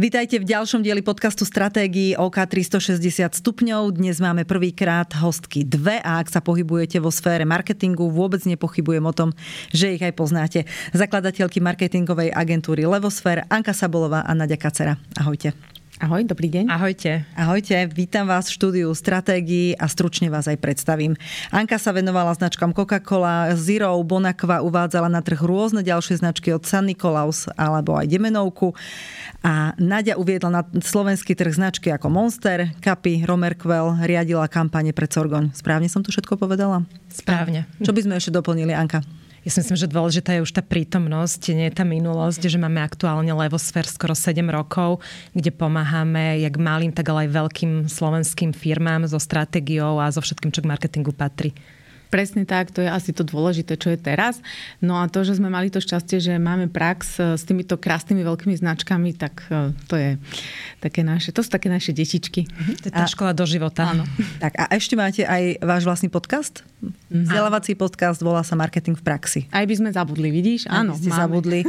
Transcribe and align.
Vítajte 0.00 0.40
v 0.40 0.48
ďalšom 0.48 0.80
dieli 0.80 1.04
podcastu 1.04 1.44
Stratégii 1.44 2.16
OK 2.16 2.40
360 2.40 3.36
stupňov. 3.36 4.00
Dnes 4.00 4.16
máme 4.16 4.48
prvýkrát 4.48 5.12
hostky 5.20 5.60
dve 5.60 6.00
a 6.00 6.16
ak 6.16 6.32
sa 6.32 6.40
pohybujete 6.40 6.96
vo 7.04 7.12
sfére 7.12 7.44
marketingu, 7.44 8.08
vôbec 8.08 8.40
nepochybujem 8.48 9.04
o 9.04 9.12
tom, 9.12 9.36
že 9.76 9.92
ich 9.92 10.00
aj 10.00 10.16
poznáte. 10.16 10.64
Zakladateľky 10.96 11.60
marketingovej 11.60 12.32
agentúry 12.32 12.88
Levosfér, 12.88 13.44
Anka 13.52 13.76
Sabolová 13.76 14.24
a 14.24 14.32
Nadia 14.32 14.56
Kacera. 14.56 14.96
Ahojte. 15.20 15.52
Ahoj, 16.00 16.24
dobrý 16.24 16.48
deň. 16.48 16.72
Ahojte. 16.72 17.28
Ahojte, 17.36 17.76
vítam 17.92 18.24
vás 18.24 18.48
v 18.48 18.56
štúdiu 18.56 18.88
Stratégií 18.96 19.76
a 19.76 19.84
stručne 19.84 20.32
vás 20.32 20.48
aj 20.48 20.56
predstavím. 20.56 21.12
Anka 21.52 21.76
sa 21.76 21.92
venovala 21.92 22.32
značkám 22.32 22.72
Coca-Cola, 22.72 23.52
Zero, 23.52 23.92
Bonakva, 24.00 24.64
uvádzala 24.64 25.12
na 25.12 25.20
trh 25.20 25.36
rôzne 25.44 25.84
ďalšie 25.84 26.24
značky 26.24 26.56
od 26.56 26.64
San 26.64 26.88
Nikolaus 26.88 27.52
alebo 27.52 28.00
aj 28.00 28.08
Demenovku 28.08 28.72
a 29.44 29.76
Nadia 29.76 30.16
uviedla 30.16 30.48
na 30.48 30.62
slovenský 30.64 31.36
trh 31.36 31.52
značky 31.52 31.92
ako 31.92 32.08
Monster, 32.08 32.72
Kapy, 32.80 33.28
Romerquell, 33.28 34.00
riadila 34.00 34.48
kampane 34.48 34.96
pre 34.96 35.04
Corgoň. 35.04 35.52
Správne 35.52 35.92
som 35.92 36.00
to 36.00 36.08
všetko 36.08 36.40
povedala? 36.40 36.80
Správne. 37.12 37.68
Čo 37.84 37.92
by 37.92 38.00
sme 38.08 38.16
ešte 38.16 38.32
doplnili, 38.32 38.72
Anka? 38.72 39.04
Ja 39.40 39.48
si 39.48 39.64
myslím, 39.64 39.78
že 39.80 39.88
dôležitá 39.88 40.36
je 40.36 40.44
už 40.44 40.52
tá 40.52 40.60
prítomnosť, 40.60 41.56
nie 41.56 41.72
tá 41.72 41.80
minulosť, 41.80 42.44
že 42.44 42.60
máme 42.60 42.84
aktuálne 42.84 43.32
Levosfér 43.32 43.88
skoro 43.88 44.12
7 44.12 44.36
rokov, 44.52 45.00
kde 45.32 45.48
pomáhame 45.48 46.44
jak 46.44 46.60
malým, 46.60 46.92
tak 46.92 47.08
ale 47.08 47.24
aj 47.24 47.40
veľkým 47.40 47.72
slovenským 47.88 48.52
firmám 48.52 49.08
so 49.08 49.16
stratégiou 49.16 49.96
a 49.96 50.12
so 50.12 50.20
všetkým, 50.20 50.52
čo 50.52 50.60
k 50.60 50.68
marketingu 50.68 51.16
patrí. 51.16 51.56
Presne 52.10 52.42
tak, 52.42 52.74
to 52.74 52.82
je 52.82 52.90
asi 52.90 53.14
to 53.14 53.22
dôležité, 53.22 53.78
čo 53.78 53.94
je 53.94 53.98
teraz. 53.98 54.42
No 54.82 54.98
a 54.98 55.06
to, 55.06 55.22
že 55.22 55.38
sme 55.38 55.46
mali 55.46 55.70
to 55.70 55.78
šťastie, 55.78 56.18
že 56.18 56.34
máme 56.42 56.66
prax 56.66 57.22
e, 57.22 57.38
s 57.38 57.46
týmito 57.46 57.78
krásnymi 57.78 58.26
veľkými 58.26 58.58
značkami, 58.58 59.14
tak 59.14 59.46
e, 59.46 59.70
to 59.86 59.94
je 59.94 60.18
také 60.82 61.06
naše, 61.06 61.30
to 61.30 61.46
sú 61.46 61.54
také 61.54 61.70
naše 61.70 61.94
detičky. 61.94 62.50
To 62.82 62.90
je 62.90 62.92
tá 62.92 63.06
a, 63.06 63.10
škola 63.10 63.30
do 63.30 63.46
života. 63.46 63.94
Áno. 63.94 64.02
Tak 64.42 64.52
a 64.58 64.64
ešte 64.74 64.98
máte 64.98 65.22
aj 65.22 65.62
váš 65.62 65.86
vlastný 65.86 66.10
podcast? 66.10 66.66
Mhm. 66.82 67.28
Vzdelávací 67.28 67.76
podcast 67.76 68.18
volá 68.24 68.40
sa 68.42 68.56
Marketing 68.56 68.96
v 68.96 69.04
praxi. 69.04 69.40
Aj 69.52 69.62
by 69.62 69.74
sme 69.76 69.90
zabudli, 69.92 70.32
vidíš? 70.32 70.66
Áno, 70.66 70.96
ste 70.96 71.12
máme. 71.12 71.20
zabudli. 71.28 71.60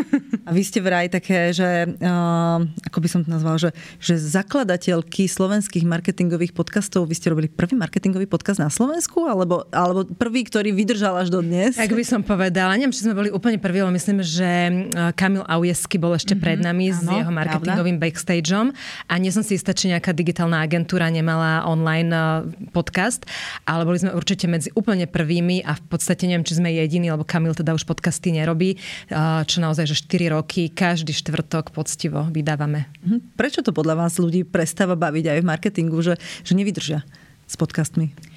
A 0.47 0.55
vy 0.55 0.61
ste 0.63 0.79
vraj 0.79 1.11
také, 1.11 1.51
že 1.51 1.85
uh, 1.85 2.63
ako 2.87 2.97
by 3.03 3.07
som 3.11 3.19
to 3.21 3.29
nazval, 3.29 3.59
že, 3.59 3.75
že 3.99 4.15
zakladateľky 4.15 5.27
slovenských 5.27 5.83
marketingových 5.83 6.55
podcastov, 6.55 7.11
vy 7.11 7.13
ste 7.19 7.29
robili 7.29 7.51
prvý 7.51 7.75
marketingový 7.75 8.25
podcast 8.31 8.63
na 8.63 8.71
Slovensku? 8.71 9.27
Alebo, 9.27 9.67
alebo 9.75 10.07
prvý 10.15 10.30
prvý, 10.31 10.47
ktorý 10.47 10.71
vydržal 10.71 11.19
až 11.19 11.27
do 11.27 11.43
dnes. 11.43 11.75
Tak 11.75 11.91
by 11.91 12.07
som 12.07 12.23
povedala. 12.23 12.79
Neviem, 12.79 12.95
či 12.95 13.03
sme 13.03 13.11
boli 13.11 13.27
úplne 13.27 13.59
prví, 13.59 13.83
ale 13.83 13.91
myslím, 13.99 14.23
že 14.23 14.47
e, 14.47 14.71
Kamil 15.11 15.43
Aujesky 15.43 15.99
bol 15.99 16.15
ešte 16.15 16.31
mm-hmm, 16.31 16.47
pred 16.47 16.59
nami 16.63 16.87
áno, 16.87 16.95
s 16.95 17.03
jeho 17.03 17.31
marketingovým 17.35 17.99
pravda. 17.99 18.15
backstageom 18.15 18.67
a 19.11 19.13
nie 19.19 19.27
som 19.27 19.43
si 19.43 19.59
istá, 19.59 19.75
či 19.75 19.91
nejaká 19.91 20.15
digitálna 20.15 20.63
agentúra 20.63 21.11
nemala 21.11 21.67
online 21.67 22.15
e, 22.15 22.23
podcast, 22.71 23.27
ale 23.67 23.83
boli 23.83 23.99
sme 23.99 24.15
určite 24.15 24.47
medzi 24.47 24.71
úplne 24.71 25.03
prvými 25.03 25.67
a 25.67 25.75
v 25.75 25.83
podstate 25.91 26.31
neviem, 26.31 26.47
či 26.47 26.55
sme 26.63 26.71
jediní, 26.71 27.11
lebo 27.11 27.27
Kamil 27.27 27.51
teda 27.51 27.75
už 27.75 27.83
podcasty 27.83 28.31
nerobí, 28.31 28.79
e, 29.11 29.17
čo 29.43 29.59
naozaj, 29.59 29.83
že 29.83 29.99
4 29.99 30.31
roky, 30.31 30.71
každý 30.71 31.11
štvrtok 31.11 31.75
poctivo 31.75 32.31
vydávame. 32.31 32.87
Mhm. 33.03 33.35
Prečo 33.35 33.59
to 33.59 33.75
podľa 33.75 34.07
vás 34.07 34.15
ľudí 34.15 34.47
prestáva 34.47 34.95
baviť 34.95 35.35
aj 35.35 35.39
v 35.43 35.49
marketingu, 35.51 35.99
že, 35.99 36.15
že 36.47 36.55
nevydržia 36.55 37.03
s 37.51 37.59
podcastmi? 37.59 38.30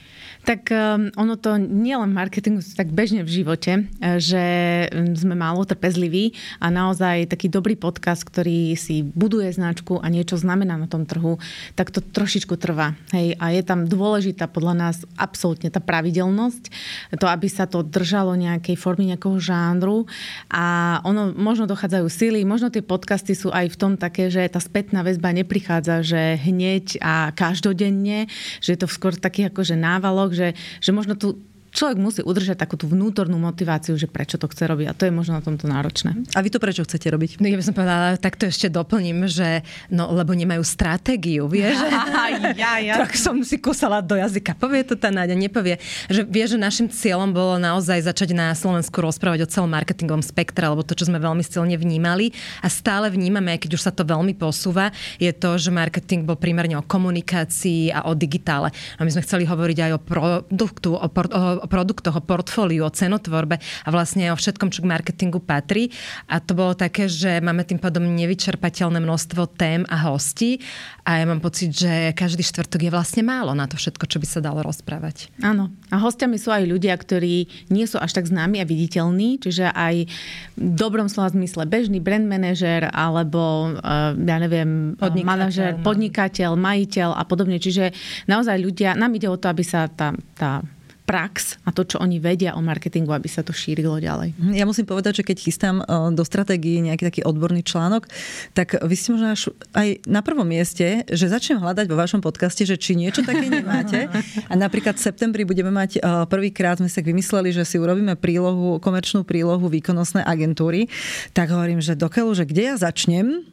Tak 0.45 0.69
um, 0.69 1.09
ono 1.17 1.41
to 1.41 1.57
nie 1.57 1.97
len 1.97 2.13
v 2.13 2.21
marketingu, 2.21 2.61
tak 2.77 2.93
bežne 2.93 3.25
v 3.25 3.33
živote, 3.33 3.73
e, 3.81 3.83
že 4.21 4.45
um, 4.93 5.17
sme 5.17 5.33
málo 5.33 5.65
trpezliví 5.65 6.37
a 6.61 6.69
naozaj 6.69 7.33
taký 7.33 7.49
dobrý 7.49 7.81
podcast, 7.81 8.29
ktorý 8.29 8.77
si 8.77 9.01
buduje 9.01 9.49
značku 9.49 10.05
a 10.05 10.07
niečo 10.13 10.37
znamená 10.37 10.77
na 10.77 10.85
tom 10.85 11.09
trhu, 11.09 11.41
tak 11.73 11.89
to 11.89 12.05
trošičku 12.05 12.61
trvá. 12.61 12.93
Hej, 13.17 13.41
a 13.41 13.57
je 13.57 13.63
tam 13.65 13.89
dôležitá 13.89 14.45
podľa 14.45 14.77
nás 14.77 14.97
absolútne 15.17 15.73
tá 15.73 15.81
pravidelnosť, 15.81 16.69
to, 17.17 17.25
aby 17.25 17.49
sa 17.49 17.65
to 17.65 17.81
držalo 17.81 18.37
nejakej 18.37 18.77
formy, 18.77 19.17
nejakého 19.17 19.41
žánru 19.41 20.05
a 20.53 21.01
ono, 21.09 21.33
možno 21.33 21.65
dochádzajú 21.65 22.05
síly, 22.13 22.45
možno 22.45 22.69
tie 22.69 22.85
podcasty 22.85 23.33
sú 23.33 23.49
aj 23.49 23.73
v 23.73 23.81
tom 23.81 23.93
také, 23.97 24.29
že 24.29 24.45
tá 24.53 24.61
spätná 24.61 25.01
väzba 25.01 25.33
neprichádza, 25.33 26.05
že 26.05 26.37
hneď 26.37 27.01
a 27.01 27.33
každodenne, 27.33 28.29
že 28.61 28.77
je 28.77 28.79
to 28.85 28.93
skôr 28.93 29.17
taký 29.17 29.49
akože 29.49 29.73
návalok, 29.73 30.34
že, 30.35 30.59
že 30.83 30.91
možno 30.91 31.15
tu 31.15 31.41
človek 31.75 31.99
musí 31.99 32.21
udržať 32.23 32.63
takú 32.63 32.79
tú 32.79 32.87
vnútornú 32.87 33.35
motiváciu, 33.35 33.99
že 33.99 34.07
prečo 34.07 34.39
to 34.39 34.47
chce 34.47 34.71
robiť. 34.71 34.87
A 34.87 34.95
to 34.95 35.11
je 35.11 35.13
možno 35.13 35.35
na 35.35 35.43
tomto 35.43 35.67
náročné. 35.67 36.15
A 36.33 36.39
vy 36.39 36.49
to 36.55 36.63
prečo 36.63 36.87
chcete 36.87 37.11
robiť? 37.11 37.43
No 37.43 37.51
ja 37.51 37.59
by 37.59 37.65
som 37.67 37.75
povedala, 37.75 38.15
tak 38.15 38.39
to 38.39 38.47
ešte 38.47 38.71
doplním, 38.71 39.27
že 39.27 39.67
no, 39.91 40.15
lebo 40.15 40.31
nemajú 40.31 40.63
stratégiu, 40.63 41.51
vieš? 41.51 41.75
ja, 42.63 42.79
ja. 42.79 43.03
tak 43.03 43.19
som 43.19 43.43
si 43.43 43.59
kusala 43.59 43.99
do 43.99 44.15
jazyka. 44.15 44.55
Povie 44.55 44.87
to 44.87 44.95
tá 44.95 45.11
Náďa, 45.11 45.35
nepovie. 45.35 45.83
Že 46.07 46.23
vie, 46.31 46.45
že 46.47 46.57
našim 46.57 46.87
cieľom 46.87 47.35
bolo 47.35 47.59
naozaj 47.59 48.07
začať 48.07 48.31
na 48.39 48.55
Slovensku 48.55 48.95
rozprávať 49.03 49.43
o 49.43 49.51
celom 49.51 49.71
marketingovom 49.75 50.23
spektre, 50.23 50.71
alebo 50.71 50.87
to, 50.87 50.95
čo 50.95 51.11
sme 51.11 51.19
veľmi 51.19 51.43
silne 51.43 51.75
vnímali 51.75 52.31
a 52.63 52.71
stále 52.71 53.11
vnímame, 53.11 53.59
keď 53.59 53.75
už 53.75 53.83
sa 53.83 53.91
to 53.91 54.07
veľmi 54.07 54.39
posúva, 54.39 54.95
je 55.19 55.31
to, 55.35 55.59
že 55.59 55.75
marketing 55.75 56.23
bol 56.23 56.39
primárne 56.39 56.79
o 56.79 56.87
komunikácii 56.87 57.91
a 57.91 58.07
o 58.07 58.15
digitále. 58.15 58.71
A 58.99 59.03
my 59.03 59.11
sme 59.11 59.27
chceli 59.27 59.43
hovoriť 59.43 59.79
aj 59.91 59.93
o 59.95 60.01
produktu, 60.03 60.91
o, 60.95 61.07
o 61.11 61.64
o 61.64 61.64
produktoch, 61.67 62.19
o 62.19 62.23
portfóliu, 62.23 62.87
o 62.87 62.93
cenotvorbe 62.93 63.59
a 63.59 63.89
vlastne 63.89 64.31
o 64.31 64.37
všetkom, 64.37 64.71
čo 64.71 64.83
k 64.85 64.91
marketingu 64.91 65.41
patrí. 65.43 65.91
A 66.31 66.41
to 66.41 66.57
bolo 66.57 66.77
také, 66.77 67.11
že 67.11 67.41
máme 67.41 67.67
tým 67.67 67.81
pádom 67.81 68.05
nevyčerpateľné 68.05 69.01
množstvo 69.01 69.43
tém 69.57 69.83
a 69.89 69.97
hostí 70.11 70.63
a 71.05 71.21
ja 71.21 71.25
mám 71.29 71.45
pocit, 71.45 71.77
že 71.77 72.17
každý 72.17 72.41
štvrtok 72.41 72.89
je 72.89 72.95
vlastne 72.95 73.21
málo 73.21 73.53
na 73.53 73.69
to 73.69 73.77
všetko, 73.77 74.09
čo 74.09 74.17
by 74.17 74.27
sa 74.27 74.41
dalo 74.41 74.65
rozprávať. 74.65 75.29
Áno. 75.45 75.69
A 75.93 76.01
hostiami 76.01 76.41
sú 76.41 76.49
aj 76.49 76.65
ľudia, 76.65 76.97
ktorí 76.97 77.69
nie 77.69 77.85
sú 77.85 78.01
až 78.01 78.17
tak 78.17 78.25
známi 78.25 78.65
a 78.65 78.69
viditeľní, 78.69 79.37
čiže 79.37 79.69
aj 79.69 80.09
v 80.57 80.71
dobrom 80.73 81.13
slova 81.13 81.29
zmysle 81.37 81.69
bežný 81.69 82.01
brand 82.01 82.25
manažer 82.25 82.89
alebo 82.89 83.77
eh, 83.77 84.17
ja 84.17 84.37
neviem, 84.41 84.97
podnikateľ, 84.97 85.29
manažer, 85.29 85.71
no. 85.77 85.85
podnikateľ, 85.85 86.51
majiteľ 86.57 87.11
a 87.13 87.23
podobne. 87.29 87.61
Čiže 87.61 87.93
naozaj 88.25 88.57
ľudia, 88.57 88.97
nám 88.97 89.13
ide 89.13 89.29
o 89.29 89.37
to, 89.37 89.53
aby 89.53 89.61
sa 89.61 89.85
tá, 89.93 90.17
tá 90.33 90.65
prax 91.05 91.61
a 91.63 91.71
to, 91.71 91.85
čo 91.85 92.01
oni 92.01 92.17
vedia 92.17 92.57
o 92.57 92.65
marketingu, 92.65 93.13
aby 93.13 93.29
sa 93.29 93.45
to 93.45 93.53
šírilo 93.53 94.01
ďalej. 94.01 94.33
Mhm, 94.41 94.57
ja 94.57 94.65
musím 94.65 94.89
povedať, 94.89 95.21
že 95.21 95.27
keď 95.29 95.37
chystám 95.37 95.77
do 96.17 96.25
stratégie 96.25 96.81
nejaký 96.81 97.05
taký 97.05 97.21
odborný 97.29 97.61
článok, 97.61 98.09
tak 98.57 98.81
vy 98.81 98.95
ste 98.97 99.13
možno 99.13 99.37
aj 99.77 100.01
na 100.09 100.25
prvom 100.25 100.49
mieste, 100.49 101.05
že 101.13 101.29
začnem 101.29 101.61
hľadať 101.61 101.87
vo 101.93 102.01
vašom 102.01 102.25
podcaste, 102.25 102.65
že 102.65 102.81
či 102.81 102.97
niečo 102.97 103.21
také 103.21 103.53
nemáte. 103.53 104.09
A 104.49 104.55
napríklad 104.57 104.97
v 104.97 105.05
septembri 105.05 105.45
budeme 105.45 105.69
mať 105.69 106.01
prvýkrát, 106.33 106.81
sme 106.81 106.89
sa 106.89 107.05
vymysleli, 107.05 107.53
že 107.53 107.69
si 107.69 107.77
urobíme 107.77 108.17
prílohu, 108.17 108.81
komerčnú 108.81 109.29
prílohu 109.29 109.69
výkonnostnej 109.69 110.25
agentúry. 110.25 110.89
Tak 111.37 111.53
hovorím, 111.53 111.85
že 111.85 111.93
dokeľu, 112.01 112.33
že 112.33 112.49
kde 112.49 112.73
ja 112.73 112.77
začnem, 112.81 113.45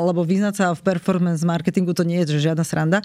lebo 0.00 0.24
vyznať 0.24 0.54
sa 0.56 0.66
v 0.72 0.80
performance 0.80 1.44
marketingu 1.44 1.92
to 1.92 2.08
nie 2.08 2.24
je 2.24 2.40
že 2.40 2.50
žiadna 2.50 2.64
sranda. 2.64 2.98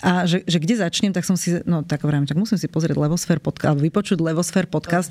A 0.00 0.24
že, 0.24 0.40
že 0.48 0.56
kde 0.56 0.80
začnem, 0.80 1.12
tak 1.12 1.28
som 1.28 1.36
si, 1.36 1.60
no 1.68 1.84
tak 1.84 2.00
hovorím, 2.00 2.24
tak 2.24 2.40
musím 2.40 2.56
si 2.56 2.64
pozrieť 2.64 2.93
pozrieť 2.94 3.02
Levosfér 3.02 3.38
podcast, 3.42 3.78
vypočuť 3.82 4.18
Levosfér 4.22 4.64
podcast 4.70 5.10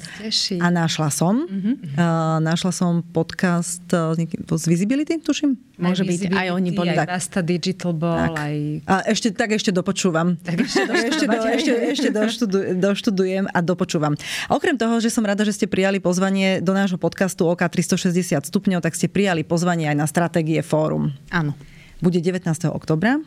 a 0.56 0.68
našla 0.72 1.12
som. 1.12 1.44
Mm-hmm. 1.44 1.76
Uh, 2.00 2.40
našla 2.40 2.72
som 2.72 3.04
podcast 3.04 3.84
uh, 3.92 4.16
z 4.16 4.64
Visibility, 4.72 5.20
tuším? 5.20 5.60
Môže 5.76 6.08
byť, 6.08 6.32
aj 6.32 6.48
oni 6.56 6.70
boli. 6.72 6.96
Aj 6.96 7.04
Vasta 7.04 7.44
Digital 7.44 7.92
bol, 7.92 8.16
tak. 8.16 8.40
aj... 8.40 8.56
A 8.88 8.94
ešte, 9.12 9.36
tak 9.36 9.52
ešte 9.52 9.76
dopočúvam. 9.76 10.40
Tak 10.40 10.64
ešte, 10.64 10.82
ešte, 11.12 11.26
do, 11.28 11.38
ešte, 11.44 11.72
ešte 11.92 12.10
doštudujem, 12.14 12.74
doštudujem 12.80 13.46
a 13.52 13.60
dopočúvam. 13.60 14.14
A 14.48 14.52
okrem 14.56 14.80
toho, 14.80 15.04
že 15.04 15.12
som 15.12 15.26
rada, 15.28 15.44
že 15.44 15.52
ste 15.52 15.68
prijali 15.68 16.00
pozvanie 16.00 16.64
do 16.64 16.72
nášho 16.72 16.96
podcastu 16.96 17.44
OK 17.50 17.68
360 17.68 18.48
stupňov, 18.48 18.80
tak 18.80 18.96
ste 18.96 19.12
prijali 19.12 19.44
pozvanie 19.44 19.92
aj 19.92 19.98
na 19.98 20.08
Stratégie 20.08 20.64
Fórum. 20.64 21.12
Áno. 21.34 21.58
Bude 22.00 22.20
19. 22.24 22.48
oktobra 22.72 23.20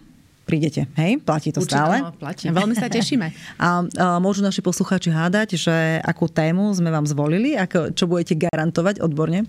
prídete. 0.46 0.86
Hej, 0.94 1.20
platí 1.26 1.50
to 1.50 1.60
Určite, 1.60 1.74
stále. 1.74 1.94
No, 2.06 2.14
platí. 2.14 2.46
Veľmi 2.46 2.78
sa 2.78 2.86
tešíme. 2.86 3.26
A, 3.56 3.82
a 3.82 4.06
môžu 4.22 4.46
naši 4.46 4.62
poslucháči 4.62 5.10
hádať, 5.10 5.58
že 5.58 5.98
akú 6.06 6.30
tému 6.30 6.70
sme 6.70 6.92
vám 6.92 7.02
zvolili, 7.08 7.58
ako, 7.58 7.90
čo 7.96 8.06
budete 8.06 8.38
garantovať 8.38 9.02
odborne? 9.02 9.48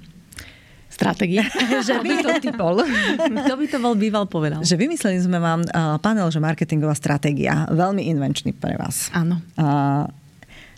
Stratégia. 0.88 1.46
že 1.88 2.00
by 2.00 2.10
to 2.24 2.30
ty 2.42 2.50
bol. 2.56 2.82
Kto 3.44 3.54
by 3.60 3.66
to 3.70 3.78
bol 3.78 3.94
býval 3.94 4.26
povedal? 4.26 4.64
Že 4.64 4.88
vymysleli 4.88 5.20
sme 5.22 5.38
vám 5.38 5.68
panel, 6.02 6.32
že 6.32 6.42
marketingová 6.42 6.96
stratégia. 6.98 7.68
Veľmi 7.70 8.08
invenčný 8.10 8.56
pre 8.56 8.80
vás. 8.80 9.12
Áno. 9.14 9.44
Uh, 9.60 10.08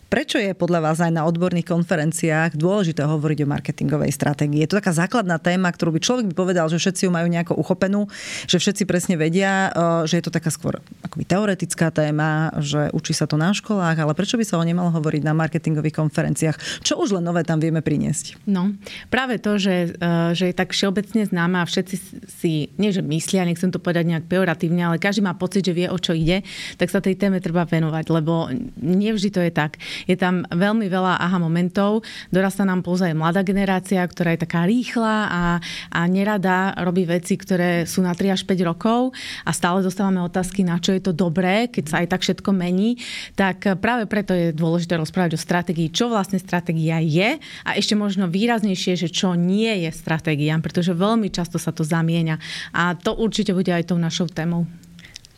Prečo 0.09 0.41
je 0.41 0.57
podľa 0.57 0.89
vás 0.89 0.97
aj 1.06 1.13
na 1.13 1.21
odborných 1.29 1.69
konferenciách 1.69 2.57
dôležité 2.57 3.06
hovoriť 3.06 3.45
o 3.45 3.51
marketingovej 3.53 4.09
stratégii? 4.09 4.65
Je 4.65 4.69
to 4.73 4.81
taká 4.81 4.89
základná 4.89 5.38
téma, 5.38 5.69
ktorú 5.69 5.94
by 5.94 6.01
človek 6.01 6.25
by 6.25 6.33
povedal, 6.33 6.65
že 6.65 6.81
všetci 6.81 7.06
ju 7.06 7.11
majú 7.13 7.29
nejako 7.29 7.53
uchopenú, 7.53 8.09
že 8.50 8.57
všetci 8.57 8.89
presne 8.89 9.21
vedia, 9.21 9.69
že 10.09 10.17
je 10.17 10.23
to 10.25 10.33
taká 10.33 10.50
skôr 10.50 10.81
akoby 11.06 11.29
teoretická 11.29 11.94
téma, 11.94 12.50
že 12.57 12.89
učí 12.89 13.13
sa 13.13 13.29
to 13.29 13.38
na 13.38 13.53
školách, 13.53 14.01
ale 14.01 14.17
prečo 14.17 14.33
by 14.33 14.50
sa 14.50 14.57
o 14.57 14.65
nemalo 14.65 14.89
hovoriť 14.97 15.21
na 15.21 15.38
marketingových 15.38 16.01
konferenciách? 16.01 16.81
Čo 16.81 16.97
už 17.06 17.21
len 17.21 17.29
nové 17.29 17.45
tam 17.45 17.61
vieme 17.61 17.85
priniesť? 17.85 18.50
No, 18.50 18.73
práve 19.13 19.38
to, 19.38 19.61
že, 19.61 19.94
že 20.33 20.50
je 20.50 20.56
tak 20.57 20.73
všeobecne 20.73 21.21
známa 21.29 21.61
a 21.61 21.69
všetci 21.69 21.95
si, 22.25 22.73
nie 22.81 22.89
že 22.89 23.06
myslia, 23.06 23.45
nechcem 23.45 23.69
to 23.69 23.77
povedať 23.77 24.09
nejak 24.09 24.25
pejoratívne, 24.25 24.89
ale 24.89 24.97
každý 24.97 25.21
má 25.21 25.38
pocit, 25.38 25.69
že 25.69 25.77
vie, 25.77 25.85
o 25.85 26.01
čo 26.01 26.17
ide, 26.17 26.41
tak 26.81 26.89
sa 26.89 26.97
tej 26.97 27.13
téme 27.13 27.38
treba 27.38 27.69
venovať, 27.69 28.06
lebo 28.09 28.50
nevždy 28.81 29.29
to 29.29 29.45
je 29.45 29.53
tak. 29.53 29.77
Je 30.05 30.15
tam 30.15 30.45
veľmi 30.47 30.87
veľa 30.87 31.19
aha 31.19 31.41
momentov. 31.41 32.05
Dorasta 32.29 32.63
nám 32.63 32.85
pozaj 32.85 33.11
mladá 33.17 33.41
generácia, 33.41 34.03
ktorá 34.05 34.35
je 34.35 34.43
taká 34.45 34.69
rýchla 34.69 35.15
a, 35.27 35.43
a 35.91 35.99
nerada 36.05 36.75
robí 36.83 37.03
veci, 37.03 37.35
ktoré 37.35 37.83
sú 37.89 38.05
na 38.05 38.13
3 38.13 38.35
až 38.35 38.41
5 38.45 38.69
rokov 38.69 39.11
a 39.43 39.51
stále 39.51 39.81
dostávame 39.81 40.21
otázky, 40.21 40.61
na 40.61 40.77
čo 40.77 40.93
je 40.95 41.01
to 41.01 41.11
dobré, 41.15 41.67
keď 41.71 41.83
sa 41.89 41.95
aj 42.03 42.07
tak 42.13 42.21
všetko 42.21 42.49
mení. 42.53 42.99
Tak 43.35 43.79
práve 43.81 44.05
preto 44.05 44.35
je 44.35 44.55
dôležité 44.55 44.99
rozprávať 44.99 45.35
o 45.35 45.39
stratégii, 45.39 45.89
čo 45.89 46.11
vlastne 46.11 46.37
stratégia 46.37 47.01
je 47.01 47.39
a 47.65 47.69
ešte 47.75 47.97
možno 47.97 48.29
výraznejšie, 48.29 48.99
že 48.99 49.09
čo 49.09 49.33
nie 49.33 49.87
je 49.87 49.89
stratégia, 49.91 50.53
pretože 50.59 50.93
veľmi 50.93 51.31
často 51.33 51.57
sa 51.57 51.71
to 51.73 51.87
zamieňa. 51.87 52.37
A 52.75 52.93
to 52.99 53.15
určite 53.15 53.55
bude 53.55 53.71
aj 53.71 53.89
tou 53.89 53.97
našou 53.97 54.27
témou. 54.27 54.67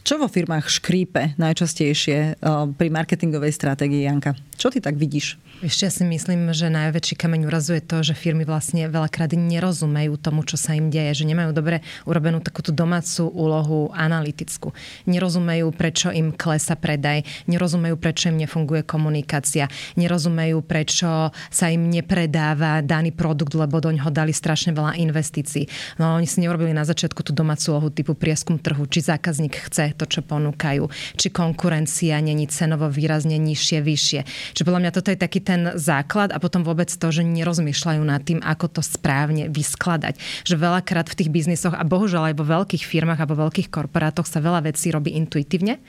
Čo 0.02 0.18
vo 0.18 0.26
firmách 0.26 0.66
škrípe 0.66 1.38
najčastejšie 1.38 2.18
eh, 2.18 2.36
pri 2.74 2.90
marketingovej 2.90 3.54
stratégii, 3.54 4.10
Janka? 4.10 4.34
Čo 4.62 4.70
ty 4.70 4.78
tak 4.78 4.94
vidíš? 4.94 5.42
Ešte 5.66 5.90
ja 5.90 5.92
si 5.94 6.06
myslím, 6.06 6.54
že 6.54 6.70
najväčší 6.70 7.18
kameň 7.18 7.50
urazuje 7.50 7.82
to, 7.82 8.06
že 8.06 8.14
firmy 8.14 8.46
vlastne 8.46 8.86
veľakrát 8.86 9.34
nerozumejú 9.34 10.22
tomu, 10.22 10.46
čo 10.46 10.54
sa 10.54 10.78
im 10.78 10.94
deje, 10.94 11.26
že 11.26 11.26
nemajú 11.26 11.50
dobre 11.50 11.82
urobenú 12.06 12.46
takúto 12.46 12.70
domácu 12.70 13.26
úlohu 13.26 13.90
analytickú. 13.90 14.70
Nerozumejú, 15.10 15.66
prečo 15.74 16.14
im 16.14 16.30
klesa 16.30 16.78
predaj, 16.78 17.26
nerozumejú, 17.50 17.98
prečo 17.98 18.30
im 18.30 18.38
nefunguje 18.38 18.86
komunikácia, 18.86 19.66
nerozumejú, 19.98 20.62
prečo 20.62 21.34
sa 21.34 21.66
im 21.74 21.90
nepredáva 21.90 22.86
daný 22.86 23.18
produkt, 23.18 23.58
lebo 23.58 23.82
do 23.82 23.90
ňoho 23.90 24.14
dali 24.14 24.30
strašne 24.30 24.78
veľa 24.78 24.94
investícií. 25.02 25.66
No 25.98 26.22
oni 26.22 26.30
si 26.30 26.38
neurobili 26.38 26.70
na 26.70 26.86
začiatku 26.86 27.26
tú 27.26 27.34
domácu 27.34 27.74
úlohu 27.74 27.90
typu 27.90 28.14
prieskum 28.14 28.62
trhu, 28.62 28.86
či 28.86 29.10
zákazník 29.10 29.58
chce 29.58 29.98
to, 29.98 30.06
čo 30.06 30.22
ponúkajú, 30.22 30.86
či 31.18 31.34
konkurencia 31.34 32.22
není 32.22 32.46
cenovo 32.46 32.86
výrazne 32.94 33.42
nižšie, 33.42 33.82
vyššie. 33.82 34.22
Čiže 34.54 34.68
podľa 34.68 34.82
mňa 34.88 34.92
toto 34.92 35.10
je 35.12 35.20
taký 35.20 35.40
ten 35.44 35.76
základ 35.78 36.32
a 36.32 36.38
potom 36.42 36.64
vôbec 36.64 36.88
to, 36.92 37.08
že 37.10 37.24
nerozmýšľajú 37.24 38.02
nad 38.04 38.22
tým, 38.24 38.40
ako 38.44 38.80
to 38.80 38.82
správne 38.84 39.48
vyskladať. 39.52 40.18
Že 40.48 40.56
veľakrát 40.60 41.08
v 41.08 41.18
tých 41.18 41.30
biznisoch 41.30 41.76
a 41.76 41.84
bohužiaľ 41.84 42.34
aj 42.34 42.36
vo 42.38 42.46
veľkých 42.46 42.84
firmách 42.84 43.20
a 43.24 43.30
vo 43.30 43.36
veľkých 43.48 43.72
korporátoch 43.72 44.28
sa 44.28 44.44
veľa 44.44 44.68
vecí 44.68 44.92
robí 44.92 45.16
intuitívne 45.16 45.80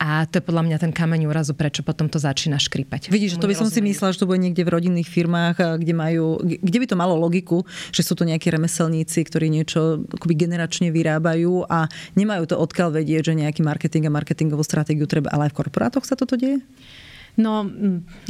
a 0.00 0.24
to 0.26 0.40
je 0.40 0.44
podľa 0.44 0.62
mňa 0.64 0.76
ten 0.80 0.92
kameň 0.92 1.28
úrazu, 1.28 1.52
prečo 1.52 1.82
potom 1.82 2.06
to 2.10 2.20
začína 2.20 2.56
škripať. 2.60 3.12
Vidíš, 3.12 3.36
že 3.36 3.40
to 3.42 3.50
by 3.50 3.56
som 3.56 3.68
si 3.68 3.80
myslela, 3.84 4.14
že 4.14 4.20
to 4.22 4.28
bude 4.30 4.40
niekde 4.40 4.62
v 4.64 4.70
rodinných 4.72 5.08
firmách, 5.08 5.80
kde, 5.80 5.94
majú, 5.94 6.40
kde 6.42 6.78
by 6.78 6.86
to 6.88 6.96
malo 6.96 7.14
logiku, 7.18 7.64
že 7.90 8.04
sú 8.04 8.14
to 8.18 8.26
nejakí 8.26 8.48
remeselníci, 8.52 9.24
ktorí 9.26 9.48
niečo 9.52 10.04
akoby 10.08 10.34
generačne 10.34 10.88
vyrábajú 10.94 11.66
a 11.68 11.90
nemajú 12.16 12.54
to 12.54 12.56
odkiaľ 12.56 13.00
vedieť, 13.02 13.32
že 13.32 13.40
nejaký 13.40 13.60
marketing 13.64 14.08
a 14.08 14.14
marketingovú 14.14 14.62
stratégiu 14.64 15.06
treba, 15.10 15.32
ale 15.32 15.48
aj 15.48 15.52
v 15.54 15.58
korporátoch 15.64 16.04
sa 16.06 16.14
toto 16.14 16.38
deje? 16.38 16.62
No, 17.38 17.70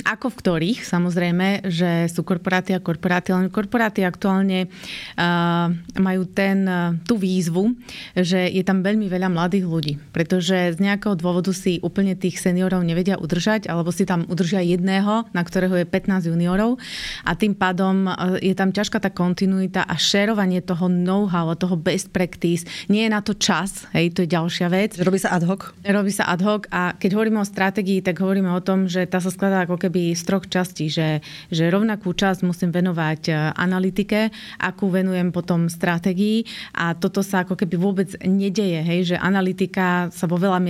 ako 0.04 0.28
v 0.28 0.36
ktorých, 0.36 0.80
samozrejme, 0.84 1.64
že 1.64 2.12
sú 2.12 2.20
korporáty 2.28 2.76
a 2.76 2.84
korporáty, 2.84 3.32
len 3.32 3.48
korporáty 3.48 4.04
aktuálne 4.04 4.68
uh, 4.68 5.72
majú 5.96 6.28
ten, 6.28 6.68
uh, 6.68 6.92
tú 7.08 7.16
výzvu, 7.16 7.72
že 8.12 8.52
je 8.52 8.60
tam 8.60 8.84
veľmi 8.84 9.08
veľa 9.08 9.32
mladých 9.32 9.64
ľudí, 9.64 9.92
pretože 10.12 10.76
z 10.76 10.78
nejakého 10.84 11.16
dôvodu 11.16 11.56
si 11.56 11.80
úplne 11.80 12.20
tých 12.20 12.36
seniorov 12.36 12.84
nevedia 12.84 13.16
udržať, 13.16 13.72
alebo 13.72 13.88
si 13.96 14.04
tam 14.04 14.28
udržia 14.28 14.60
jedného, 14.60 15.24
na 15.32 15.40
ktorého 15.40 15.72
je 15.80 15.88
15 15.88 16.28
juniorov 16.28 16.76
a 17.24 17.32
tým 17.32 17.56
pádom 17.56 18.12
uh, 18.12 18.36
je 18.44 18.52
tam 18.52 18.76
ťažká 18.76 19.00
tá 19.00 19.08
kontinuita 19.08 19.88
a 19.88 19.96
šerovanie 19.96 20.60
toho 20.60 20.84
know-how, 20.92 21.48
toho 21.56 21.80
best 21.80 22.12
practice. 22.12 22.68
Nie 22.92 23.08
je 23.08 23.14
na 23.16 23.24
to 23.24 23.32
čas, 23.32 23.88
hej, 23.96 24.12
to 24.12 24.28
je 24.28 24.36
ďalšia 24.36 24.68
vec. 24.68 25.00
Robí 25.00 25.16
sa 25.16 25.32
ad 25.32 25.48
hoc? 25.48 25.72
Robí 25.80 26.12
sa 26.12 26.28
ad 26.28 26.44
hoc 26.44 26.68
a 26.68 26.92
keď 26.92 27.16
hovoríme 27.16 27.40
o 27.40 27.46
stratégii, 27.48 28.04
tak 28.04 28.20
hovoríme 28.20 28.52
o 28.52 28.60
tom, 28.60 28.84
že 28.84 28.97
že 28.98 29.06
tá 29.06 29.22
sa 29.22 29.30
skladá 29.30 29.62
ako 29.62 29.78
keby 29.78 30.18
z 30.18 30.22
troch 30.26 30.44
častí, 30.50 30.90
že, 30.90 31.22
že 31.54 31.70
rovnakú 31.70 32.10
časť 32.10 32.42
musím 32.42 32.74
venovať 32.74 33.22
e, 33.30 33.32
analytike, 33.54 34.34
akú 34.58 34.90
venujem 34.90 35.30
potom 35.30 35.70
stratégii 35.70 36.42
a 36.74 36.98
toto 36.98 37.22
sa 37.22 37.46
ako 37.46 37.54
keby 37.54 37.76
vôbec 37.78 38.10
nedeje, 38.26 38.82
hej, 38.82 39.00
že 39.14 39.16
analytika 39.16 40.10
sa 40.10 40.26
vo 40.26 40.34
veľa 40.34 40.58
e, 40.58 40.68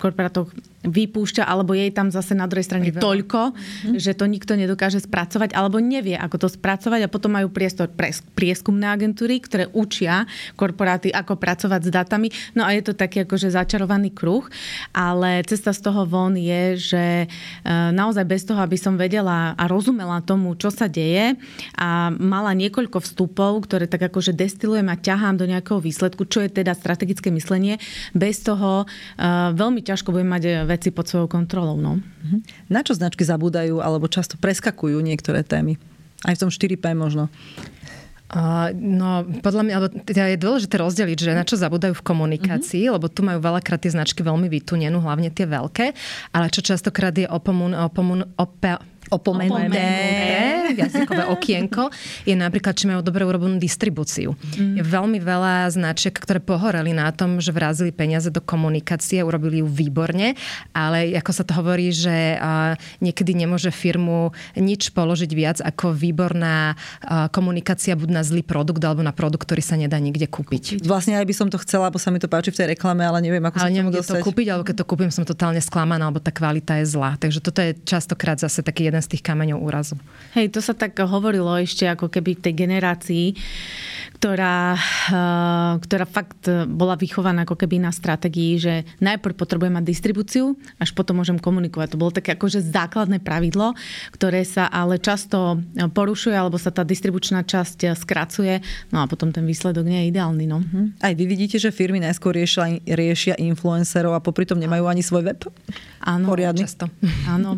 korporátoch 0.00 0.48
vypúšťa, 0.84 1.42
alebo 1.48 1.72
jej 1.72 1.90
tam 1.90 2.12
zase 2.12 2.36
na 2.36 2.44
druhej 2.44 2.68
strane 2.68 2.92
Priveľa. 2.92 3.02
toľko, 3.02 3.42
mm-hmm. 3.50 3.94
že 3.96 4.12
to 4.12 4.24
nikto 4.28 4.52
nedokáže 4.54 5.00
spracovať, 5.00 5.56
alebo 5.56 5.80
nevie, 5.80 6.14
ako 6.14 6.46
to 6.46 6.48
spracovať 6.52 7.08
a 7.08 7.12
potom 7.12 7.34
majú 7.34 7.48
priestor 7.48 7.88
pre 7.88 8.12
prieskumné 8.36 8.86
agentúry, 8.92 9.40
ktoré 9.40 9.72
učia 9.72 10.28
korporáty, 10.54 11.08
ako 11.10 11.40
pracovať 11.40 11.80
s 11.88 11.90
datami. 11.90 12.28
No 12.52 12.62
a 12.68 12.76
je 12.76 12.84
to 12.84 12.92
taký 12.92 13.24
akože 13.24 13.50
začarovaný 13.50 14.12
kruh, 14.12 14.44
ale 14.92 15.40
cesta 15.48 15.72
z 15.72 15.80
toho 15.80 16.04
von 16.04 16.36
je, 16.36 16.76
že 16.76 17.04
e, 17.24 17.26
naozaj 17.90 18.24
bez 18.28 18.44
toho, 18.44 18.60
aby 18.60 18.76
som 18.76 19.00
vedela 19.00 19.56
a 19.56 19.64
rozumela 19.64 20.20
tomu, 20.20 20.52
čo 20.54 20.68
sa 20.68 20.86
deje 20.86 21.34
a 21.80 22.12
mala 22.12 22.52
niekoľko 22.52 23.00
vstupov, 23.00 23.64
ktoré 23.64 23.88
tak 23.88 24.12
akože 24.12 24.36
destilujem 24.36 24.86
a 24.92 25.00
ťahám 25.00 25.40
do 25.40 25.48
nejakého 25.48 25.80
výsledku, 25.80 26.28
čo 26.28 26.44
je 26.44 26.52
teda 26.52 26.76
strategické 26.76 27.32
myslenie, 27.32 27.80
bez 28.12 28.44
toho 28.44 28.84
uh, 28.84 29.50
veľmi 29.54 29.80
ťažko 29.80 30.12
budem 30.12 30.30
mať 30.30 30.42
veci 30.74 30.90
pod 30.90 31.06
svojou 31.06 31.30
kontrolou. 31.30 31.78
No. 31.78 32.02
Mhm. 32.02 32.38
Na 32.68 32.82
čo 32.82 32.98
značky 32.98 33.22
zabúdajú 33.22 33.78
alebo 33.78 34.10
často 34.10 34.34
preskakujú 34.36 34.98
niektoré 34.98 35.46
témy? 35.46 35.78
Aj 36.26 36.34
v 36.34 36.40
tom 36.42 36.50
4P 36.50 36.84
možno. 36.98 37.30
Uh, 38.34 38.72
no, 38.74 39.22
podľa 39.44 39.62
mňa, 39.62 39.74
alebo 39.78 39.88
teda 40.00 40.32
je 40.34 40.42
dôležité 40.42 40.74
rozdeliť, 40.80 41.18
že 41.22 41.38
na 41.38 41.46
čo 41.46 41.54
zabúdajú 41.54 41.94
v 41.94 42.02
komunikácii, 42.02 42.88
mm-hmm. 42.88 42.96
lebo 42.98 43.06
tu 43.06 43.22
majú 43.22 43.38
veľakrát 43.38 43.78
tie 43.78 43.94
značky 43.94 44.26
veľmi 44.26 44.50
vytunenú, 44.50 44.98
hlavne 44.98 45.30
tie 45.30 45.46
veľké, 45.46 45.86
ale 46.34 46.50
čo 46.50 46.64
častokrát 46.64 47.14
je 47.14 47.30
opomun, 47.30 47.76
opomun, 47.76 48.26
ope, 48.34 48.74
opomenuté 49.10 49.86
jazykové 50.74 51.28
okienko, 51.28 51.92
je 52.24 52.34
napríklad, 52.34 52.74
či 52.74 52.88
majú 52.88 53.04
dobre 53.04 53.22
urobenú 53.22 53.60
distribúciu. 53.60 54.34
Mm. 54.56 54.80
Je 54.80 54.84
veľmi 54.84 55.18
veľa 55.20 55.70
značiek, 55.70 56.10
ktoré 56.10 56.40
pohoreli 56.40 56.96
na 56.96 57.12
tom, 57.12 57.38
že 57.38 57.52
vrazili 57.54 57.92
peniaze 57.94 58.32
do 58.32 58.40
komunikácie, 58.40 59.22
urobili 59.22 59.60
ju 59.62 59.68
výborne, 59.68 60.34
ale 60.74 61.14
ako 61.14 61.30
sa 61.30 61.44
to 61.46 61.52
hovorí, 61.54 61.92
že 61.94 62.40
niekedy 62.98 63.36
nemôže 63.36 63.70
firmu 63.70 64.34
nič 64.56 64.90
položiť 64.90 65.30
viac 65.36 65.58
ako 65.60 65.94
výborná 65.94 66.74
komunikácia 67.30 67.94
buď 67.94 68.10
na 68.10 68.22
zlý 68.26 68.42
produkt 68.42 68.82
alebo 68.82 69.04
na 69.04 69.12
produkt, 69.14 69.46
ktorý 69.46 69.62
sa 69.62 69.78
nedá 69.78 70.00
nikde 70.00 70.26
kúpiť. 70.26 70.82
Vlastne 70.82 71.20
aj 71.20 71.26
by 71.28 71.34
som 71.36 71.48
to 71.52 71.60
chcela, 71.62 71.92
bo 71.92 72.00
sa 72.00 72.10
mi 72.10 72.18
to 72.18 72.26
páči 72.26 72.50
v 72.50 72.58
tej 72.58 72.66
reklame, 72.74 73.04
ale 73.04 73.20
neviem, 73.20 73.44
ako 73.44 73.60
ale 73.60 73.68
sa 73.68 73.70
neviem, 73.70 73.92
to 73.94 74.16
kúpiť, 74.18 74.46
alebo 74.50 74.64
keď 74.66 74.82
to 74.82 74.86
kúpim, 74.88 75.10
som 75.12 75.22
totálne 75.22 75.60
sklamaná, 75.60 76.08
alebo 76.08 76.18
tá 76.18 76.32
kvalita 76.32 76.80
je 76.80 76.88
zlá. 76.88 77.20
Takže 77.20 77.38
toto 77.44 77.60
je 77.60 77.76
častokrát 77.84 78.40
zase 78.40 78.64
taký 78.64 78.88
jeden 78.88 79.03
z 79.04 79.16
tých 79.16 79.22
kameňov 79.22 79.60
úrazu. 79.60 79.94
Hej, 80.32 80.56
to 80.56 80.64
sa 80.64 80.72
tak 80.72 80.96
hovorilo 80.96 81.52
ešte 81.60 81.84
ako 81.84 82.08
keby 82.08 82.40
tej 82.40 82.56
generácii, 82.56 83.36
ktorá, 84.16 84.72
eh, 84.72 85.72
ktorá 85.84 86.08
fakt 86.08 86.48
bola 86.72 86.96
vychovaná 86.96 87.44
ako 87.44 87.60
keby 87.60 87.76
na 87.84 87.92
stratégii, 87.92 88.52
že 88.56 88.74
najprv 89.04 89.36
potrebujem 89.36 89.76
mať 89.76 89.84
distribúciu, 89.84 90.56
až 90.80 90.96
potom 90.96 91.20
môžem 91.20 91.36
komunikovať. 91.36 91.92
To 91.92 92.00
bolo 92.00 92.14
také 92.14 92.32
akože 92.32 92.64
základné 92.64 93.20
pravidlo, 93.20 93.76
ktoré 94.16 94.40
sa 94.48 94.64
ale 94.72 94.96
často 94.96 95.60
porušuje, 95.76 96.32
alebo 96.32 96.56
sa 96.56 96.72
tá 96.72 96.86
distribučná 96.86 97.44
časť 97.44 97.92
skracuje, 97.98 98.64
no 98.94 99.02
a 99.02 99.10
potom 99.10 99.28
ten 99.28 99.44
výsledok 99.44 99.84
nie 99.84 100.08
je 100.08 100.16
ideálny. 100.16 100.44
No. 100.48 100.64
Mhm. 100.64 101.04
Aj 101.04 101.12
vy 101.12 101.24
vidíte, 101.28 101.60
že 101.60 101.74
firmy 101.74 102.00
najskôr 102.00 102.32
riešia, 102.32 102.80
riešia 102.86 103.34
influencerov 103.36 104.16
a 104.16 104.24
popri 104.24 104.48
tom 104.48 104.56
nemajú 104.56 104.88
ani 104.88 105.04
svoj 105.04 105.22
web? 105.28 105.40
Áno, 106.04 106.32
Poriadny. 106.32 106.64
často. 106.64 106.88
Áno. 107.24 107.56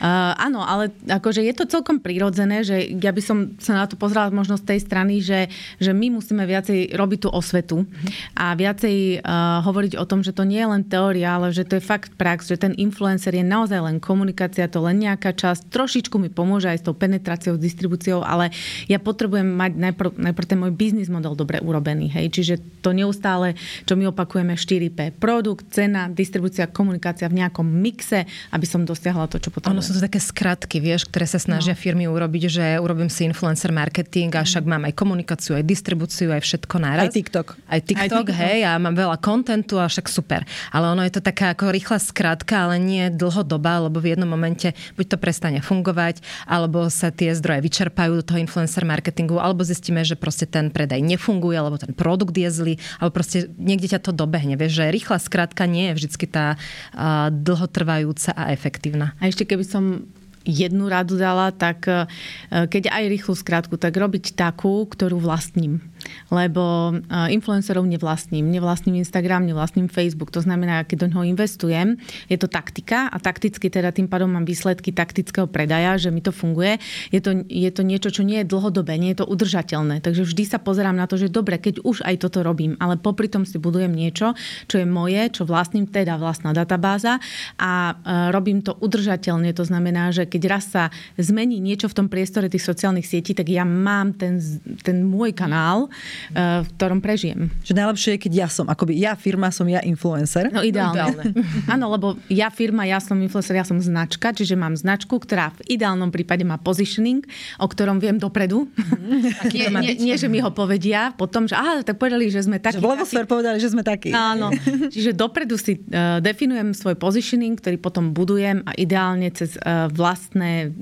Uh, 0.00 0.32
áno, 0.36 0.64
ale 0.72 0.88
akože 1.04 1.44
je 1.44 1.52
to 1.52 1.68
celkom 1.68 2.00
prirodzené, 2.00 2.64
že 2.64 2.96
ja 2.96 3.12
by 3.12 3.20
som 3.20 3.52
sa 3.60 3.76
na 3.76 3.84
to 3.84 4.00
pozerala 4.00 4.32
možno 4.32 4.56
z 4.56 4.64
tej 4.64 4.78
strany, 4.80 5.20
že, 5.20 5.52
že 5.76 5.92
my 5.92 6.16
musíme 6.16 6.48
viacej 6.48 6.96
robiť 6.96 7.18
tú 7.20 7.28
osvetu 7.28 7.84
a 8.32 8.56
viacej 8.56 9.20
uh, 9.20 9.60
hovoriť 9.68 10.00
o 10.00 10.08
tom, 10.08 10.24
že 10.24 10.32
to 10.32 10.48
nie 10.48 10.64
je 10.64 10.72
len 10.72 10.82
teória, 10.88 11.36
ale 11.36 11.52
že 11.52 11.68
to 11.68 11.76
je 11.76 11.84
fakt 11.84 12.16
prax, 12.16 12.48
že 12.48 12.56
ten 12.56 12.72
influencer 12.80 13.36
je 13.36 13.44
naozaj 13.44 13.84
len 13.84 14.00
komunikácia, 14.00 14.64
to 14.64 14.80
len 14.80 15.04
nejaká 15.04 15.36
časť. 15.36 15.68
Trošičku 15.68 16.16
mi 16.16 16.32
pomôže 16.32 16.72
aj 16.72 16.80
s 16.80 16.86
tou 16.88 16.96
penetráciou, 16.96 17.60
s 17.60 17.62
distribúciou, 17.62 18.24
ale 18.24 18.48
ja 18.88 18.96
potrebujem 18.96 19.44
mať 19.44 19.72
najprv, 19.76 20.10
najprv 20.16 20.46
ten 20.48 20.58
môj 20.58 20.72
biznis 20.72 21.12
model 21.12 21.36
dobre 21.36 21.60
urobený. 21.60 22.08
Hej? 22.16 22.32
Čiže 22.32 22.54
to 22.80 22.96
neustále, 22.96 23.52
čo 23.84 23.92
my 23.92 24.08
opakujeme 24.08 24.56
4P. 24.56 25.20
Produkt, 25.20 25.68
cena, 25.68 26.08
distribúcia, 26.08 26.64
komunikácia 26.70 27.28
v 27.28 27.44
nejakom 27.44 27.68
mixe, 27.68 28.24
aby 28.56 28.64
som 28.64 28.88
dosiahla 28.88 29.28
to, 29.28 29.36
čo 29.36 29.52
potrebujem. 29.52 29.76
Ono 29.76 29.84
sú 29.84 29.92
to 29.92 30.00
také 30.00 30.22
skratky, 30.62 30.78
vieš, 30.78 31.10
ktoré 31.10 31.26
sa 31.26 31.42
snažia 31.42 31.74
no. 31.74 31.80
firmy 31.82 32.06
urobiť, 32.06 32.42
že 32.46 32.64
urobím 32.78 33.10
si 33.10 33.26
influencer 33.26 33.74
marketing 33.74 34.30
a 34.38 34.46
však 34.46 34.62
mám 34.62 34.86
aj 34.86 34.94
komunikáciu, 34.94 35.58
aj 35.58 35.66
distribúciu, 35.66 36.30
aj 36.30 36.38
všetko 36.38 36.76
naraz. 36.78 37.10
Aj 37.10 37.18
TikTok. 37.18 37.58
Aj 37.66 37.80
TikTok, 37.82 37.98
aj 37.98 38.08
TikTok. 38.30 38.38
hej, 38.38 38.58
a 38.62 38.78
mám 38.78 38.94
veľa 38.94 39.18
kontentu 39.18 39.82
a 39.82 39.90
však 39.90 40.06
super. 40.06 40.46
Ale 40.70 40.86
ono 40.94 41.02
je 41.02 41.18
to 41.18 41.22
taká 41.26 41.50
ako 41.50 41.74
rýchla 41.74 41.98
skratka, 41.98 42.70
ale 42.70 42.78
nie 42.78 43.10
dlhodobá, 43.10 43.82
lebo 43.82 43.98
v 43.98 44.14
jednom 44.14 44.30
momente 44.30 44.70
buď 44.94 45.06
to 45.10 45.16
prestane 45.18 45.58
fungovať, 45.58 46.22
alebo 46.46 46.86
sa 46.86 47.10
tie 47.10 47.34
zdroje 47.34 47.66
vyčerpajú 47.66 48.22
do 48.22 48.24
toho 48.24 48.38
influencer 48.38 48.86
marketingu, 48.86 49.42
alebo 49.42 49.66
zistíme, 49.66 50.06
že 50.06 50.14
proste 50.14 50.46
ten 50.46 50.70
predaj 50.70 51.02
nefunguje, 51.02 51.58
alebo 51.58 51.74
ten 51.74 51.90
produkt 51.90 52.38
je 52.38 52.46
zlý, 52.46 52.74
alebo 53.02 53.18
proste 53.18 53.50
niekde 53.58 53.98
ťa 53.98 54.00
to 54.06 54.14
dobehne. 54.14 54.54
Vieš, 54.54 54.78
že 54.78 54.94
rýchla 54.94 55.18
skratka 55.18 55.66
nie 55.66 55.90
je 55.90 55.98
vždy 55.98 56.10
tá 56.30 56.54
uh, 56.54 57.34
dlhotrvajúca 57.34 58.30
a 58.38 58.54
efektívna. 58.54 59.18
A 59.18 59.26
ešte 59.26 59.42
keby 59.42 59.66
som 59.66 60.06
jednu 60.42 60.90
radu 60.90 61.14
dala, 61.18 61.50
tak 61.54 61.86
e, 61.86 62.06
keď 62.50 62.90
aj 62.90 63.04
rýchlu 63.10 63.34
skratku, 63.34 63.74
tak 63.78 63.94
robiť 63.94 64.34
takú, 64.34 64.86
ktorú 64.86 65.22
vlastním 65.22 65.82
lebo 66.30 66.94
influencerov 67.10 67.84
nevlastním. 67.86 68.48
Nevlastním 68.48 69.02
Instagram, 69.02 69.46
nevlastním 69.46 69.88
Facebook. 69.88 70.30
To 70.34 70.40
znamená, 70.40 70.82
keď 70.84 71.06
do 71.06 71.06
neho 71.12 71.24
investujem, 71.28 72.00
je 72.26 72.36
to 72.40 72.48
taktika 72.48 73.12
a 73.12 73.16
takticky 73.20 73.68
teda 73.68 73.92
tým 73.92 74.08
pádom 74.08 74.32
mám 74.32 74.48
výsledky 74.48 74.90
taktického 74.90 75.46
predaja, 75.46 76.00
že 76.00 76.10
mi 76.10 76.24
to 76.24 76.32
funguje. 76.32 76.80
Je 77.12 77.20
to, 77.22 77.44
je 77.46 77.70
to 77.70 77.82
niečo, 77.86 78.08
čo 78.10 78.22
nie 78.24 78.42
je 78.42 78.50
dlhodobé, 78.50 78.96
nie 78.96 79.14
je 79.14 79.22
to 79.22 79.26
udržateľné. 79.28 80.00
Takže 80.00 80.24
vždy 80.24 80.44
sa 80.48 80.58
pozerám 80.58 80.96
na 80.96 81.04
to, 81.06 81.20
že 81.20 81.28
dobre, 81.28 81.60
keď 81.60 81.84
už 81.84 82.02
aj 82.02 82.24
toto 82.24 82.40
robím, 82.40 82.74
ale 82.80 82.96
popri 82.96 83.28
tom 83.28 83.44
si 83.44 83.60
budujem 83.60 83.92
niečo, 83.92 84.34
čo 84.66 84.80
je 84.80 84.86
moje, 84.88 85.20
čo 85.30 85.44
vlastním, 85.44 85.84
teda 85.84 86.16
vlastná 86.16 86.56
databáza 86.56 87.20
a 87.60 87.94
robím 88.32 88.64
to 88.64 88.72
udržateľne. 88.80 89.52
To 89.52 89.68
znamená, 89.68 90.08
že 90.10 90.24
keď 90.24 90.42
raz 90.48 90.64
sa 90.72 90.88
zmení 91.20 91.60
niečo 91.60 91.92
v 91.92 91.96
tom 92.00 92.08
priestore 92.08 92.48
tých 92.48 92.64
sociálnych 92.64 93.04
sietí, 93.04 93.36
tak 93.36 93.52
ja 93.52 93.68
mám 93.68 94.16
ten, 94.16 94.40
ten 94.80 95.04
môj 95.04 95.36
kanál, 95.36 95.91
v 96.32 96.68
ktorom 96.78 97.00
prežijem. 97.02 97.52
Že 97.62 97.72
najlepšie 97.78 98.10
je, 98.16 98.18
keď 98.28 98.32
ja 98.46 98.48
som, 98.48 98.66
akoby 98.68 98.98
ja 98.98 99.16
firma, 99.16 99.48
som 99.54 99.66
ja 99.68 99.80
influencer. 99.84 100.48
No 100.52 100.64
ideálne. 100.64 100.98
ideálne. 100.98 101.24
Áno, 101.74 101.92
lebo 101.92 102.18
ja 102.28 102.48
firma, 102.52 102.84
ja 102.88 102.98
som 103.00 103.18
influencer, 103.20 103.56
ja 103.56 103.66
som 103.66 103.78
značka, 103.80 104.32
čiže 104.32 104.54
mám 104.58 104.76
značku, 104.76 105.16
ktorá 105.18 105.52
v 105.62 105.78
ideálnom 105.78 106.12
prípade 106.12 106.42
má 106.42 106.60
positioning, 106.60 107.24
o 107.58 107.66
ktorom 107.66 107.98
viem 108.02 108.16
dopredu. 108.16 108.68
Mm. 108.76 109.22
nie, 109.54 109.66
nie, 109.70 109.92
nie, 110.10 110.14
že 110.16 110.28
mi 110.28 110.38
ho 110.42 110.50
povedia 110.52 111.14
potom, 111.16 111.46
že 111.48 111.56
aha, 111.56 111.84
tak 111.84 111.98
povedali, 111.98 112.28
že 112.28 112.44
sme 112.44 112.58
takí. 112.58 112.80
Že 112.80 112.86
takí. 113.16 113.28
povedali, 113.28 113.58
že 113.58 113.68
sme 113.72 113.82
takí. 113.82 114.10
Áno. 114.12 114.52
Čiže 114.94 115.16
dopredu 115.16 115.56
si 115.56 115.78
uh, 115.78 116.18
definujem 116.20 116.74
svoj 116.76 116.96
positioning, 116.96 117.58
ktorý 117.58 117.76
potom 117.78 118.12
budujem 118.12 118.64
a 118.66 118.72
ideálne 118.76 119.28
cez 119.32 119.56
uh, 119.60 119.88
vlastné 119.90 120.72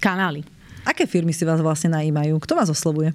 kanály. 0.00 0.42
Aké 0.88 1.04
firmy 1.04 1.36
si 1.36 1.44
vás 1.44 1.60
vlastne 1.60 1.92
najímajú? 1.92 2.40
Kto 2.40 2.56
vás 2.56 2.72
oslovuje? 2.72 3.12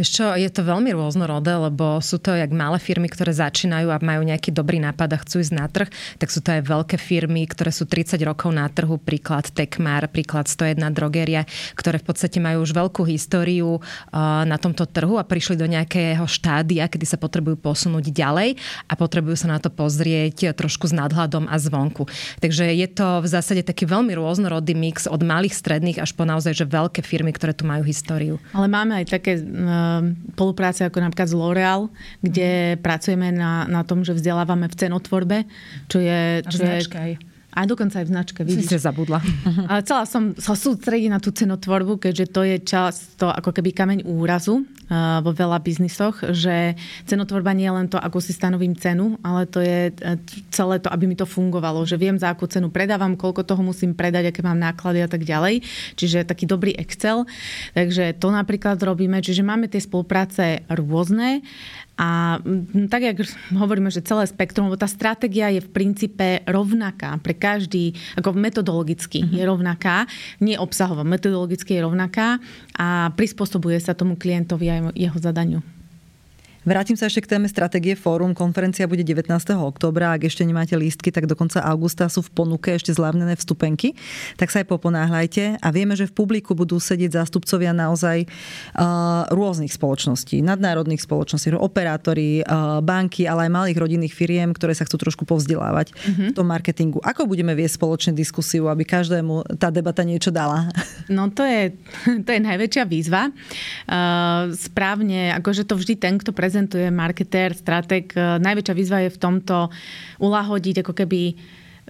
Čo, 0.00 0.32
je 0.32 0.48
to 0.48 0.64
veľmi 0.64 0.96
rôznorodé, 0.96 1.52
lebo 1.52 2.00
sú 2.00 2.16
to 2.16 2.32
jak 2.32 2.48
malé 2.48 2.80
firmy, 2.80 3.12
ktoré 3.12 3.36
začínajú 3.36 3.92
a 3.92 4.00
majú 4.00 4.24
nejaký 4.24 4.48
dobrý 4.48 4.80
nápad 4.80 5.08
a 5.12 5.18
chcú 5.20 5.44
ísť 5.44 5.52
na 5.52 5.68
trh, 5.68 5.92
tak 6.16 6.32
sú 6.32 6.40
to 6.40 6.48
aj 6.56 6.64
veľké 6.64 6.96
firmy, 6.96 7.44
ktoré 7.44 7.68
sú 7.68 7.84
30 7.84 8.16
rokov 8.24 8.48
na 8.56 8.64
trhu, 8.72 8.96
príklad 8.96 9.52
Tekmar, 9.52 10.08
príklad 10.08 10.48
101 10.48 10.80
drogeria, 10.96 11.44
ktoré 11.76 12.00
v 12.00 12.08
podstate 12.08 12.40
majú 12.40 12.64
už 12.64 12.72
veľkú 12.72 13.04
históriu 13.04 13.84
na 14.48 14.56
tomto 14.56 14.88
trhu 14.88 15.20
a 15.20 15.28
prišli 15.28 15.60
do 15.60 15.68
nejakého 15.68 16.24
štádia, 16.24 16.88
kedy 16.88 17.04
sa 17.04 17.20
potrebujú 17.20 17.60
posunúť 17.60 18.08
ďalej 18.08 18.56
a 18.88 18.92
potrebujú 18.96 19.36
sa 19.44 19.52
na 19.52 19.58
to 19.60 19.68
pozrieť 19.68 20.56
trošku 20.56 20.88
s 20.88 20.96
nadhľadom 20.96 21.52
a 21.52 21.56
zvonku. 21.60 22.08
Takže 22.40 22.72
je 22.72 22.88
to 22.88 23.20
v 23.20 23.28
zásade 23.28 23.60
taký 23.68 23.84
veľmi 23.84 24.16
rôznorodý 24.16 24.72
mix 24.72 25.04
od 25.04 25.20
malých, 25.20 25.52
stredných 25.52 26.00
až 26.00 26.16
po 26.16 26.24
naozaj 26.24 26.56
že 26.56 26.64
veľké 26.64 27.04
firmy, 27.04 27.36
ktoré 27.36 27.52
tu 27.52 27.68
majú 27.68 27.84
históriu. 27.84 28.40
Ale 28.56 28.72
máme 28.72 29.04
aj 29.04 29.06
také 29.12 29.32
Ehm, 29.42 29.81
spolupráce 30.34 30.86
ako 30.86 30.98
napríklad 31.00 31.28
z 31.28 31.36
L'Oreal, 31.36 31.82
kde 32.20 32.76
mm. 32.76 32.78
pracujeme 32.82 33.28
na, 33.32 33.64
na 33.66 33.82
tom, 33.82 34.02
že 34.02 34.16
vzdelávame 34.16 34.68
v 34.68 34.78
cenotvorbe, 34.78 35.38
čo 35.88 35.98
je... 36.02 36.44
Čo 36.46 36.62
je 36.62 37.31
a 37.52 37.68
dokonca 37.68 38.00
aj 38.00 38.06
v 38.08 38.12
značke, 38.16 38.40
vidíš. 38.48 38.72
Si 38.72 38.80
zabudla. 38.80 39.20
A 39.70 39.84
chcela 39.84 40.08
som 40.08 40.32
sa 40.40 40.56
sústrediť 40.56 41.12
na 41.12 41.20
tú 41.20 41.36
cenotvorbu, 41.36 42.00
keďže 42.00 42.26
to 42.32 42.40
je 42.48 42.56
často 42.64 43.28
ako 43.28 43.52
keby 43.52 43.76
kameň 43.76 44.08
úrazu 44.08 44.64
uh, 44.64 45.20
vo 45.20 45.36
veľa 45.36 45.60
biznisoch, 45.60 46.32
že 46.32 46.72
cenotvorba 47.04 47.52
nie 47.52 47.68
je 47.68 47.76
len 47.76 47.86
to, 47.92 48.00
ako 48.00 48.24
si 48.24 48.32
stanovím 48.32 48.72
cenu, 48.72 49.20
ale 49.20 49.44
to 49.44 49.60
je 49.60 49.92
uh, 49.92 50.16
celé 50.48 50.80
to, 50.80 50.88
aby 50.88 51.04
mi 51.04 51.12
to 51.12 51.28
fungovalo, 51.28 51.84
že 51.84 52.00
viem, 52.00 52.16
za 52.16 52.32
akú 52.32 52.48
cenu 52.48 52.72
predávam, 52.72 53.20
koľko 53.20 53.44
toho 53.44 53.60
musím 53.60 53.92
predať, 53.92 54.32
aké 54.32 54.40
mám 54.40 54.56
náklady 54.56 55.04
a 55.04 55.08
tak 55.12 55.28
ďalej. 55.28 55.60
Čiže 56.00 56.24
taký 56.24 56.48
dobrý 56.48 56.72
Excel. 56.72 57.28
Takže 57.76 58.16
to 58.16 58.32
napríklad 58.32 58.80
robíme, 58.80 59.20
čiže 59.20 59.44
máme 59.44 59.68
tie 59.68 59.84
spolupráce 59.84 60.64
rôzne. 60.72 61.44
A 62.00 62.40
tak, 62.88 63.02
jak 63.04 63.16
hovoríme, 63.52 63.92
že 63.92 64.00
celé 64.00 64.24
spektrum, 64.24 64.72
lebo 64.72 64.80
tá 64.80 64.88
stratégia 64.88 65.52
je 65.52 65.60
v 65.60 65.72
princípe 65.72 66.40
rovnaká 66.48 67.20
pre 67.20 67.36
každý, 67.36 67.92
ako 68.16 68.32
metodologicky 68.32 69.20
mm-hmm. 69.22 69.36
je 69.36 69.42
rovnaká, 69.44 69.96
nie 70.40 70.56
obsahovo, 70.56 71.04
metodologicky 71.04 71.76
je 71.76 71.84
rovnaká 71.84 72.40
a 72.80 73.12
prispôsobuje 73.12 73.76
sa 73.76 73.92
tomu 73.92 74.16
klientovi 74.16 74.66
a 74.72 74.76
jeho 74.96 75.18
zadaniu. 75.20 75.60
Vrátim 76.62 76.94
sa 76.94 77.10
ešte 77.10 77.26
k 77.26 77.30
téme 77.34 77.50
stratégie 77.50 77.98
fórum. 77.98 78.38
Konferencia 78.38 78.86
bude 78.86 79.02
19. 79.02 79.26
oktobra. 79.58 80.14
Ak 80.14 80.22
ešte 80.22 80.46
nemáte 80.46 80.78
lístky, 80.78 81.10
tak 81.10 81.26
do 81.26 81.34
konca 81.34 81.58
augusta 81.58 82.06
sú 82.06 82.22
v 82.22 82.30
ponuke 82.30 82.70
ešte 82.70 82.94
zľavnené 82.94 83.34
vstupenky. 83.34 83.98
Tak 84.38 84.54
sa 84.54 84.62
aj 84.62 84.70
poponáhľajte. 84.70 85.58
A 85.58 85.68
vieme, 85.74 85.98
že 85.98 86.06
v 86.06 86.14
publiku 86.14 86.54
budú 86.54 86.78
sedieť 86.78 87.18
zástupcovia 87.18 87.74
naozaj 87.74 88.30
uh, 88.30 89.26
rôznych 89.34 89.74
spoločností, 89.74 90.38
nadnárodných 90.46 91.02
spoločností, 91.02 91.50
operátori, 91.58 92.46
uh, 92.46 92.78
banky, 92.78 93.26
ale 93.26 93.50
aj 93.50 93.58
malých 93.58 93.78
rodinných 93.82 94.14
firiem, 94.14 94.54
ktoré 94.54 94.78
sa 94.78 94.86
chcú 94.86 95.02
trošku 95.02 95.26
povzdelávať 95.26 95.90
mm-hmm. 95.90 96.28
v 96.30 96.34
tom 96.38 96.46
marketingu. 96.46 97.02
Ako 97.02 97.26
budeme 97.26 97.58
viesť 97.58 97.82
spoločnú 97.82 98.14
diskusiu, 98.14 98.70
aby 98.70 98.86
každému 98.86 99.58
tá 99.58 99.74
debata 99.74 100.06
niečo 100.06 100.30
dala? 100.30 100.70
No 101.10 101.26
to 101.26 101.42
je, 101.42 101.74
to 102.26 102.30
je 102.30 102.38
najväčšia 102.38 102.86
výzva. 102.86 103.34
Uh, 103.90 104.54
správne, 104.54 105.34
akože 105.42 105.66
to 105.66 105.74
vždy 105.74 105.98
ten, 105.98 106.22
kto 106.22 106.30
prezentuje 106.30 106.51
prezentuje 106.52 106.84
marketér, 106.92 107.56
strateg, 107.56 108.12
e, 108.12 108.36
najväčšia 108.36 108.74
výzva 108.76 109.00
je 109.08 109.16
v 109.16 109.20
tomto 109.24 109.72
ulahodiť 110.20 110.84
ako 110.84 110.92
keby 110.92 111.32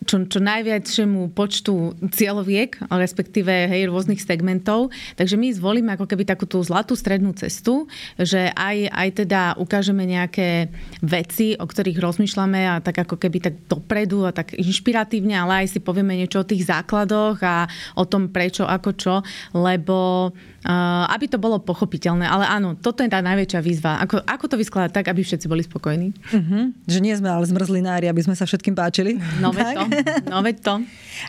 čo, 0.07 0.23
čo 0.27 0.39
najviačšiemu 0.39 1.35
počtu 1.35 1.99
cieľoviek, 2.15 2.79
respektíve 2.87 3.51
hej, 3.71 3.91
rôznych 3.91 4.23
segmentov. 4.23 4.95
Takže 5.19 5.35
my 5.35 5.51
zvolíme 5.51 5.91
ako 5.99 6.07
keby 6.07 6.27
takú 6.27 6.47
tú 6.47 6.63
zlatú 6.63 6.95
strednú 6.95 7.35
cestu, 7.35 7.91
že 8.19 8.55
aj, 8.55 8.87
aj 8.91 9.09
teda 9.27 9.41
ukážeme 9.59 10.07
nejaké 10.07 10.71
veci, 11.03 11.59
o 11.59 11.67
ktorých 11.67 11.99
rozmýšľame 11.99 12.61
a 12.71 12.75
tak 12.79 13.03
ako 13.03 13.19
keby 13.19 13.51
tak 13.51 13.55
dopredu 13.67 14.27
a 14.27 14.31
tak 14.31 14.55
inšpiratívne, 14.55 15.35
ale 15.35 15.67
aj 15.67 15.75
si 15.75 15.79
povieme 15.83 16.15
niečo 16.15 16.43
o 16.43 16.49
tých 16.49 16.67
základoch 16.67 17.39
a 17.43 17.67
o 17.99 18.07
tom 18.07 18.31
prečo, 18.31 18.63
ako 18.63 18.91
čo, 18.95 19.15
lebo 19.55 20.31
aby 20.63 21.27
to 21.27 21.43
bolo 21.43 21.59
pochopiteľné. 21.59 22.27
Ale 22.27 22.47
áno, 22.47 22.79
toto 22.79 23.03
je 23.03 23.11
tá 23.11 23.19
najväčšia 23.19 23.61
výzva. 23.63 23.99
Ako, 24.03 24.23
ako 24.23 24.45
to 24.47 24.57
vyskladať 24.59 24.91
tak, 24.95 25.07
aby 25.11 25.27
všetci 25.27 25.47
boli 25.51 25.67
spokojní? 25.67 26.15
Uh-huh. 26.31 26.71
Že 26.87 26.99
nie 27.03 27.15
sme 27.19 27.35
ale 27.35 27.43
zmrzlinári, 27.51 28.07
aby 28.07 28.23
sme 28.23 28.39
sa 28.39 28.47
všetkým 28.47 28.79
páčili. 28.79 29.19
No 29.43 29.51
veď 29.51 29.67
to. 29.75 29.83
No 30.31 30.39
veď 30.39 30.57
to. 30.63 30.75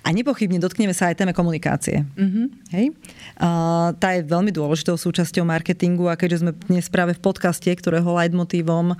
A 0.05 0.07
nepochybne 0.13 0.61
dotkneme 0.61 0.93
sa 0.93 1.09
aj 1.09 1.25
téme 1.25 1.33
komunikácie. 1.33 2.05
Uh-huh. 2.13 2.45
Hej? 2.69 2.93
Uh, 3.41 3.93
tá 3.97 4.13
je 4.13 4.21
veľmi 4.21 4.53
dôležitou 4.53 4.93
súčasťou 4.93 5.41
marketingu 5.49 6.05
a 6.05 6.13
keďže 6.13 6.45
sme 6.45 6.51
dnes 6.69 6.85
práve 6.93 7.17
v 7.17 7.21
podcaste, 7.25 7.69
ktorého 7.73 8.05
leitmotívom 8.05 8.93
uh, 8.93 8.97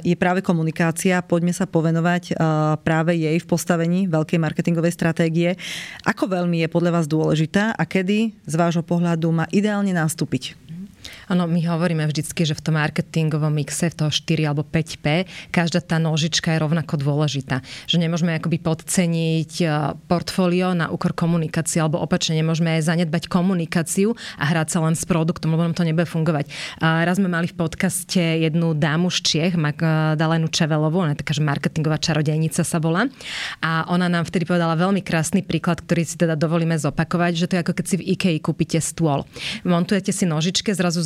je 0.00 0.16
práve 0.16 0.40
komunikácia, 0.40 1.20
poďme 1.20 1.52
sa 1.52 1.68
povenovať 1.68 2.32
uh, 2.32 2.80
práve 2.80 3.12
jej 3.12 3.36
v 3.36 3.46
postavení 3.46 4.08
veľkej 4.08 4.40
marketingovej 4.40 4.96
stratégie. 4.96 5.60
Ako 6.08 6.32
veľmi 6.32 6.64
je 6.64 6.68
podľa 6.72 6.90
vás 6.96 7.06
dôležitá 7.06 7.76
a 7.76 7.82
kedy 7.84 8.32
z 8.48 8.54
vášho 8.56 8.80
pohľadu 8.80 9.28
má 9.28 9.49
ideálne 9.52 9.92
nastúpiť? 9.94 10.56
Ono, 11.30 11.46
my 11.46 11.62
hovoríme 11.62 12.02
vždycky, 12.10 12.42
že 12.42 12.58
v 12.58 12.62
tom 12.66 12.74
marketingovom 12.74 13.54
mixe, 13.54 13.86
v 13.86 13.94
toho 13.94 14.10
4 14.10 14.50
alebo 14.50 14.66
5P, 14.66 15.30
každá 15.54 15.78
tá 15.78 16.02
nožička 16.02 16.50
je 16.50 16.58
rovnako 16.58 16.98
dôležitá. 16.98 17.62
Že 17.86 18.02
nemôžeme 18.02 18.34
akoby 18.34 18.58
podceniť 18.58 19.52
e, 19.62 19.66
portfólio 20.10 20.74
na 20.74 20.90
úkor 20.90 21.14
komunikácie, 21.14 21.78
alebo 21.78 22.02
opačne 22.02 22.34
nemôžeme 22.34 22.74
aj 22.74 22.90
zanedbať 22.90 23.30
komunikáciu 23.30 24.18
a 24.42 24.44
hrať 24.50 24.74
sa 24.74 24.78
len 24.82 24.98
s 24.98 25.06
produktom, 25.06 25.54
lebo 25.54 25.62
nám 25.62 25.78
to 25.78 25.86
nebude 25.86 26.10
fungovať. 26.10 26.50
Raz 26.82 27.22
sme 27.22 27.30
mali 27.30 27.46
v 27.46 27.54
podcaste 27.54 28.18
jednu 28.18 28.74
dámu 28.74 29.06
z 29.14 29.18
Čiech, 29.22 29.54
Dalenu 30.18 30.50
Čevelovú, 30.50 31.06
ona 31.06 31.14
je 31.14 31.22
taká, 31.22 31.30
že 31.30 31.46
marketingová 31.46 32.02
čarodejnica 32.02 32.66
sa 32.66 32.82
volá. 32.82 33.06
A 33.62 33.86
ona 33.86 34.10
nám 34.10 34.26
vtedy 34.26 34.50
povedala 34.50 34.74
veľmi 34.74 34.98
krásny 35.06 35.46
príklad, 35.46 35.78
ktorý 35.86 36.02
si 36.02 36.18
teda 36.18 36.34
dovolíme 36.34 36.74
zopakovať, 36.74 37.32
že 37.38 37.46
to 37.46 37.54
je 37.54 37.62
ako 37.62 37.72
keď 37.78 37.86
si 37.86 37.96
v 38.02 38.06
IKEA 38.18 38.38
kúpite 38.42 38.82
stôl. 38.82 39.22
Montujete 39.62 40.10
si 40.10 40.26
nožičke, 40.26 40.74
zrazu 40.74 41.04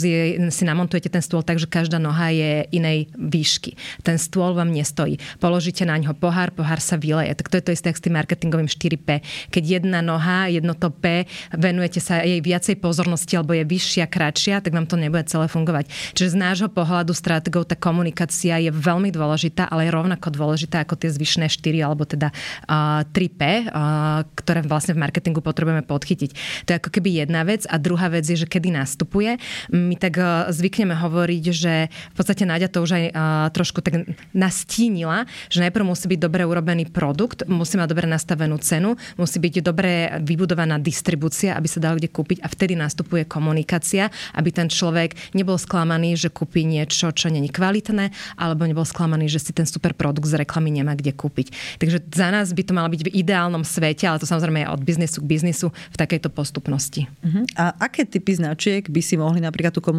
si, 0.50 0.62
namontujete 0.64 1.12
ten 1.12 1.22
stôl 1.22 1.44
tak, 1.44 1.60
že 1.60 1.68
každá 1.68 2.00
noha 2.02 2.30
je 2.30 2.66
inej 2.72 3.10
výšky. 3.16 3.76
Ten 4.02 4.16
stôl 4.18 4.54
vám 4.56 4.70
nestojí. 4.70 5.20
Položíte 5.38 5.84
na 5.84 5.98
ňo 6.00 6.16
pohár, 6.16 6.50
pohár 6.50 6.80
sa 6.80 6.98
vyleje. 6.98 7.36
Tak 7.38 7.50
to 7.52 7.58
je 7.60 7.64
to 7.64 7.74
isté 7.74 7.88
s 7.92 8.02
tým 8.02 8.16
marketingovým 8.16 8.68
4P. 8.68 9.20
Keď 9.50 9.64
jedna 9.80 10.00
noha, 10.00 10.50
jedno 10.50 10.74
to 10.74 10.90
P, 10.90 11.28
venujete 11.54 12.00
sa 12.02 12.22
jej 12.22 12.40
viacej 12.40 12.80
pozornosti 12.80 13.36
alebo 13.38 13.54
je 13.54 13.64
vyššia, 13.66 14.04
kratšia, 14.10 14.60
tak 14.64 14.74
vám 14.74 14.88
to 14.88 14.96
nebude 14.98 15.26
celé 15.26 15.46
fungovať. 15.46 15.88
Čiže 16.14 16.34
z 16.34 16.40
nášho 16.40 16.68
pohľadu 16.70 17.12
strategov 17.16 17.68
tá 17.68 17.76
komunikácia 17.78 18.58
je 18.60 18.70
veľmi 18.70 19.14
dôležitá, 19.14 19.70
ale 19.70 19.88
je 19.88 19.94
rovnako 19.94 20.28
dôležitá 20.34 20.82
ako 20.82 20.98
tie 20.98 21.10
zvyšné 21.12 21.46
4 21.50 21.86
alebo 21.86 22.04
teda 22.04 22.30
uh, 22.30 23.02
3P, 23.08 23.42
uh, 23.70 24.24
ktoré 24.36 24.60
vlastne 24.66 24.96
v 24.96 25.02
marketingu 25.02 25.40
potrebujeme 25.44 25.84
podchytiť. 25.84 26.30
To 26.66 26.68
je 26.74 26.78
ako 26.80 26.90
keby 26.90 27.24
jedna 27.24 27.42
vec. 27.44 27.66
A 27.68 27.76
druhá 27.80 28.08
vec 28.08 28.24
je, 28.24 28.38
že 28.38 28.48
kedy 28.48 28.74
nastupuje. 28.74 29.36
My 29.72 29.96
tak 30.04 30.20
uh, 30.20 30.52
zvykneme 30.52 30.92
hovoriť, 30.92 31.44
že 31.48 31.88
v 31.88 32.14
podstate 32.14 32.44
Náďa 32.44 32.68
to 32.68 32.84
už 32.84 32.92
aj 32.92 33.04
uh, 33.08 33.48
trošku 33.48 33.80
tak 33.80 34.04
nastínila, 34.36 35.24
že 35.48 35.64
najprv 35.64 35.88
musí 35.88 36.04
byť 36.12 36.20
dobre 36.20 36.44
urobený 36.44 36.92
produkt, 36.92 37.48
musí 37.48 37.80
mať 37.80 37.88
dobre 37.88 38.04
nastavenú 38.04 38.60
cenu, 38.60 39.00
musí 39.16 39.40
byť 39.40 39.64
dobre 39.64 40.20
vybudovaná 40.20 40.76
distribúcia, 40.76 41.56
aby 41.56 41.64
sa 41.64 41.80
dalo 41.80 41.96
kde 41.96 42.12
kúpiť 42.12 42.44
a 42.44 42.52
vtedy 42.52 42.76
nastupuje 42.76 43.24
komunikácia, 43.24 44.12
aby 44.36 44.52
ten 44.52 44.68
človek 44.68 45.16
nebol 45.32 45.56
sklamaný, 45.56 46.20
že 46.20 46.28
kúpi 46.28 46.68
niečo, 46.68 47.08
čo 47.16 47.32
není 47.32 47.48
kvalitné, 47.48 48.12
alebo 48.36 48.68
nebol 48.68 48.84
sklamaný, 48.84 49.32
že 49.32 49.40
si 49.40 49.56
ten 49.56 49.64
super 49.64 49.96
produkt 49.96 50.28
z 50.28 50.36
reklamy 50.36 50.68
nemá 50.68 50.92
kde 50.92 51.16
kúpiť. 51.16 51.80
Takže 51.80 52.04
za 52.12 52.28
nás 52.28 52.52
by 52.52 52.62
to 52.66 52.76
malo 52.76 52.92
byť 52.92 53.08
v 53.08 53.14
ideálnom 53.24 53.64
svete, 53.64 54.04
ale 54.04 54.20
to 54.20 54.28
samozrejme 54.28 54.66
je 54.66 54.68
od 54.68 54.80
biznesu 54.84 55.24
k 55.24 55.30
biznisu 55.30 55.72
v 55.72 55.96
takejto 55.96 56.28
postupnosti. 56.28 57.06
Uh-huh. 57.22 57.46
A 57.54 57.72
aké 57.78 58.04
typy 58.04 58.34
značiek 58.36 58.84
by 58.90 59.00
si 59.00 59.14
mohli 59.14 59.40
napríklad 59.40 59.72
tú 59.72 59.80
komunikáciu 59.80 59.93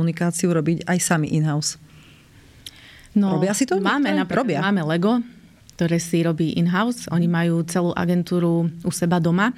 robiť 0.51 0.89
aj 0.89 0.97
sami 0.99 1.31
in-house? 1.31 1.79
No, 3.15 3.39
Robia 3.39 3.55
si 3.55 3.63
to? 3.63 3.79
Máme, 3.79 4.11
napríklad, 4.11 4.43
Robia. 4.43 4.59
máme 4.59 4.83
Lego, 4.83 5.23
ktoré 5.79 6.03
si 6.03 6.19
robí 6.19 6.51
in-house. 6.59 7.07
Oni 7.15 7.31
majú 7.31 7.63
celú 7.63 7.95
agentúru 7.95 8.67
u 8.83 8.91
seba 8.91 9.23
doma. 9.23 9.55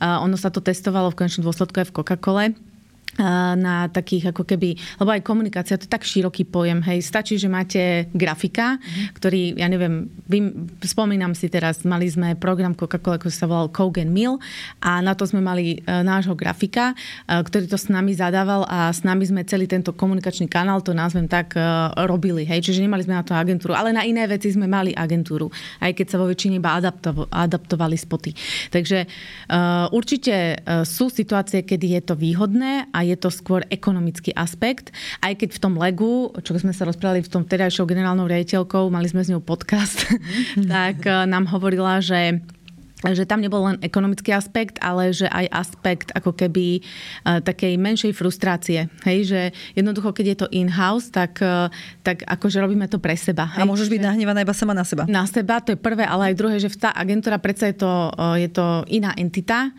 Uh, 0.00 0.24
ono 0.24 0.40
sa 0.40 0.48
to 0.48 0.64
testovalo 0.64 1.12
v 1.12 1.18
konečnom 1.20 1.44
dôsledku 1.44 1.76
aj 1.84 1.86
v 1.92 1.94
Coca-Cole 1.96 2.44
na 3.56 3.88
takých 3.88 4.36
ako 4.36 4.44
keby, 4.44 4.76
lebo 5.00 5.08
aj 5.08 5.24
komunikácia 5.24 5.80
to 5.80 5.88
je 5.88 5.92
tak 5.92 6.04
široký 6.04 6.44
pojem, 6.44 6.84
hej, 6.84 7.00
stačí, 7.00 7.40
že 7.40 7.48
máte 7.48 8.12
grafika, 8.12 8.76
mm-hmm. 8.76 9.06
ktorý, 9.16 9.56
ja 9.56 9.68
neviem, 9.72 10.12
vy, 10.28 10.52
spomínam 10.84 11.32
si 11.32 11.48
teraz, 11.48 11.80
mali 11.88 12.04
sme 12.12 12.36
program 12.36 12.76
Coca-Cola, 12.76 13.16
ktorý 13.16 13.32
sa 13.32 13.48
volal 13.48 13.72
and 13.72 14.12
Mill 14.12 14.36
a 14.84 15.00
na 15.00 15.16
to 15.16 15.24
sme 15.24 15.40
mali 15.40 15.80
uh, 15.80 16.04
nášho 16.04 16.36
grafika, 16.36 16.92
uh, 16.92 17.40
ktorý 17.40 17.64
to 17.72 17.80
s 17.80 17.88
nami 17.88 18.12
zadával 18.12 18.68
a 18.68 18.92
s 18.92 19.00
nami 19.00 19.24
sme 19.24 19.48
celý 19.48 19.64
tento 19.64 19.96
komunikačný 19.96 20.44
kanál, 20.52 20.84
to 20.84 20.92
nazvem 20.92 21.24
tak, 21.24 21.56
uh, 21.56 21.96
robili, 22.04 22.44
hej, 22.44 22.60
čiže 22.60 22.84
nemali 22.84 23.00
sme 23.00 23.16
na 23.16 23.24
to 23.24 23.32
agentúru, 23.32 23.72
ale 23.72 23.96
na 23.96 24.04
iné 24.04 24.28
veci 24.28 24.52
sme 24.52 24.68
mali 24.68 24.92
agentúru, 24.92 25.48
aj 25.80 25.96
keď 25.96 26.06
sa 26.12 26.20
vo 26.20 26.28
väčšine 26.28 26.60
iba 26.60 26.76
adapto- 26.76 27.32
adaptovali 27.32 27.96
spoty. 27.96 28.36
Takže 28.68 29.08
určite 29.94 30.60
sú 30.82 31.08
situácie, 31.08 31.62
kedy 31.62 31.96
je 31.98 32.02
to 32.02 32.14
výhodné 32.18 32.90
a 32.90 33.05
je 33.06 33.16
to 33.18 33.30
skôr 33.30 33.62
ekonomický 33.70 34.34
aspekt. 34.34 34.90
Aj 35.22 35.32
keď 35.32 35.54
v 35.54 35.62
tom 35.62 35.74
Legu, 35.78 36.34
čo 36.42 36.58
sme 36.58 36.74
sa 36.74 36.88
rozprávali 36.88 37.22
v 37.22 37.30
tom 37.30 37.42
terajšou 37.46 37.86
generálnou 37.86 38.26
riaditeľkou, 38.26 38.90
mali 38.90 39.06
sme 39.06 39.22
s 39.22 39.30
ňou 39.30 39.42
podcast, 39.42 40.06
tak 40.74 41.06
eh, 41.06 41.24
nám 41.24 41.46
hovorila, 41.50 42.02
že 42.02 42.42
že 43.12 43.28
tam 43.28 43.44
nebol 43.44 43.62
len 43.68 43.76
ekonomický 43.84 44.32
aspekt, 44.32 44.80
ale 44.80 45.12
že 45.12 45.28
aj 45.28 45.46
aspekt 45.52 46.08
ako 46.16 46.32
keby 46.32 46.80
uh, 46.80 47.44
takej 47.44 47.76
menšej 47.76 48.12
frustrácie. 48.16 48.88
Hej, 49.04 49.18
že 49.28 49.40
jednoducho, 49.76 50.16
keď 50.16 50.26
je 50.26 50.36
to 50.40 50.46
in-house, 50.50 51.12
tak, 51.12 51.38
uh, 51.44 51.68
tak 52.02 52.24
akože 52.24 52.58
robíme 52.58 52.88
to 52.88 52.96
pre 52.96 53.14
seba. 53.14 53.52
Hej, 53.54 53.62
a 53.62 53.68
môžeš 53.68 53.92
byť 53.92 54.00
nahnevaná 54.00 54.42
iba 54.42 54.56
sama 54.56 54.72
na 54.72 54.82
seba. 54.82 55.04
Na 55.06 55.28
seba, 55.28 55.60
to 55.60 55.76
je 55.76 55.78
prvé, 55.78 56.08
ale 56.08 56.32
aj 56.32 56.38
druhé, 56.40 56.56
že 56.56 56.72
tá 56.74 56.90
agentúra 56.96 57.36
predsa 57.36 57.68
je 57.68 57.76
to, 57.78 57.92
uh, 58.16 58.34
je 58.40 58.48
to 58.48 58.82
iná 58.88 59.12
entita. 59.20 59.70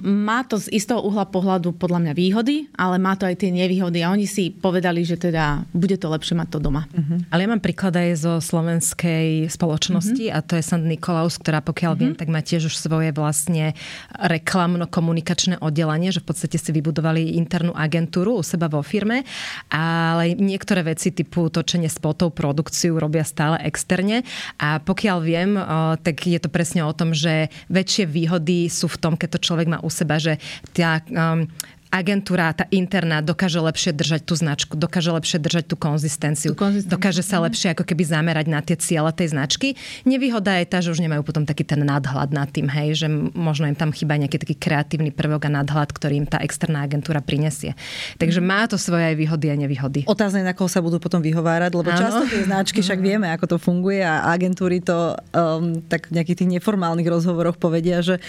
Má 0.00 0.46
to 0.46 0.56
z 0.56 0.70
istého 0.70 1.02
uhla 1.02 1.26
pohľadu 1.26 1.74
podľa 1.74 2.06
mňa 2.06 2.12
výhody, 2.14 2.70
ale 2.78 3.00
má 3.02 3.18
to 3.18 3.26
aj 3.26 3.40
tie 3.40 3.50
nevýhody. 3.50 4.04
A 4.06 4.14
oni 4.14 4.28
si 4.28 4.54
povedali, 4.54 5.02
že 5.02 5.18
teda 5.18 5.66
bude 5.74 5.98
to 5.98 6.06
lepšie 6.06 6.38
mať 6.38 6.48
to 6.54 6.58
doma. 6.62 6.86
Uh-huh. 6.94 7.18
Ale 7.32 7.44
ja 7.44 7.48
mám 7.50 7.62
príklad 7.64 7.96
aj 7.96 8.22
zo 8.22 8.32
slovenskej 8.38 9.50
spoločnosti 9.50 10.24
uh-huh. 10.30 10.36
a 10.36 10.44
to 10.44 10.54
je 10.54 10.62
Sant 10.62 10.86
Nikolaus, 10.86 11.40
ktorá 11.40 11.64
pokiaľ 11.64 11.92
uh-huh. 11.96 12.02
viem, 12.06 12.14
tak 12.14 12.30
má 12.30 12.44
tiež 12.44 12.69
už 12.70 12.78
svoje 12.78 13.10
vlastne 13.10 13.74
reklamno-komunikačné 14.14 15.58
oddelenie, 15.58 16.14
že 16.14 16.22
v 16.22 16.30
podstate 16.30 16.54
si 16.54 16.70
vybudovali 16.70 17.34
internú 17.34 17.74
agentúru 17.74 18.38
u 18.38 18.46
seba 18.46 18.70
vo 18.70 18.86
firme, 18.86 19.26
ale 19.74 20.38
niektoré 20.38 20.86
veci 20.86 21.10
typu 21.10 21.50
točenie 21.50 21.90
spotov, 21.90 22.38
produkciu 22.38 22.94
robia 22.94 23.26
stále 23.26 23.58
externe. 23.66 24.22
A 24.62 24.78
pokiaľ 24.78 25.18
viem, 25.18 25.58
tak 26.06 26.30
je 26.30 26.38
to 26.38 26.46
presne 26.46 26.86
o 26.86 26.94
tom, 26.94 27.10
že 27.10 27.50
väčšie 27.66 28.06
výhody 28.06 28.70
sú 28.70 28.86
v 28.86 29.00
tom, 29.02 29.18
keď 29.18 29.34
to 29.34 29.44
človek 29.50 29.66
má 29.66 29.78
u 29.82 29.90
seba, 29.90 30.22
že 30.22 30.38
tá 30.70 31.02
um, 31.10 31.50
agentúra, 31.90 32.54
tá 32.54 32.70
interná, 32.70 33.18
dokáže 33.18 33.58
lepšie 33.58 33.90
držať 33.90 34.22
tú 34.22 34.38
značku, 34.38 34.78
dokáže 34.78 35.10
lepšie 35.10 35.42
držať 35.42 35.74
tú 35.74 35.76
konzistenciu, 35.76 36.54
tú 36.54 36.58
konzistenciu. 36.58 36.94
dokáže 36.94 37.22
sa 37.26 37.42
lepšie 37.42 37.74
ako 37.74 37.82
keby 37.82 38.02
zamerať 38.06 38.46
na 38.46 38.62
tie 38.62 38.78
ciele 38.78 39.10
tej 39.10 39.34
značky. 39.34 39.74
Nevýhoda 40.06 40.54
je 40.62 40.66
tá, 40.70 40.78
že 40.78 40.94
už 40.94 41.02
nemajú 41.02 41.26
potom 41.26 41.42
taký 41.42 41.66
ten 41.66 41.82
nadhľad 41.82 42.30
nad 42.30 42.46
tým, 42.46 42.70
hej, 42.70 42.94
že 42.94 43.06
možno 43.34 43.66
im 43.66 43.74
tam 43.74 43.90
chýba 43.90 44.14
nejaký 44.22 44.38
taký 44.38 44.54
kreatívny 44.54 45.10
prvok 45.10 45.50
a 45.50 45.60
nadhľad, 45.60 45.90
ktorý 45.90 46.22
im 46.22 46.28
tá 46.30 46.38
externá 46.46 46.86
agentúra 46.86 47.18
prinesie. 47.18 47.74
Takže 48.22 48.38
má 48.38 48.70
to 48.70 48.78
svoje 48.78 49.10
aj 49.10 49.16
výhody 49.18 49.50
a 49.50 49.58
nevýhody. 49.58 50.06
Otázne, 50.06 50.46
na 50.46 50.54
koho 50.54 50.70
sa 50.70 50.78
budú 50.78 51.02
potom 51.02 51.18
vyhovárať, 51.18 51.74
lebo 51.74 51.90
ano. 51.90 51.98
často 51.98 52.22
tie 52.30 52.46
značky 52.46 52.86
však 52.86 53.02
vieme, 53.02 53.26
ako 53.34 53.44
to 53.50 53.56
funguje 53.58 53.98
a 53.98 54.30
agentúry 54.30 54.78
to 54.78 55.18
um, 55.34 55.82
tak 55.90 56.06
v 56.06 56.22
nejakých 56.22 56.46
tých 56.46 56.50
neformálnych 56.54 57.08
rozhovoroch 57.10 57.58
povedia, 57.58 57.98
že, 57.98 58.22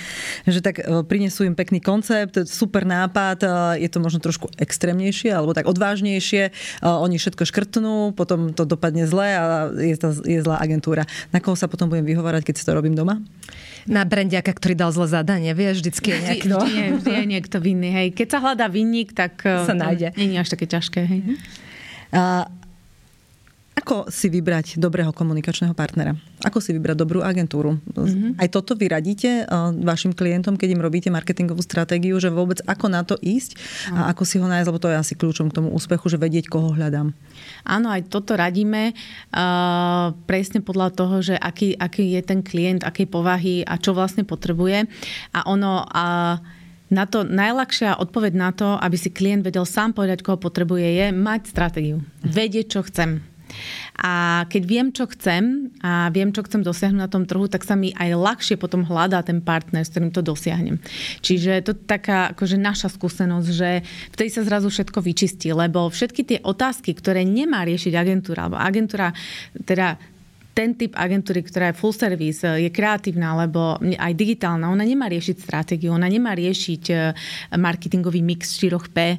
že 0.50 0.66
tak 0.66 0.82
uh, 0.82 1.06
prinesú 1.06 1.46
im 1.46 1.54
pekný 1.54 1.78
koncept, 1.78 2.42
super 2.50 2.90
nápad, 2.90 3.51
je 3.78 3.90
to 3.92 4.00
možno 4.00 4.20
trošku 4.24 4.50
extrémnejšie 4.58 5.32
alebo 5.32 5.52
tak 5.52 5.68
odvážnejšie. 5.68 6.52
Oni 6.84 7.16
všetko 7.20 7.44
škrtnú, 7.48 8.16
potom 8.16 8.56
to 8.56 8.64
dopadne 8.66 9.06
zle 9.06 9.28
a 9.28 9.44
je, 9.72 9.96
to, 9.98 10.16
je 10.24 10.40
zlá 10.42 10.58
agentúra. 10.60 11.06
Na 11.36 11.44
koho 11.44 11.56
sa 11.60 11.68
potom 11.68 11.92
budem 11.92 12.08
vyhovárať, 12.08 12.48
keď 12.48 12.56
si 12.58 12.64
to 12.64 12.72
robím 12.76 12.96
doma? 12.98 13.20
Na 13.90 14.06
brandiaka, 14.06 14.54
ktorý 14.54 14.78
dal 14.78 14.94
zle 14.94 15.10
zadanie, 15.10 15.52
vieš, 15.58 15.82
vždycky 15.82 16.14
je 16.14 16.20
nejaký... 16.22 16.48
Vždy, 16.48 16.62
vždy, 16.62 16.74
je, 16.74 16.88
vždy 17.02 17.12
je 17.18 17.26
niekto 17.26 17.58
vinný, 17.58 17.90
hej. 17.90 18.08
Keď 18.14 18.28
sa 18.30 18.38
hľadá 18.40 18.70
vinník, 18.70 19.18
tak... 19.18 19.42
Sa 19.70 19.74
nájde. 19.74 20.14
Nie 20.18 20.38
je 20.38 20.42
až 20.42 20.50
také 20.54 20.66
ťažké, 20.70 21.02
hej. 21.02 21.22
A 22.14 22.46
ako 23.82 24.14
si 24.14 24.30
vybrať 24.30 24.78
dobrého 24.78 25.10
komunikačného 25.10 25.74
partnera? 25.74 26.14
Ako 26.46 26.62
si 26.62 26.70
vybrať 26.70 27.02
dobrú 27.02 27.26
agentúru? 27.26 27.82
Mm-hmm. 27.82 28.38
Aj 28.38 28.46
toto 28.54 28.78
vy 28.78 28.94
radíte 28.94 29.50
uh, 29.50 29.74
vašim 29.74 30.14
klientom, 30.14 30.54
keď 30.54 30.78
im 30.78 30.86
robíte 30.86 31.10
marketingovú 31.10 31.66
stratégiu, 31.66 32.14
že 32.22 32.30
vôbec 32.30 32.62
ako 32.70 32.86
na 32.94 33.02
to 33.02 33.18
ísť 33.18 33.58
a 33.90 34.14
ako 34.14 34.22
si 34.22 34.38
ho 34.38 34.46
nájsť, 34.46 34.68
lebo 34.70 34.78
to 34.78 34.94
je 34.94 35.02
asi 35.02 35.14
kľúčom 35.18 35.50
k 35.50 35.58
tomu 35.58 35.74
úspechu, 35.74 36.14
že 36.14 36.22
vedieť, 36.22 36.46
koho 36.46 36.78
hľadám. 36.78 37.18
Áno, 37.66 37.90
aj 37.90 38.06
toto 38.14 38.38
radíme 38.38 38.94
uh, 38.94 40.14
presne 40.30 40.62
podľa 40.62 40.94
toho, 40.94 41.16
že 41.26 41.34
aký, 41.34 41.74
aký 41.74 42.14
je 42.14 42.22
ten 42.22 42.46
klient, 42.46 42.86
akej 42.86 43.10
povahy 43.10 43.66
a 43.66 43.82
čo 43.82 43.98
vlastne 43.98 44.22
potrebuje. 44.22 44.86
A 45.34 45.40
ono... 45.50 45.90
Uh, 45.90 46.38
na 46.92 47.08
to 47.08 47.24
najľahšia 47.24 48.04
odpoveď 48.04 48.34
na 48.36 48.52
to, 48.52 48.76
aby 48.76 49.00
si 49.00 49.16
klient 49.16 49.48
vedel 49.48 49.64
sám 49.64 49.96
povedať, 49.96 50.28
koho 50.28 50.36
potrebuje, 50.36 50.84
je 50.84 51.08
mať 51.16 51.48
stratégiu. 51.48 52.04
Vedieť, 52.20 52.68
čo 52.68 52.84
chcem. 52.84 53.31
A 54.02 54.46
keď 54.50 54.64
viem, 54.66 54.88
čo 54.90 55.06
chcem 55.10 55.70
a 55.84 56.10
viem, 56.10 56.34
čo 56.34 56.42
chcem 56.46 56.66
dosiahnuť 56.66 57.02
na 57.02 57.12
tom 57.12 57.30
trhu, 57.30 57.46
tak 57.46 57.68
sa 57.68 57.78
mi 57.78 57.94
aj 57.94 58.18
ľahšie 58.18 58.56
potom 58.58 58.86
hľadá 58.86 59.22
ten 59.22 59.42
partner, 59.44 59.86
s 59.86 59.94
ktorým 59.94 60.10
to 60.10 60.26
dosiahnem. 60.26 60.82
Čiže 61.22 61.62
to 61.66 61.72
je 61.76 61.82
taká 61.86 62.34
akože 62.34 62.58
naša 62.58 62.90
skúsenosť, 62.94 63.50
že 63.50 63.86
vtedy 64.16 64.30
sa 64.34 64.42
zrazu 64.46 64.74
všetko 64.74 65.00
vyčistí, 65.04 65.54
lebo 65.54 65.92
všetky 65.92 66.22
tie 66.26 66.40
otázky, 66.42 66.98
ktoré 66.98 67.22
nemá 67.28 67.62
riešiť 67.68 67.94
agentúra, 67.94 68.48
alebo 68.48 68.58
agentúra 68.58 69.14
teda 69.68 70.00
ten 70.52 70.76
typ 70.76 70.92
agentúry, 71.00 71.48
ktorá 71.48 71.72
je 71.72 71.80
full 71.80 71.96
service, 71.96 72.44
je 72.44 72.68
kreatívna, 72.68 73.36
alebo 73.36 73.80
aj 73.80 74.14
digitálna, 74.14 74.68
ona 74.68 74.84
nemá 74.84 75.08
riešiť 75.08 75.36
stratégiu, 75.40 75.96
ona 75.96 76.12
nemá 76.12 76.36
riešiť 76.36 76.84
e, 76.92 76.96
marketingový 77.56 78.20
mix 78.20 78.60
4P, 78.60 78.98
e, 79.00 79.18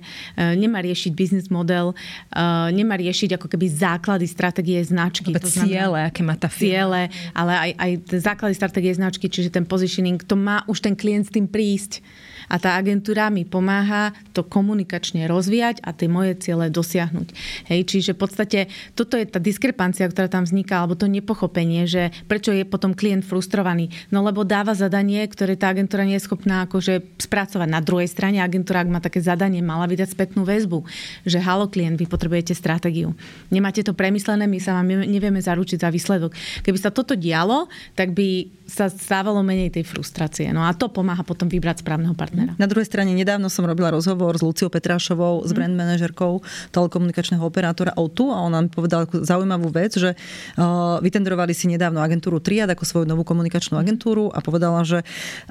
nemá 0.61 0.85
riešiť 0.85 1.13
business 1.17 1.49
model, 1.49 1.93
e, 1.93 2.45
nemá 2.77 3.01
riešiť 3.01 3.41
ako 3.41 3.49
keby 3.49 3.67
základy 3.73 4.29
stratégie 4.29 4.81
značky. 4.85 5.33
To 5.33 5.41
ciele, 5.49 6.05
aké 6.05 6.21
má 6.21 6.37
tá 6.37 6.53
firma. 6.53 6.69
Ciele, 6.69 7.03
ale 7.33 7.53
aj, 7.57 7.71
aj 7.81 7.91
základy 8.21 8.55
stratégie 8.55 8.93
značky, 8.93 9.27
čiže 9.33 9.49
ten 9.49 9.65
positioning, 9.65 10.21
to 10.21 10.37
má 10.37 10.63
už 10.69 10.85
ten 10.85 10.93
klient 10.93 11.29
s 11.29 11.33
tým 11.33 11.49
prísť 11.49 12.05
a 12.53 12.61
tá 12.61 12.77
agentúra 12.77 13.33
mi 13.33 13.49
pomáha 13.49 14.13
to 14.37 14.45
komunikačne 14.45 15.25
rozvíjať 15.25 15.81
a 15.81 15.97
tie 15.97 16.05
moje 16.05 16.37
ciele 16.37 16.69
dosiahnuť. 16.69 17.33
Hej, 17.73 17.81
čiže 17.89 18.13
v 18.13 18.21
podstate 18.21 18.59
toto 18.93 19.17
je 19.17 19.25
tá 19.25 19.41
diskrepancia, 19.41 20.05
ktorá 20.05 20.29
tam 20.29 20.45
vzniká, 20.45 20.85
alebo 20.85 20.93
to 20.93 21.09
nepochopenie, 21.09 21.89
že 21.89 22.13
prečo 22.29 22.53
je 22.53 22.69
potom 22.69 22.93
klient 22.93 23.25
frustrovaný. 23.25 23.89
No 24.13 24.21
lebo 24.21 24.45
dáva 24.45 24.77
zadanie, 24.77 25.25
ktoré 25.25 25.57
tá 25.57 25.73
agentúra 25.73 26.05
nie 26.05 26.21
je 26.21 26.29
schopná 26.29 26.69
akože 26.69 27.25
spracovať. 27.25 27.69
Na 27.73 27.81
druhej 27.81 28.13
strane 28.13 28.45
agentúra, 28.45 28.85
ak 28.85 28.93
má 28.93 29.01
také 29.01 29.25
zadanie, 29.25 29.65
mala 29.65 29.89
vydať 29.89 30.13
spätnú 30.13 30.45
väzbu, 30.45 30.85
že 31.25 31.41
halo 31.41 31.73
klient, 31.73 31.97
vy 31.97 32.05
potrebujete 32.05 32.53
stratégiu. 32.53 33.17
Nemáte 33.49 33.81
to 33.81 33.97
premyslené, 33.97 34.45
my 34.45 34.61
sa 34.61 34.77
vám 34.77 34.93
nevieme 35.09 35.41
zaručiť 35.41 35.81
za 35.81 35.89
výsledok. 35.89 36.37
Keby 36.61 36.77
sa 36.77 36.93
toto 36.93 37.17
dialo, 37.17 37.73
tak 37.97 38.13
by 38.13 38.61
sa 38.69 38.93
stávalo 38.93 39.41
menej 39.41 39.73
tej 39.73 39.89
frustrácie. 39.89 40.53
No 40.53 40.65
a 40.69 40.77
to 40.77 40.93
pomáha 40.93 41.25
potom 41.25 41.49
vybrať 41.49 41.81
správneho 41.81 42.13
partnera 42.13 42.42
partnera. 42.43 42.59
Na 42.59 42.67
druhej 42.67 42.87
strane 42.87 43.11
nedávno 43.15 43.47
som 43.47 43.63
robila 43.63 43.95
rozhovor 43.95 44.35
s 44.35 44.43
Luciou 44.43 44.69
Petrášovou, 44.69 45.47
s 45.47 45.51
mhm. 45.51 45.57
brand 45.57 45.75
manažerkou 45.79 46.33
telekomunikačného 46.75 47.43
operátora 47.43 47.95
O2 47.95 48.19
a 48.35 48.39
ona 48.43 48.59
mi 48.67 48.69
povedala 48.69 49.07
zaujímavú 49.07 49.71
vec, 49.71 49.95
že 49.95 50.15
uh, 50.15 50.99
vytendrovali 51.01 51.55
si 51.55 51.71
nedávno 51.71 52.03
agentúru 52.03 52.43
Triad 52.43 52.71
ako 52.71 52.85
svoju 52.85 53.07
novú 53.07 53.23
komunikačnú 53.23 53.79
agentúru 53.79 54.29
a 54.35 54.43
povedala, 54.43 54.83
že 54.83 55.07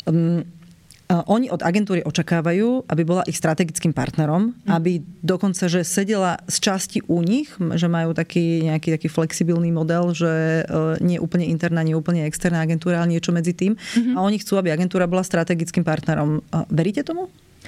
um, 0.06 0.44
oni 1.28 1.52
od 1.52 1.62
agentúry 1.66 2.02
očakávajú, 2.06 2.88
aby 2.88 3.04
bola 3.04 3.24
ich 3.28 3.36
strategickým 3.36 3.92
partnerom, 3.92 4.54
mm. 4.54 4.72
aby 4.72 5.04
dokonca, 5.20 5.68
že 5.68 5.84
sedela 5.84 6.40
z 6.48 6.58
časti 6.64 7.00
u 7.06 7.20
nich, 7.20 7.52
že 7.58 7.88
majú 7.92 8.16
taký 8.16 8.66
nejaký 8.70 8.96
taký 8.96 9.08
flexibilný 9.12 9.74
model, 9.76 10.16
že 10.16 10.64
e, 10.64 10.64
nie 11.04 11.18
úplne 11.20 11.46
interná, 11.50 11.84
nie 11.84 11.98
úplne 11.98 12.24
externá 12.24 12.64
agentúra, 12.64 13.04
ale 13.04 13.18
niečo 13.18 13.36
medzi 13.36 13.52
tým. 13.52 13.76
Mm-hmm. 13.76 14.16
A 14.16 14.20
oni 14.24 14.38
chcú, 14.40 14.56
aby 14.56 14.72
agentúra 14.72 15.10
bola 15.10 15.26
strategickým 15.26 15.84
partnerom. 15.84 16.40
Veríte 16.72 17.04
tomu? 17.04 17.28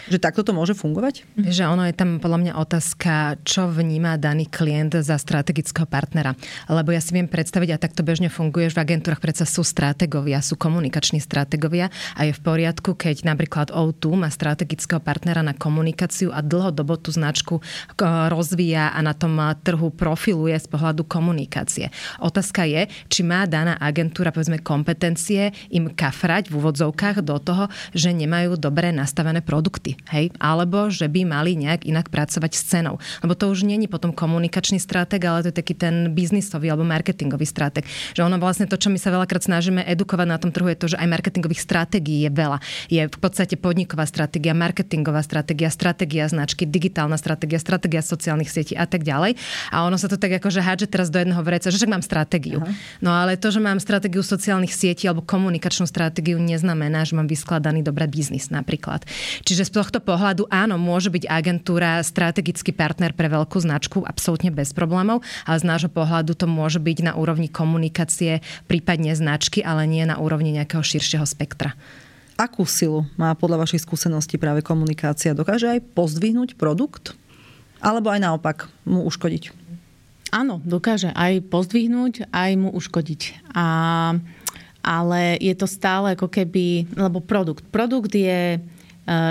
Že 0.10 0.18
takto 0.18 0.42
to 0.42 0.58
môže 0.58 0.74
fungovať? 0.74 1.24
Že 1.38 1.64
ono 1.70 1.86
je 1.86 1.94
tam 1.94 2.18
podľa 2.18 2.40
mňa 2.42 2.54
otázka, 2.58 3.38
čo 3.46 3.70
vníma 3.70 4.18
daný 4.18 4.50
klient 4.50 4.98
za 5.00 5.16
strategického 5.22 5.86
partnera. 5.86 6.34
Lebo 6.66 6.90
ja 6.90 7.02
si 7.02 7.14
viem 7.14 7.30
predstaviť, 7.30 7.70
a 7.74 7.82
takto 7.82 8.02
bežne 8.02 8.28
funguje, 8.28 8.74
v 8.74 8.82
agentúrach 8.82 9.22
predsa 9.22 9.46
sú 9.46 9.62
strategovia, 9.62 10.42
sú 10.42 10.58
komunikační 10.58 11.22
strategovia 11.22 11.94
a 12.18 12.26
je 12.26 12.34
v 12.34 12.42
poriadku, 12.42 12.98
keď 12.98 13.22
napríklad 13.28 13.70
O2 13.70 14.18
má 14.18 14.30
strategického 14.34 14.98
partnera 14.98 15.46
na 15.46 15.54
komunikáciu 15.54 16.34
a 16.34 16.42
dlhodobo 16.42 16.98
tú 16.98 17.14
značku 17.14 17.62
rozvíja 18.02 18.92
a 18.96 19.00
na 19.06 19.14
tom 19.14 19.38
trhu 19.62 19.94
profiluje 19.94 20.58
z 20.58 20.68
pohľadu 20.74 21.06
komunikácie. 21.06 21.94
Otázka 22.18 22.66
je, 22.66 22.90
či 23.12 23.22
má 23.22 23.46
daná 23.46 23.78
agentúra 23.78 24.34
povedzme 24.34 24.58
kompetencie 24.58 25.54
im 25.70 25.94
kafrať 25.94 26.50
v 26.50 26.58
úvodzovkách 26.58 27.22
do 27.22 27.38
toho, 27.38 27.70
že 27.94 28.10
nemajú 28.10 28.58
dobre 28.58 28.90
nastavené 28.90 29.44
produkty 29.44 29.83
hej? 29.92 30.32
Alebo 30.40 30.88
že 30.88 31.12
by 31.12 31.28
mali 31.28 31.60
nejak 31.60 31.84
inak 31.84 32.08
pracovať 32.08 32.52
s 32.56 32.64
cenou. 32.72 32.96
Lebo 33.20 33.36
to 33.36 33.52
už 33.52 33.68
není 33.68 33.92
potom 33.92 34.16
komunikačný 34.16 34.80
stratég, 34.80 35.28
ale 35.28 35.44
to 35.44 35.52
je 35.52 35.60
taký 35.60 35.76
ten 35.76 36.16
biznisový 36.16 36.72
alebo 36.72 36.88
marketingový 36.88 37.44
stratég. 37.44 37.84
Že 38.16 38.32
ono 38.32 38.40
vlastne 38.40 38.70
to, 38.70 38.80
čo 38.80 38.88
my 38.88 39.02
sa 39.02 39.12
veľakrát 39.12 39.44
snažíme 39.44 39.84
edukovať 39.84 40.28
na 40.30 40.38
tom 40.40 40.56
trhu, 40.56 40.72
je 40.72 40.80
to, 40.80 40.88
že 40.96 40.98
aj 41.02 41.08
marketingových 41.12 41.60
stratégií 41.60 42.24
je 42.24 42.32
veľa. 42.32 42.58
Je 42.88 43.02
v 43.04 43.20
podstate 43.20 43.60
podniková 43.60 44.08
stratégia, 44.08 44.56
marketingová 44.56 45.20
stratégia, 45.26 45.68
stratégia 45.68 46.30
značky, 46.32 46.64
digitálna 46.64 47.20
stratégia, 47.20 47.60
stratégia 47.60 48.00
sociálnych 48.00 48.48
sietí 48.48 48.78
a 48.78 48.88
tak 48.88 49.04
ďalej. 49.04 49.36
A 49.74 49.84
ono 49.84 50.00
sa 50.00 50.08
to 50.08 50.16
tak 50.16 50.38
akože 50.40 50.64
hádže 50.64 50.88
teraz 50.88 51.10
do 51.10 51.20
jedného 51.20 51.42
vreca, 51.42 51.74
že 51.74 51.82
však 51.82 51.92
mám 51.92 52.06
stratégiu. 52.06 52.62
Aha. 52.62 52.72
No 53.02 53.12
ale 53.12 53.36
to, 53.36 53.50
že 53.50 53.60
mám 53.60 53.82
stratégiu 53.82 54.22
sociálnych 54.22 54.72
sietí 54.72 55.10
alebo 55.10 55.26
komunikačnú 55.26 55.90
stratégiu, 55.90 56.38
neznamená, 56.38 57.04
že 57.04 57.18
mám 57.18 57.26
vyskladaný 57.26 57.82
dobrý 57.82 58.06
biznis 58.08 58.54
napríklad. 58.54 59.08
Čiže 59.48 59.70
z 59.70 59.72
tohto 59.74 59.98
pohľadu 59.98 60.46
áno, 60.54 60.78
môže 60.78 61.10
byť 61.10 61.26
agentúra 61.26 61.98
strategický 62.06 62.70
partner 62.70 63.18
pre 63.18 63.26
veľkú 63.28 63.58
značku, 63.58 64.06
absolútne 64.06 64.54
bez 64.54 64.72
problémov, 64.72 65.26
ale 65.50 65.58
z 65.58 65.66
nášho 65.66 65.90
pohľadu 65.90 66.38
to 66.38 66.46
môže 66.46 66.78
byť 66.78 66.98
na 67.02 67.14
úrovni 67.18 67.50
komunikácie, 67.50 68.46
prípadne 68.70 69.18
značky, 69.18 69.66
ale 69.66 69.90
nie 69.90 70.06
na 70.06 70.22
úrovni 70.22 70.54
nejakého 70.54 70.86
širšieho 70.86 71.26
spektra. 71.26 71.74
Akú 72.38 72.66
silu 72.66 73.06
má 73.18 73.34
podľa 73.38 73.66
vašich 73.66 73.86
skúseností 73.86 74.42
práve 74.42 74.66
komunikácia? 74.66 75.38
Dokáže 75.38 75.70
aj 75.70 75.86
pozdvihnúť 75.94 76.58
produkt? 76.58 77.14
Alebo 77.78 78.10
aj 78.10 78.20
naopak 78.24 78.58
mu 78.88 79.06
uškodiť? 79.06 79.54
Áno, 80.34 80.58
dokáže 80.66 81.14
aj 81.14 81.46
pozdvihnúť, 81.54 82.34
aj 82.34 82.52
mu 82.58 82.74
uškodiť. 82.74 83.54
A, 83.54 83.66
ale 84.82 85.38
je 85.38 85.54
to 85.54 85.70
stále 85.70 86.18
ako 86.18 86.26
keby, 86.26 86.90
lebo 86.98 87.22
produkt. 87.22 87.62
Produkt 87.70 88.10
je 88.18 88.58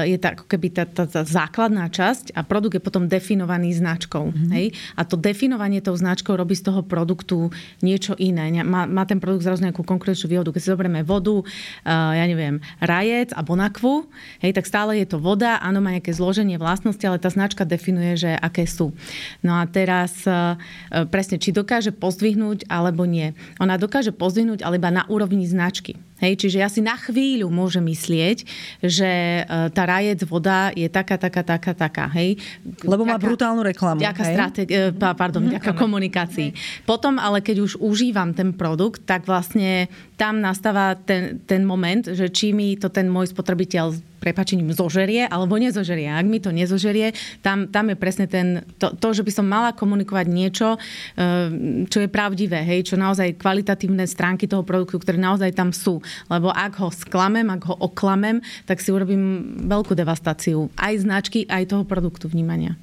je 0.04 0.16
tá, 0.20 0.36
ako 0.36 0.44
keby 0.44 0.68
tá, 0.68 0.84
tá, 0.84 1.08
tá 1.08 1.24
základná 1.24 1.88
časť 1.88 2.36
a 2.36 2.44
produkt 2.44 2.76
je 2.76 2.82
potom 2.84 3.08
definovaný 3.08 3.72
značkou. 3.72 4.28
Mm-hmm. 4.28 4.50
Hej? 4.52 4.66
A 4.96 5.08
to 5.08 5.16
definovanie 5.16 5.80
tou 5.80 5.96
značkou 5.96 6.36
robí 6.36 6.52
z 6.52 6.68
toho 6.68 6.84
produktu 6.84 7.48
niečo 7.80 8.12
iné. 8.20 8.52
Má, 8.60 8.84
má 8.84 9.08
ten 9.08 9.16
produkt 9.16 9.48
zrazu 9.48 9.64
nejakú 9.64 9.80
konkurenčnú 9.80 10.28
výhodu. 10.28 10.52
Keď 10.52 10.60
si 10.60 10.68
zoberieme 10.68 11.00
vodu, 11.00 11.40
uh, 11.40 12.12
ja 12.12 12.24
neviem, 12.28 12.60
rajec 12.84 13.32
a 13.32 13.40
bonakvu, 13.40 14.04
hej, 14.44 14.52
tak 14.52 14.68
stále 14.68 15.00
je 15.00 15.08
to 15.08 15.16
voda, 15.16 15.56
áno, 15.64 15.80
má 15.80 15.96
nejaké 15.96 16.12
zloženie 16.12 16.60
vlastnosti, 16.60 17.02
ale 17.08 17.16
tá 17.16 17.32
značka 17.32 17.64
definuje, 17.64 18.28
že 18.28 18.30
aké 18.36 18.68
sú. 18.68 18.92
No 19.40 19.56
a 19.56 19.64
teraz 19.64 20.28
uh, 20.28 20.60
presne, 21.08 21.40
či 21.40 21.48
dokáže 21.48 21.96
pozdvihnúť 21.96 22.68
alebo 22.68 23.08
nie. 23.08 23.32
Ona 23.56 23.80
dokáže 23.80 24.12
pozdvihnúť, 24.12 24.60
ale 24.60 24.76
iba 24.76 24.92
na 24.92 25.08
úrovni 25.08 25.48
značky. 25.48 25.96
Hej, 26.22 26.38
čiže 26.38 26.62
ja 26.62 26.70
si 26.70 26.78
na 26.78 26.94
chvíľu 26.94 27.50
môžem 27.50 27.82
myslieť, 27.82 28.46
že 28.78 29.42
e, 29.42 29.42
tá 29.74 29.82
rajec 29.82 30.22
voda 30.22 30.70
je 30.70 30.86
taká, 30.86 31.18
taká, 31.18 31.42
taká, 31.42 31.74
taká. 31.74 32.06
Hej. 32.14 32.38
Lebo 32.86 33.02
má 33.02 33.18
brutálnu 33.18 33.66
reklamu. 33.66 33.98
Ďaká, 33.98 34.22
strate- 34.30 34.70
e, 34.70 34.94
pardon, 34.94 35.42
ďaká 35.42 35.74
komunikácii. 35.74 36.54
Potom 36.86 37.18
ale 37.18 37.42
keď 37.42 37.66
už 37.66 37.72
užívam 37.82 38.30
ten 38.38 38.54
produkt, 38.54 39.02
tak 39.02 39.26
vlastne 39.26 39.90
tam 40.22 40.38
nastáva 40.38 40.94
ten, 40.94 41.42
ten 41.50 41.66
moment, 41.66 42.06
že 42.06 42.30
či 42.30 42.54
mi 42.54 42.78
to 42.78 42.86
ten 42.86 43.10
môj 43.10 43.34
spotrebiteľ 43.34 43.90
prepačením 44.22 44.70
zožerie 44.70 45.26
alebo 45.26 45.58
nezožerie. 45.58 46.06
Ak 46.06 46.22
mi 46.22 46.38
to 46.38 46.54
nezožerie, 46.54 47.10
tam, 47.42 47.66
tam 47.66 47.90
je 47.90 47.98
presne 47.98 48.30
ten, 48.30 48.62
to, 48.78 48.94
to, 48.94 49.18
že 49.18 49.26
by 49.26 49.32
som 49.34 49.50
mala 49.50 49.74
komunikovať 49.74 50.26
niečo, 50.30 50.78
eh, 50.78 51.50
čo 51.90 51.98
je 52.06 52.06
pravdivé, 52.06 52.62
hej, 52.62 52.86
čo 52.86 52.94
naozaj 52.94 53.34
kvalitatívne 53.34 54.06
stránky 54.06 54.46
toho 54.46 54.62
produktu, 54.62 55.02
ktoré 55.02 55.18
naozaj 55.18 55.50
tam 55.58 55.74
sú. 55.74 55.98
Lebo 56.30 56.54
ak 56.54 56.78
ho 56.78 56.94
sklamem, 56.94 57.50
ak 57.50 57.66
ho 57.66 57.74
oklamem, 57.82 58.38
tak 58.62 58.78
si 58.78 58.94
urobím 58.94 59.58
veľkú 59.66 59.98
devastáciu 59.98 60.70
aj 60.78 61.02
značky, 61.02 61.50
aj 61.50 61.74
toho 61.74 61.82
produktu 61.82 62.30
vnímania 62.30 62.78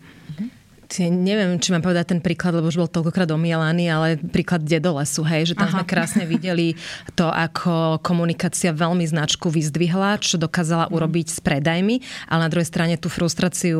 neviem, 0.98 1.62
či 1.62 1.70
mám 1.70 1.86
povedať 1.86 2.18
ten 2.18 2.22
príklad, 2.22 2.58
lebo 2.58 2.74
už 2.74 2.82
bol 2.82 2.90
toľkokrát 2.90 3.30
omielaný, 3.30 3.94
ale 3.94 4.08
príklad 4.18 4.66
Dedolesu, 4.66 5.22
hej, 5.22 5.54
že 5.54 5.56
tam 5.56 5.70
Aha. 5.70 5.78
sme 5.78 5.84
krásne 5.86 6.26
videli 6.26 6.74
to, 7.14 7.30
ako 7.30 8.02
komunikácia 8.02 8.74
veľmi 8.74 9.06
značku 9.06 9.54
vyzdvihla, 9.54 10.18
čo 10.18 10.42
dokázala 10.42 10.90
mm. 10.90 10.94
urobiť 10.98 11.28
s 11.30 11.40
predajmi, 11.46 12.02
ale 12.26 12.40
na 12.42 12.50
druhej 12.50 12.66
strane 12.66 12.98
tú 12.98 13.06
frustráciu 13.06 13.78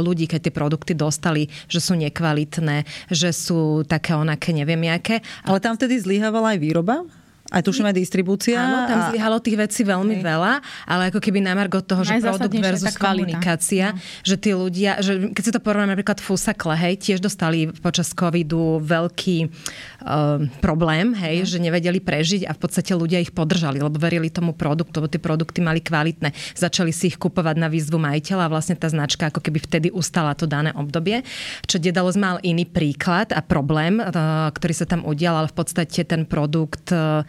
ľudí, 0.00 0.24
keď 0.24 0.48
tie 0.48 0.54
produkty 0.56 0.92
dostali, 0.96 1.52
že 1.68 1.84
sú 1.84 1.92
nekvalitné, 2.00 2.88
že 3.12 3.36
sú 3.36 3.84
také 3.84 4.16
onaké, 4.16 4.56
neviem 4.56 4.80
jaké. 4.88 5.20
Ale 5.44 5.60
tam 5.60 5.76
vtedy 5.76 6.00
zlyhávala 6.00 6.56
aj 6.56 6.58
výroba? 6.64 7.04
Aj 7.50 7.66
tuším 7.66 7.90
aj 7.90 7.96
distribúcia. 7.98 8.62
Áno, 8.62 8.86
tam 8.86 8.98
a... 9.02 9.06
zlyhalo 9.10 9.36
tých 9.42 9.58
vecí 9.58 9.82
veľmi 9.82 10.22
okay. 10.22 10.24
veľa, 10.24 10.52
ale 10.86 11.02
ako 11.10 11.18
keby 11.18 11.42
na 11.42 11.58
margo 11.58 11.82
toho, 11.82 12.06
že 12.06 12.22
produkt 12.22 12.54
versus 12.62 12.94
komunikácia, 12.94 13.90
no. 13.90 13.98
že 14.22 14.38
tí 14.38 14.54
ľudia, 14.54 15.02
že 15.02 15.34
keď 15.34 15.42
si 15.42 15.50
to 15.50 15.58
porovnáme 15.58 15.98
napríklad 15.98 16.22
Fusakle, 16.22 16.78
hej, 16.78 16.94
tiež 17.02 17.18
dostali 17.18 17.66
počas 17.82 18.14
covidu 18.14 18.78
veľký 18.78 19.38
uh, 19.50 20.46
problém, 20.62 21.10
hej, 21.18 21.42
no. 21.42 21.48
že 21.50 21.58
nevedeli 21.58 21.98
prežiť 21.98 22.46
a 22.46 22.54
v 22.54 22.60
podstate 22.62 22.94
ľudia 22.94 23.18
ich 23.18 23.34
podržali, 23.34 23.82
lebo 23.82 23.98
verili 23.98 24.30
tomu 24.30 24.54
produktu, 24.54 25.02
lebo 25.02 25.10
tie 25.10 25.18
produkty 25.18 25.58
mali 25.58 25.82
kvalitné. 25.82 26.30
Začali 26.54 26.94
si 26.94 27.10
ich 27.10 27.18
kupovať 27.18 27.58
na 27.58 27.66
výzvu 27.66 27.98
majiteľa 27.98 28.46
a 28.46 28.52
vlastne 28.52 28.78
tá 28.78 28.86
značka 28.86 29.26
ako 29.26 29.42
keby 29.42 29.58
vtedy 29.58 29.88
ustala 29.90 30.38
to 30.38 30.46
dané 30.46 30.70
obdobie. 30.78 31.26
Čo 31.66 31.82
Dedalos 31.82 32.14
mal 32.14 32.38
iný 32.46 32.62
príklad 32.62 33.34
a 33.34 33.42
problém, 33.42 33.98
uh, 33.98 34.46
ktorý 34.54 34.74
sa 34.78 34.86
tam 34.86 35.02
udial, 35.02 35.34
ale 35.34 35.50
v 35.50 35.56
podstate 35.58 36.06
ten 36.06 36.22
produkt 36.22 36.94
uh, 36.94 37.26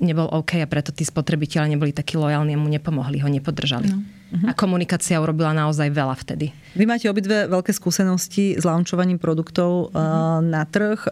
nebol 0.00 0.26
OK 0.30 0.58
a 0.60 0.66
preto 0.66 0.90
tí 0.90 1.06
spotrebitelia 1.06 1.70
neboli 1.70 1.94
takí 1.94 2.18
lojálni 2.18 2.54
a 2.54 2.60
mu 2.60 2.68
nepomohli, 2.68 3.22
ho 3.22 3.28
nepodržali. 3.30 3.88
No. 3.90 3.98
Uh-huh. 4.00 4.50
A 4.50 4.54
komunikácia 4.54 5.18
urobila 5.18 5.50
naozaj 5.50 5.90
veľa 5.90 6.14
vtedy. 6.22 6.54
Vy 6.78 6.84
máte 6.86 7.10
obidve 7.10 7.50
veľké 7.50 7.74
skúsenosti 7.74 8.54
s 8.58 8.62
launchovaním 8.62 9.18
produktov 9.18 9.90
uh-huh. 9.90 10.38
na 10.44 10.62
trh. 10.66 11.02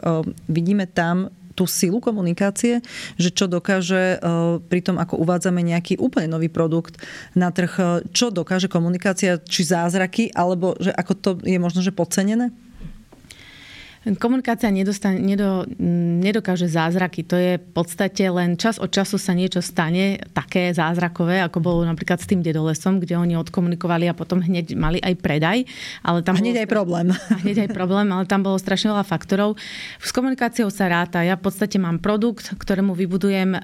Vidíme 0.46 0.86
tam 0.86 1.30
tú 1.58 1.66
silu 1.66 1.98
komunikácie, 1.98 2.78
že 3.18 3.34
čo 3.34 3.50
dokáže 3.50 4.22
pri 4.70 4.78
tom, 4.78 4.94
ako 5.02 5.18
uvádzame 5.18 5.58
nejaký 5.66 5.98
úplne 5.98 6.30
nový 6.30 6.46
produkt 6.46 7.02
na 7.34 7.50
trh, 7.50 8.06
čo 8.14 8.30
dokáže 8.30 8.70
komunikácia, 8.70 9.42
či 9.42 9.66
zázraky, 9.66 10.30
alebo 10.38 10.78
že 10.78 10.94
ako 10.94 11.12
to 11.18 11.30
je 11.42 11.58
možno, 11.58 11.82
že 11.82 11.90
podcenené? 11.90 12.54
Komunikácia 14.16 14.72
nedostane, 14.72 15.20
nedo, 15.20 15.68
nedokáže 16.22 16.64
zázraky. 16.64 17.28
To 17.28 17.36
je 17.36 17.52
v 17.60 17.68
podstate 17.76 18.24
len 18.32 18.56
čas 18.56 18.80
od 18.80 18.88
času 18.88 19.20
sa 19.20 19.36
niečo 19.36 19.60
stane 19.60 20.16
také 20.32 20.72
zázrakové, 20.72 21.44
ako 21.44 21.58
bolo 21.60 21.80
napríklad 21.84 22.16
s 22.16 22.30
tým 22.30 22.40
dedolesom, 22.40 23.04
kde 23.04 23.20
oni 23.20 23.36
odkomunikovali 23.36 24.08
a 24.08 24.16
potom 24.16 24.40
hneď 24.40 24.72
mali 24.78 24.96
aj 25.02 25.14
predaj. 25.20 25.68
Ale 26.00 26.24
tam 26.24 26.38
a 26.38 26.40
hneď 26.40 26.54
bolo, 26.54 26.64
aj 26.64 26.70
problém. 26.70 27.06
A 27.34 27.36
hneď 27.44 27.56
aj 27.68 27.70
problém, 27.76 28.08
ale 28.08 28.24
tam 28.24 28.40
bolo 28.40 28.56
strašne 28.56 28.94
veľa 28.94 29.04
faktorov. 29.04 29.60
S 30.00 30.10
komunikáciou 30.14 30.72
sa 30.72 30.88
ráta. 30.88 31.20
Ja 31.20 31.36
v 31.36 31.44
podstate 31.44 31.76
mám 31.76 32.00
produkt, 32.00 32.54
ktorému 32.56 32.96
vybudujem 32.96 33.58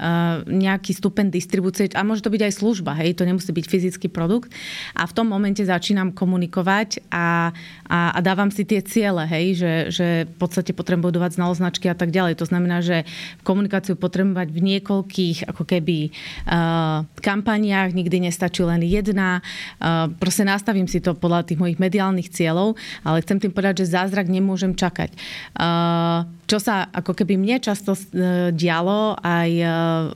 nejaký 0.50 0.92
stupeň 0.92 1.32
distribúcie 1.32 1.88
a 1.94 2.04
môže 2.04 2.20
to 2.20 2.32
byť 2.32 2.42
aj 2.44 2.52
služba, 2.58 2.92
hej, 3.00 3.16
to 3.16 3.24
nemusí 3.24 3.54
byť 3.54 3.66
fyzický 3.70 4.08
produkt. 4.10 4.52
A 4.98 5.06
v 5.06 5.12
tom 5.14 5.30
momente 5.30 5.62
začínam 5.64 6.12
komunikovať 6.12 7.08
a, 7.08 7.54
a, 7.88 7.98
a 8.12 8.18
dávam 8.20 8.50
si 8.50 8.66
tie 8.66 8.82
ciele, 8.84 9.24
hej, 9.30 9.46
že, 9.56 9.72
že 9.94 10.08
v 10.34 10.38
podstate 10.42 10.74
potrebujem 10.74 11.14
budovať 11.14 11.38
znalosť 11.38 11.60
značky 11.62 11.86
a 11.86 11.96
tak 11.96 12.10
ďalej. 12.10 12.34
To 12.42 12.46
znamená, 12.50 12.82
že 12.82 13.06
komunikáciu 13.46 13.94
potrebujem 13.94 14.34
mať 14.34 14.50
v 14.50 14.60
niekoľkých 14.74 15.38
ako 15.46 15.62
keby 15.62 16.10
uh, 16.10 17.06
kampaniách, 17.22 17.94
nikdy 17.94 18.26
nestačí 18.26 18.66
len 18.66 18.82
jedna. 18.82 19.40
Uh, 19.78 20.10
proste 20.18 20.42
nastavím 20.42 20.90
si 20.90 20.98
to 20.98 21.14
podľa 21.14 21.46
tých 21.46 21.62
mojich 21.62 21.78
mediálnych 21.78 22.28
cieľov, 22.34 22.74
ale 23.06 23.22
chcem 23.22 23.38
tým 23.38 23.54
povedať, 23.54 23.86
že 23.86 23.94
zázrak 23.94 24.26
nemôžem 24.26 24.74
čakať. 24.74 25.14
Uh, 25.54 26.26
čo 26.44 26.60
sa 26.60 26.88
ako 26.92 27.16
keby 27.16 27.40
mne 27.40 27.56
často 27.60 27.96
dialo 28.52 29.16
aj 29.20 29.50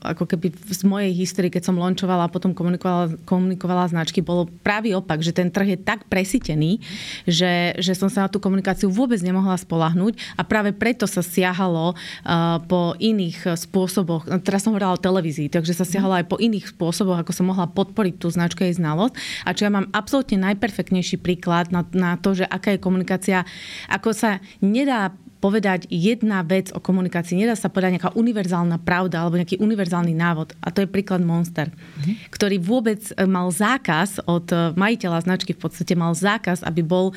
ako 0.05 0.25
keby 0.29 0.53
z 0.53 0.83
mojej 0.85 1.13
histórie, 1.17 1.53
keď 1.53 1.73
som 1.73 1.81
lončovala 1.81 2.29
a 2.29 2.33
potom 2.33 2.53
komunikovala, 2.53 3.17
komunikovala 3.25 3.89
značky, 3.89 4.21
bolo 4.21 4.49
pravý 4.63 4.93
opak, 4.97 5.25
že 5.25 5.33
ten 5.33 5.49
trh 5.49 5.77
je 5.77 5.79
tak 5.81 6.05
presítený, 6.07 6.81
že, 7.25 7.77
že 7.81 7.93
som 7.97 8.13
sa 8.13 8.27
na 8.27 8.33
tú 8.33 8.41
komunikáciu 8.41 8.93
vôbec 8.93 9.21
nemohla 9.25 9.57
spolahnuť 9.57 10.37
a 10.37 10.43
práve 10.45 10.77
preto 10.77 11.09
sa 11.09 11.25
siahalo 11.25 11.95
uh, 11.95 12.61
po 12.69 12.93
iných 13.01 13.57
spôsoboch, 13.57 14.29
no, 14.29 14.41
teraz 14.41 14.65
som 14.65 14.77
hovorila 14.77 14.97
o 14.97 15.01
televízii, 15.01 15.49
takže 15.49 15.73
sa 15.73 15.89
siahalo 15.89 16.21
aj 16.21 16.29
po 16.29 16.37
iných 16.37 16.77
spôsoboch, 16.77 17.21
ako 17.21 17.33
som 17.33 17.49
mohla 17.49 17.67
podporiť 17.69 18.15
tú 18.21 18.29
značku 18.29 18.65
jej 18.65 18.77
znalosť. 18.77 19.15
A 19.49 19.55
čo 19.57 19.65
ja 19.69 19.73
mám 19.73 19.89
absolútne 19.97 20.41
najperfektnejší 20.45 21.21
príklad 21.21 21.73
na, 21.73 21.87
na 21.97 22.21
to, 22.21 22.37
že 22.37 22.45
aká 22.45 22.77
je 22.77 22.85
komunikácia, 22.85 23.49
ako 23.89 24.13
sa 24.13 24.43
nedá 24.61 25.15
povedať 25.39 25.87
jedna 25.87 26.43
vec 26.43 26.75
o 26.75 26.83
komunikácii. 26.83 27.39
Nedá 27.39 27.55
sa 27.55 27.71
povedať 27.71 27.99
nejaká 27.99 28.11
univerzálna 28.19 28.83
pravda 28.83 29.23
alebo 29.23 29.39
nejaký 29.39 29.63
univerzálny 29.63 30.15
návod. 30.15 30.55
A 30.59 30.75
to 30.75 30.83
je 30.83 30.91
príklad 30.91 31.23
Monster, 31.23 31.71
mm-hmm. 31.71 32.31
ktorý 32.35 32.59
vôbec 32.59 33.01
e, 33.15 33.25
mal 33.25 33.47
zákaz 33.49 34.27
od 34.27 34.51
e, 34.51 34.75
majiteľa 34.75 35.25
značky, 35.25 35.55
v 35.55 35.63
podstate 35.63 35.95
mal 35.95 36.13
zákaz, 36.13 36.67
aby 36.67 36.83
bol 36.83 37.11
e, 37.11 37.15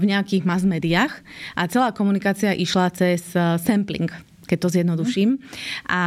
v 0.00 0.04
nejakých 0.08 0.48
mass 0.48 0.64
médiách 0.64 1.12
a 1.52 1.68
celá 1.68 1.92
komunikácia 1.92 2.56
išla 2.56 2.88
cez 2.96 3.22
sampling 3.60 4.08
keď 4.52 4.58
to 4.60 4.68
zjednoduším. 4.68 5.40
A 5.88 6.00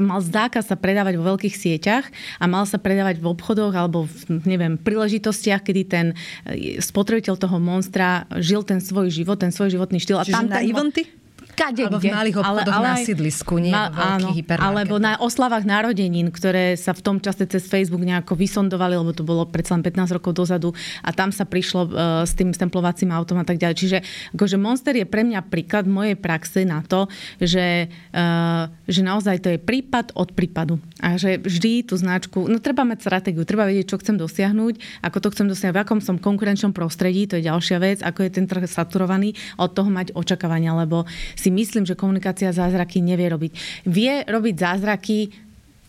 mal 0.00 0.24
zákaz 0.24 0.72
sa 0.72 0.80
predávať 0.80 1.20
vo 1.20 1.36
veľkých 1.36 1.52
sieťach 1.52 2.08
a 2.40 2.48
mal 2.48 2.64
sa 2.64 2.80
predávať 2.80 3.20
v 3.20 3.28
obchodoch 3.28 3.76
alebo 3.76 4.08
v, 4.08 4.40
neviem, 4.48 4.80
príležitostiach, 4.80 5.60
kedy 5.60 5.82
ten 5.84 6.06
e, 6.48 6.80
spotrebiteľ 6.80 7.36
toho 7.36 7.60
monstra 7.60 8.24
žil 8.40 8.64
ten 8.64 8.80
svoj 8.80 9.12
život, 9.12 9.36
ten 9.36 9.52
svoj 9.52 9.76
životný 9.76 10.00
štýl. 10.00 10.24
Čiže 10.24 10.32
a 10.32 10.40
tam 10.40 10.48
na 10.48 10.64
ten, 10.64 10.72
eventy? 10.72 11.19
Kade 11.60 11.84
Alebo 11.84 12.00
v 12.00 12.08
malých 12.08 12.36
obchodoch 12.40 12.76
ale, 12.80 12.88
ale, 12.88 12.96
na 12.96 13.04
sídlisku, 13.04 13.60
nie 13.60 13.72
ma, 13.72 13.92
áno, 13.92 14.32
Alebo 14.56 14.96
na 14.96 15.20
oslavách 15.20 15.68
narodenín, 15.68 16.32
ktoré 16.32 16.80
sa 16.80 16.96
v 16.96 17.04
tom 17.04 17.16
čase 17.20 17.44
cez 17.44 17.68
Facebook 17.68 18.00
nejako 18.00 18.32
vysondovali, 18.32 18.96
lebo 18.96 19.12
to 19.12 19.20
bolo 19.20 19.44
predsa 19.44 19.76
len 19.76 19.84
15 19.84 20.16
rokov 20.16 20.32
dozadu 20.32 20.72
a 21.04 21.12
tam 21.12 21.28
sa 21.28 21.44
prišlo 21.44 21.80
uh, 21.84 21.90
s 22.24 22.32
tým 22.32 22.56
stemplovacím 22.56 23.12
autom 23.12 23.36
a 23.36 23.44
tak 23.44 23.60
ďalej. 23.60 23.76
Čiže 23.76 23.98
akože 24.32 24.56
Monster 24.56 24.96
je 24.96 25.04
pre 25.04 25.20
mňa 25.20 25.44
príklad 25.52 25.84
mojej 25.84 26.16
praxe 26.16 26.64
na 26.64 26.80
to, 26.80 27.04
že, 27.36 27.92
uh, 28.16 28.64
že 28.88 29.00
naozaj 29.04 29.44
to 29.44 29.48
je 29.52 29.58
prípad 29.60 30.16
od 30.16 30.32
prípadu. 30.32 30.80
A 31.04 31.20
že 31.20 31.36
vždy 31.36 31.84
tú 31.84 31.94
značku, 32.00 32.48
no 32.48 32.56
treba 32.62 32.88
mať 32.88 33.04
stratégiu, 33.04 33.44
treba 33.44 33.68
vedieť, 33.68 33.92
čo 33.92 34.00
chcem 34.00 34.16
dosiahnuť, 34.16 35.04
ako 35.04 35.16
to 35.20 35.28
chcem 35.36 35.46
dosiahnuť, 35.50 35.76
v 35.76 35.82
akom 35.82 36.00
som 36.00 36.16
konkurenčnom 36.16 36.72
prostredí, 36.72 37.28
to 37.28 37.36
je 37.36 37.48
ďalšia 37.50 37.78
vec, 37.82 37.98
ako 38.00 38.24
je 38.24 38.30
ten 38.30 38.46
trh 38.48 38.64
saturovaný, 38.64 39.36
od 39.60 39.74
toho 39.74 39.90
mať 39.90 40.16
očakávania, 40.16 40.72
lebo 40.72 41.04
si 41.34 41.49
myslím, 41.50 41.84
že 41.84 41.98
komunikácia 41.98 42.54
zázraky 42.54 43.02
nevie 43.02 43.26
robiť. 43.28 43.52
Vie 43.84 44.22
robiť 44.24 44.54
zázraky 44.56 45.18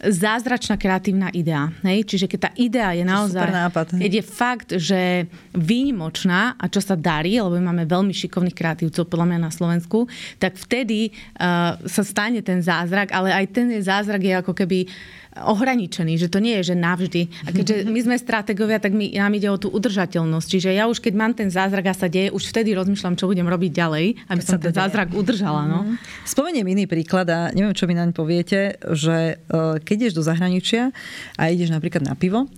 zázračná 0.02 0.82
kreatívna 0.82 1.30
idea. 1.30 1.70
Hej? 1.86 2.10
Čiže 2.10 2.26
keď 2.26 2.40
tá 2.42 2.52
idea 2.58 2.90
je 2.98 3.06
naozaj... 3.06 3.46
nápad, 3.54 3.88
keď 4.02 4.12
je 4.18 4.24
fakt, 4.26 4.70
že 4.74 5.30
výnimočná 5.54 6.58
a 6.58 6.66
čo 6.66 6.82
sa 6.82 6.98
darí, 6.98 7.38
lebo 7.38 7.54
my 7.62 7.70
máme 7.70 7.86
veľmi 7.86 8.10
šikovných 8.10 8.58
kreatívcov 8.58 9.06
podľa 9.06 9.30
mňa 9.30 9.40
na 9.46 9.52
Slovensku, 9.54 10.10
tak 10.42 10.58
vtedy 10.58 11.14
uh, 11.38 11.78
sa 11.86 12.02
stane 12.02 12.42
ten 12.42 12.66
zázrak, 12.66 13.14
ale 13.14 13.30
aj 13.30 13.46
ten 13.54 13.70
zázrak 13.78 14.26
je 14.26 14.34
ako 14.42 14.54
keby 14.58 14.90
uh, 14.90 15.21
ohraničený, 15.32 16.20
že 16.20 16.28
to 16.28 16.44
nie 16.44 16.60
je, 16.60 16.74
že 16.74 16.76
navždy. 16.76 17.48
A 17.48 17.50
keďže 17.56 17.88
my 17.88 18.00
sme 18.04 18.16
strategovia, 18.20 18.84
tak 18.84 18.92
my, 18.92 19.16
nám 19.16 19.32
ide 19.32 19.48
o 19.48 19.56
tú 19.56 19.72
udržateľnosť. 19.72 20.48
Čiže 20.48 20.70
ja 20.76 20.92
už 20.92 21.00
keď 21.00 21.14
mám 21.16 21.32
ten 21.32 21.48
zázrak 21.48 21.88
a 21.88 21.96
sa 21.96 22.12
deje, 22.12 22.36
už 22.36 22.52
vtedy 22.52 22.76
rozmýšľam, 22.76 23.16
čo 23.16 23.32
budem 23.32 23.48
robiť 23.48 23.72
ďalej, 23.72 24.06
aby 24.28 24.42
som 24.44 24.60
ten 24.60 24.76
zázrak 24.76 25.16
udržala. 25.16 25.64
No. 25.68 25.80
Mhm. 25.88 25.94
Spomeniem 26.28 26.68
iný 26.68 26.86
príklad 26.88 27.28
a 27.32 27.40
neviem, 27.56 27.72
čo 27.72 27.88
vy 27.88 27.96
naň 27.96 28.12
poviete, 28.12 28.76
že 28.92 29.40
e, 29.40 29.76
keď 29.80 29.96
ideš 30.08 30.20
do 30.20 30.24
zahraničia 30.28 30.92
a 31.40 31.44
ideš 31.48 31.72
napríklad 31.72 32.04
na 32.04 32.14
pivo, 32.20 32.52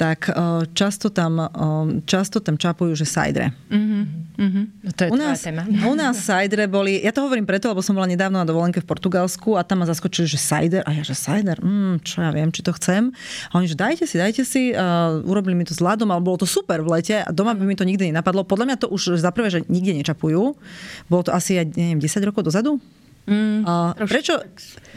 tak 0.00 0.32
e, 0.32 0.64
často 0.72 1.12
tam, 1.12 1.36
e, 1.36 1.46
často 2.08 2.40
tam 2.40 2.56
čapujú, 2.56 2.96
že 2.96 3.04
sajdre. 3.04 3.52
Mm-hmm. 3.68 4.02
Mm-hmm. 4.40 4.64
No 4.80 4.90
to 4.96 5.00
je 5.04 5.08
u 5.12 5.16
nás, 5.20 5.44
téma. 5.44 5.68
U 5.68 5.92
nás 5.92 6.16
sajdre 6.24 6.64
boli, 6.64 6.96
ja 7.04 7.12
to 7.12 7.20
hovorím 7.20 7.44
preto, 7.44 7.68
lebo 7.68 7.84
som 7.84 7.92
bola 7.92 8.08
nedávno 8.08 8.40
na 8.40 8.48
dovolenke 8.48 8.80
v 8.80 8.88
Portugalsku 8.88 9.60
a 9.60 9.60
tam 9.60 9.84
ma 9.84 9.86
zaskočili, 9.86 10.24
že 10.24 10.40
sajder. 10.40 10.80
A 10.88 10.96
ja, 10.96 11.04
že 11.04 11.12
sajder, 11.12 11.60
mm, 11.60 12.00
čo 12.00 12.24
ja 12.24 12.32
viem, 12.32 12.48
či 12.48 12.64
to 12.64 12.72
chcem. 12.72 13.12
A 13.52 13.60
oni, 13.60 13.68
že 13.68 13.76
dajte 13.76 14.08
si, 14.08 14.16
dajte 14.16 14.48
si. 14.48 14.72
Uh, 14.72 15.20
urobili 15.28 15.52
mi 15.52 15.68
to 15.68 15.76
s 15.76 15.84
ľadom, 15.84 16.08
ale 16.08 16.24
bolo 16.24 16.40
to 16.40 16.48
super 16.48 16.80
v 16.80 16.96
lete 16.96 17.20
a 17.20 17.28
doma 17.28 17.52
by 17.52 17.68
mi 17.68 17.76
to 17.76 17.84
nikdy 17.84 18.08
nenapadlo. 18.08 18.48
Podľa 18.48 18.64
mňa 18.72 18.76
to 18.80 18.88
už 18.88 19.20
za 19.20 19.28
prvé, 19.28 19.52
že 19.52 19.68
nikde 19.68 19.92
nečapujú. 20.00 20.56
Bolo 21.12 21.22
to 21.28 21.36
asi, 21.36 21.60
neviem, 21.76 22.00
10 22.00 22.24
rokov 22.24 22.48
dozadu? 22.48 22.80
Mm, 23.30 23.62
a 23.62 23.94
prečo, 24.10 24.34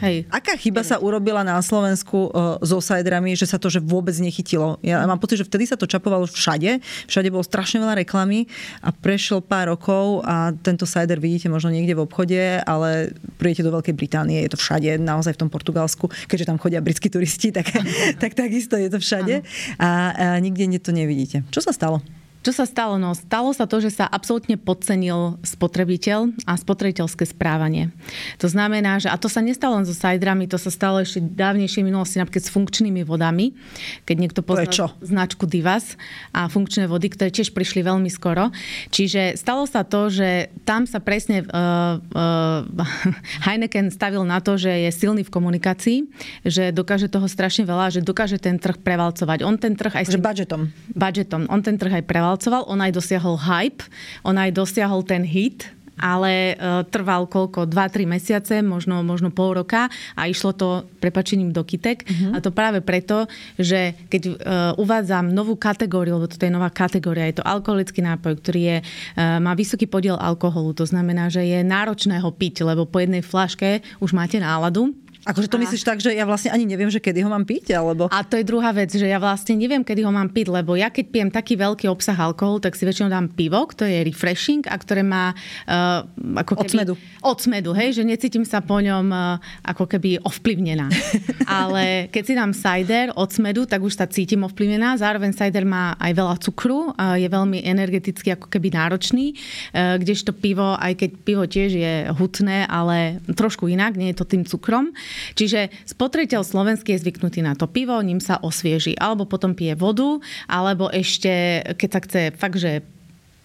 hej. 0.02 0.26
aká 0.26 0.58
chyba 0.58 0.82
sa 0.82 0.98
urobila 0.98 1.46
na 1.46 1.54
Slovensku 1.62 2.34
uh, 2.34 2.58
so 2.66 2.82
sajdrami, 2.82 3.38
že 3.38 3.46
sa 3.46 3.62
to 3.62 3.70
že 3.70 3.78
vôbec 3.78 4.10
nechytilo? 4.18 4.82
Ja 4.82 5.06
mám 5.06 5.22
pocit, 5.22 5.38
že 5.38 5.46
vtedy 5.46 5.70
sa 5.70 5.78
to 5.78 5.86
čapovalo 5.86 6.26
všade, 6.26 6.82
všade 7.06 7.30
bolo 7.30 7.46
strašne 7.46 7.78
veľa 7.78 8.02
reklamy 8.02 8.50
a 8.82 8.90
prešiel 8.90 9.38
pár 9.38 9.70
rokov 9.70 10.26
a 10.26 10.50
tento 10.50 10.82
sajder 10.82 11.22
vidíte 11.22 11.46
možno 11.46 11.70
niekde 11.70 11.94
v 11.94 12.02
obchode, 12.02 12.58
ale 12.66 13.14
príjete 13.38 13.62
do 13.62 13.70
Veľkej 13.70 13.94
Británie, 13.94 14.42
je 14.42 14.50
to 14.50 14.58
všade, 14.58 14.98
naozaj 14.98 15.38
v 15.38 15.46
tom 15.46 15.50
Portugalsku, 15.54 16.10
keďže 16.26 16.50
tam 16.50 16.58
chodia 16.58 16.82
britskí 16.82 17.06
turisti, 17.06 17.54
tak, 17.54 17.70
tak 18.22 18.34
takisto 18.34 18.74
je 18.74 18.90
to 18.90 18.98
všade 18.98 19.46
a, 19.78 19.90
a 20.10 20.26
nikde 20.42 20.66
to 20.82 20.90
nevidíte. 20.90 21.46
Čo 21.54 21.62
sa 21.62 21.70
stalo? 21.70 22.02
Čo 22.44 22.52
sa 22.52 22.68
stalo? 22.68 23.00
No, 23.00 23.16
stalo 23.16 23.56
sa 23.56 23.64
to, 23.64 23.80
že 23.80 23.88
sa 23.88 24.04
absolútne 24.04 24.60
podcenil 24.60 25.40
spotrebiteľ 25.40 26.44
a 26.44 26.60
spotrebiteľské 26.60 27.24
správanie. 27.24 27.88
To 28.36 28.52
znamená, 28.52 29.00
že, 29.00 29.08
a 29.08 29.16
to 29.16 29.32
sa 29.32 29.40
nestalo 29.40 29.80
len 29.80 29.88
so 29.88 29.96
sajdrami, 29.96 30.44
to 30.44 30.60
sa 30.60 30.68
stalo 30.68 31.00
ešte 31.00 31.24
dávnejšie 31.24 31.80
minulosti 31.80 32.20
napríklad 32.20 32.44
s 32.44 32.52
funkčnými 32.52 33.00
vodami, 33.00 33.56
keď 34.04 34.16
niekto 34.20 34.40
pozná 34.44 34.68
značku 35.00 35.48
Divas 35.48 35.96
a 36.36 36.44
funkčné 36.52 36.84
vody, 36.84 37.16
ktoré 37.16 37.32
tiež 37.32 37.56
prišli 37.56 37.80
veľmi 37.80 38.12
skoro. 38.12 38.52
Čiže 38.92 39.40
stalo 39.40 39.64
sa 39.64 39.80
to, 39.80 40.12
že 40.12 40.52
tam 40.68 40.84
sa 40.84 41.00
presne 41.00 41.48
uh, 41.48 41.96
uh, 41.96 42.60
Heineken 43.48 43.88
stavil 43.88 44.20
na 44.28 44.44
to, 44.44 44.60
že 44.60 44.68
je 44.68 44.90
silný 44.92 45.24
v 45.24 45.32
komunikácii, 45.32 45.98
že 46.44 46.76
dokáže 46.76 47.08
toho 47.08 47.24
strašne 47.24 47.64
veľa, 47.64 47.88
že 47.88 48.04
dokáže 48.04 48.36
ten 48.36 48.60
trh 48.60 48.76
prevalcovať. 48.84 49.48
On 49.48 49.56
ten 49.56 49.72
trh 49.72 49.96
aj... 49.96 50.12
Že 50.12 50.20
budžetom. 50.20 50.68
Budžetom. 50.92 51.48
On 51.48 51.64
ten 51.64 51.80
trh 51.80 51.88
aj 51.88 52.04
prevalcoval 52.04 52.33
prevalcoval, 52.34 52.66
on 52.66 52.82
aj 52.82 52.92
dosiahol 52.98 53.36
hype, 53.38 53.86
on 54.26 54.34
aj 54.34 54.50
dosiahol 54.50 55.06
ten 55.06 55.22
hit, 55.22 55.70
ale 55.94 56.58
uh, 56.58 56.82
trval 56.90 57.30
koľko? 57.30 57.70
2-3 57.70 58.02
mesiace, 58.02 58.54
možno, 58.66 59.06
možno 59.06 59.30
pol 59.30 59.54
roka 59.54 59.86
a 60.18 60.26
išlo 60.26 60.50
to 60.50 60.82
prepačením 60.98 61.54
do 61.54 61.62
kytek. 61.62 62.02
Uh-huh. 62.02 62.34
A 62.34 62.42
to 62.42 62.50
práve 62.50 62.82
preto, 62.82 63.30
že 63.54 63.94
keď 64.10 64.22
uh, 64.26 64.34
uvádzam 64.74 65.30
novú 65.30 65.54
kategóriu, 65.54 66.18
lebo 66.18 66.26
toto 66.26 66.42
je 66.42 66.50
nová 66.50 66.66
kategória, 66.74 67.30
je 67.30 67.38
to 67.38 67.46
alkoholický 67.46 68.02
nápoj, 68.02 68.42
ktorý 68.42 68.60
je, 68.74 68.78
uh, 68.82 69.38
má 69.38 69.54
vysoký 69.54 69.86
podiel 69.86 70.18
alkoholu, 70.18 70.74
to 70.74 70.82
znamená, 70.82 71.30
že 71.30 71.46
je 71.46 71.62
náročné 71.62 72.18
ho 72.18 72.34
piť, 72.34 72.66
lebo 72.66 72.90
po 72.90 72.98
jednej 72.98 73.22
flaške 73.22 73.86
už 74.02 74.10
máte 74.18 74.42
náladu 74.42 74.90
Akože 75.24 75.48
to 75.48 75.56
a... 75.56 75.62
myslíš 75.64 75.82
tak, 75.88 75.98
že 76.04 76.12
ja 76.12 76.28
vlastne 76.28 76.52
ani 76.52 76.68
neviem, 76.68 76.92
že 76.92 77.00
kedy 77.00 77.24
ho 77.24 77.32
mám 77.32 77.48
piť, 77.48 77.72
alebo... 77.72 78.12
A 78.12 78.20
to 78.20 78.36
je 78.36 78.44
druhá 78.44 78.76
vec, 78.76 78.92
že 78.92 79.08
ja 79.08 79.16
vlastne 79.16 79.56
neviem, 79.56 79.80
kedy 79.80 80.04
ho 80.04 80.12
mám 80.12 80.28
piť, 80.28 80.52
lebo 80.52 80.76
ja 80.76 80.92
keď 80.92 81.04
pijem 81.08 81.30
taký 81.32 81.56
veľký 81.56 81.88
obsah 81.88 82.16
alkoholu, 82.16 82.60
tak 82.60 82.76
si 82.76 82.84
väčšinou 82.84 83.08
dám 83.08 83.32
pivo, 83.32 83.64
ktoré 83.64 84.00
je 84.00 84.12
refreshing 84.12 84.68
a 84.68 84.76
ktoré 84.76 85.00
má 85.00 85.32
uh, 85.32 86.04
ako 86.44 86.60
keby... 86.60 86.68
Od 86.68 86.74
smedu. 86.76 86.94
Od 87.24 87.38
smedu, 87.40 87.70
hej, 87.72 87.96
že 87.96 88.02
necítim 88.04 88.44
sa 88.44 88.60
po 88.60 88.76
ňom 88.84 89.08
uh, 89.08 89.40
ako 89.64 89.88
keby 89.88 90.20
ovplyvnená. 90.28 90.92
Ale 91.48 92.12
keď 92.12 92.22
si 92.28 92.32
dám 92.36 92.52
cider 92.52 93.08
od 93.16 93.32
smedu, 93.32 93.64
tak 93.64 93.80
už 93.80 93.96
sa 93.96 94.04
cítim 94.04 94.44
ovplyvnená. 94.44 95.00
Zároveň 95.00 95.32
cider 95.32 95.64
má 95.64 95.96
aj 95.96 96.12
veľa 96.12 96.36
cukru, 96.44 96.92
uh, 96.92 97.16
je 97.16 97.28
veľmi 97.32 97.64
energeticky 97.64 98.36
ako 98.36 98.52
keby 98.52 98.76
náročný, 98.76 99.32
uh, 99.72 99.96
kdežto 99.96 100.36
pivo, 100.36 100.76
aj 100.76 101.00
keď 101.00 101.10
pivo 101.24 101.48
tiež 101.48 101.70
je 101.72 101.94
hutné, 102.12 102.68
ale 102.68 103.24
trošku 103.32 103.72
inak, 103.72 103.96
nie 103.96 104.12
je 104.12 104.20
to 104.20 104.28
tým 104.28 104.44
cukrom. 104.44 104.92
Čiže 105.34 105.72
spotrebiteľ 105.88 106.42
slovenský 106.42 106.94
je 106.94 107.02
zvyknutý 107.02 107.40
na 107.42 107.54
to 107.58 107.66
pivo, 107.66 107.98
ním 108.00 108.18
sa 108.18 108.38
osvieži. 108.40 108.94
Alebo 108.98 109.28
potom 109.28 109.56
pije 109.56 109.74
vodu, 109.74 110.20
alebo 110.46 110.88
ešte, 110.90 111.64
keď 111.76 111.88
sa 111.90 112.00
chce 112.02 112.22
fakt, 112.34 112.58
že 112.60 112.82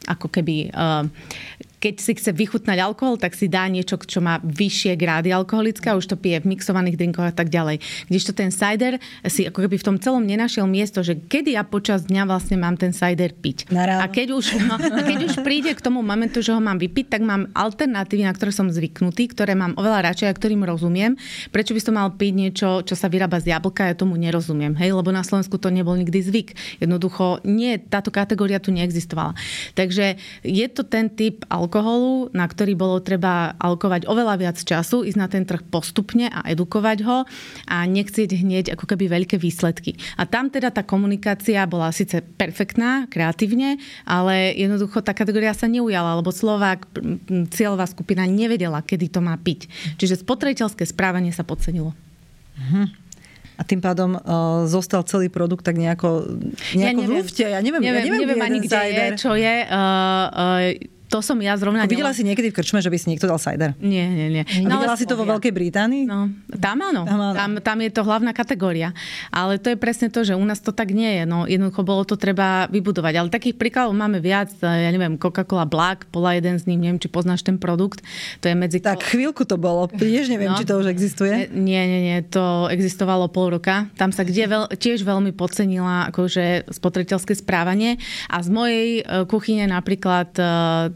ako 0.07 0.31
keby 0.31 0.71
uh, 0.71 1.05
keď 1.79 1.95
si 2.03 2.11
chce 2.19 2.35
vychutnať 2.35 2.77
alkohol, 2.83 3.15
tak 3.15 3.31
si 3.33 3.47
dá 3.47 3.63
niečo, 3.71 3.95
čo 4.03 4.19
má 4.19 4.43
vyššie 4.43 4.99
grády 4.99 5.31
alkoholické 5.31 5.89
a 5.89 5.95
už 5.95 6.11
to 6.11 6.19
pije 6.19 6.43
v 6.43 6.51
mixovaných 6.55 6.99
drinkoch 6.99 7.31
a 7.31 7.33
tak 7.33 7.47
ďalej. 7.47 7.79
to 8.11 8.33
ten 8.35 8.51
cider 8.51 8.99
si 9.25 9.47
ako 9.47 9.65
keby 9.65 9.79
v 9.79 9.87
tom 9.87 9.97
celom 9.97 10.27
nenašiel 10.27 10.67
miesto, 10.67 10.99
že 10.99 11.15
kedy 11.15 11.55
ja 11.55 11.63
počas 11.63 12.03
dňa 12.05 12.27
vlastne 12.27 12.59
mám 12.59 12.75
ten 12.75 12.91
cider 12.91 13.31
piť. 13.31 13.71
A 13.71 14.05
keď 14.11 14.35
už, 14.35 14.59
no, 14.67 14.75
a 14.75 15.01
keď 15.07 15.19
už 15.31 15.35
príde 15.41 15.71
k 15.71 15.81
tomu 15.81 16.03
momentu, 16.03 16.43
že 16.43 16.51
ho 16.51 16.59
mám 16.59 16.77
vypiť, 16.77 17.15
tak 17.15 17.21
mám 17.23 17.47
alternatívy, 17.55 18.27
na 18.27 18.35
ktoré 18.35 18.51
som 18.51 18.67
zvyknutý, 18.67 19.31
ktoré 19.31 19.55
mám 19.55 19.73
oveľa 19.79 20.11
radšej 20.11 20.27
a 20.27 20.33
ktorým 20.35 20.67
rozumiem. 20.67 21.15
Prečo 21.49 21.71
by 21.71 21.81
som 21.81 21.95
mal 21.95 22.11
piť 22.11 22.33
niečo, 22.35 22.67
čo 22.83 22.93
sa 22.99 23.07
vyrába 23.07 23.39
z 23.39 23.55
jablka, 23.55 23.87
ja 23.87 23.95
tomu 23.95 24.19
nerozumiem. 24.19 24.75
Hej, 24.75 24.99
lebo 24.99 25.15
na 25.15 25.23
Slovensku 25.23 25.55
to 25.55 25.71
nebol 25.71 25.95
nikdy 25.95 26.19
zvyk. 26.19 26.49
Jednoducho 26.83 27.39
nie, 27.47 27.79
táto 27.79 28.11
kategória 28.11 28.59
tu 28.59 28.75
neexistovala. 28.75 29.31
Takže 29.79 30.19
je 30.43 30.67
to 30.67 30.83
ten 30.83 31.07
typ 31.07 31.47
alkoholu, 31.47 31.68
alkoholu, 31.69 32.33
na 32.33 32.49
ktorý 32.49 32.73
bolo 32.73 32.97
treba 32.97 33.53
alkovať 33.61 34.09
oveľa 34.09 34.41
viac 34.41 34.57
času, 34.57 35.05
ísť 35.05 35.19
na 35.21 35.29
ten 35.29 35.45
trh 35.45 35.61
postupne 35.69 36.25
a 36.25 36.49
edukovať 36.49 37.05
ho 37.05 37.29
a 37.69 37.77
nechcieť 37.85 38.41
hneď 38.41 38.65
ako 38.73 38.89
keby 38.89 39.05
veľké 39.05 39.37
výsledky. 39.37 39.93
A 40.17 40.25
tam 40.25 40.49
teda 40.49 40.73
tá 40.73 40.81
komunikácia 40.81 41.61
bola 41.69 41.93
síce 41.93 42.25
perfektná, 42.25 43.05
kreatívne, 43.05 43.77
ale 44.09 44.57
jednoducho 44.57 45.05
tá 45.05 45.13
kategória 45.13 45.53
sa 45.53 45.69
neujala, 45.69 46.17
lebo 46.17 46.33
Slovák, 46.33 46.89
cieľová 47.53 47.85
skupina 47.85 48.25
nevedela, 48.25 48.81
kedy 48.81 49.13
to 49.13 49.21
má 49.21 49.37
piť. 49.37 49.69
Čiže 50.01 50.25
spotrebiteľské 50.25 50.89
správanie 50.89 51.29
sa 51.29 51.45
podcenilo. 51.45 51.93
Mhm 52.57 53.09
a 53.59 53.61
tým 53.67 53.83
pádom 53.83 54.15
uh, 54.15 54.63
zostal 54.71 55.03
celý 55.03 55.27
produkt 55.27 55.67
tak 55.67 55.75
nejako, 55.75 56.39
nejako 56.79 56.79
ja 56.79 56.95
neviem, 56.95 57.11
v 57.11 57.19
lufte. 57.19 57.43
Ja 57.43 57.59
neviem, 57.59 57.83
neviem, 57.83 57.99
ja 57.99 58.03
neviem, 58.07 58.21
neviem 58.23 58.39
ani 58.39 58.59
kde 58.63 58.79
je, 58.87 59.05
čo 59.19 59.35
je. 59.35 59.55
Uh, 59.67 59.75
uh, 60.31 60.98
to 61.09 61.25
som 61.25 61.41
ja 61.41 61.57
zrovna... 61.57 61.83
A 61.83 61.89
videla 61.89 62.13
si 62.13 62.21
niekedy 62.21 62.53
v 62.53 62.61
krčme, 62.61 62.85
že 62.85 62.93
by 62.93 62.97
si 63.01 63.09
niekto 63.09 63.25
dal 63.25 63.41
cider? 63.41 63.73
Nie, 63.81 64.05
nie, 64.05 64.29
nie. 64.29 64.43
A 64.45 64.69
no, 64.69 64.77
videla 64.77 64.93
si 64.93 65.09
to 65.09 65.17
vo 65.17 65.25
Veľkej 65.25 65.49
Británii? 65.49 66.05
No, 66.05 66.29
tam 66.61 66.85
áno. 66.85 67.01
Tam, 67.09 67.17
áno. 67.17 67.33
Tam, 67.33 67.51
tam 67.65 67.77
je 67.81 67.89
to 67.89 68.05
hlavná 68.05 68.29
kategória. 68.29 68.93
Ale 69.33 69.57
to 69.57 69.73
je 69.73 69.77
presne 69.81 70.13
to, 70.13 70.21
že 70.21 70.37
u 70.37 70.45
nás 70.45 70.61
to 70.61 70.69
tak 70.69 70.93
nie 70.93 71.17
je. 71.17 71.23
No, 71.25 71.49
jednoducho 71.49 71.81
bolo 71.81 72.05
to 72.05 72.13
treba 72.13 72.69
vybudovať. 72.69 73.13
Ale 73.17 73.33
takých 73.33 73.57
príkladov 73.57 73.97
máme 73.97 74.21
viac. 74.21 74.53
Ja 74.61 74.93
neviem, 74.93 75.17
Coca-Cola 75.17 75.65
Black, 75.65 76.05
bola 76.13 76.37
jeden 76.37 76.61
z 76.61 76.69
nich, 76.69 76.77
neviem, 76.77 77.01
či 77.01 77.09
poznáš 77.09 77.41
ten 77.41 77.57
produkt. 77.57 78.05
To 78.45 78.45
je 78.45 78.53
medzi... 78.53 78.77
Tak 78.77 79.01
chvíľku 79.01 79.49
to 79.49 79.57
bolo. 79.57 79.89
Tiež 79.89 80.29
neviem, 80.29 80.53
no, 80.53 80.61
či 80.61 80.69
to 80.69 80.77
už 80.77 80.93
existuje. 80.93 81.49
Nie, 81.49 81.89
nie, 81.89 82.05
nie. 82.05 82.17
To 82.29 82.69
existovalo 82.69 83.25
pol 83.33 83.57
roka. 83.57 83.89
Tam 83.97 84.13
sa 84.13 84.21
kde 84.21 84.45
veľ, 84.45 84.63
tiež 84.77 85.01
veľmi 85.01 85.33
podcenila 85.33 86.13
akože 86.13 86.69
spotrebiteľské 86.69 87.33
správanie. 87.33 87.97
A 88.29 88.45
z 88.45 88.49
mojej 88.53 88.89
e, 89.01 89.25
kuchyne 89.25 89.65
napríklad 89.65 90.37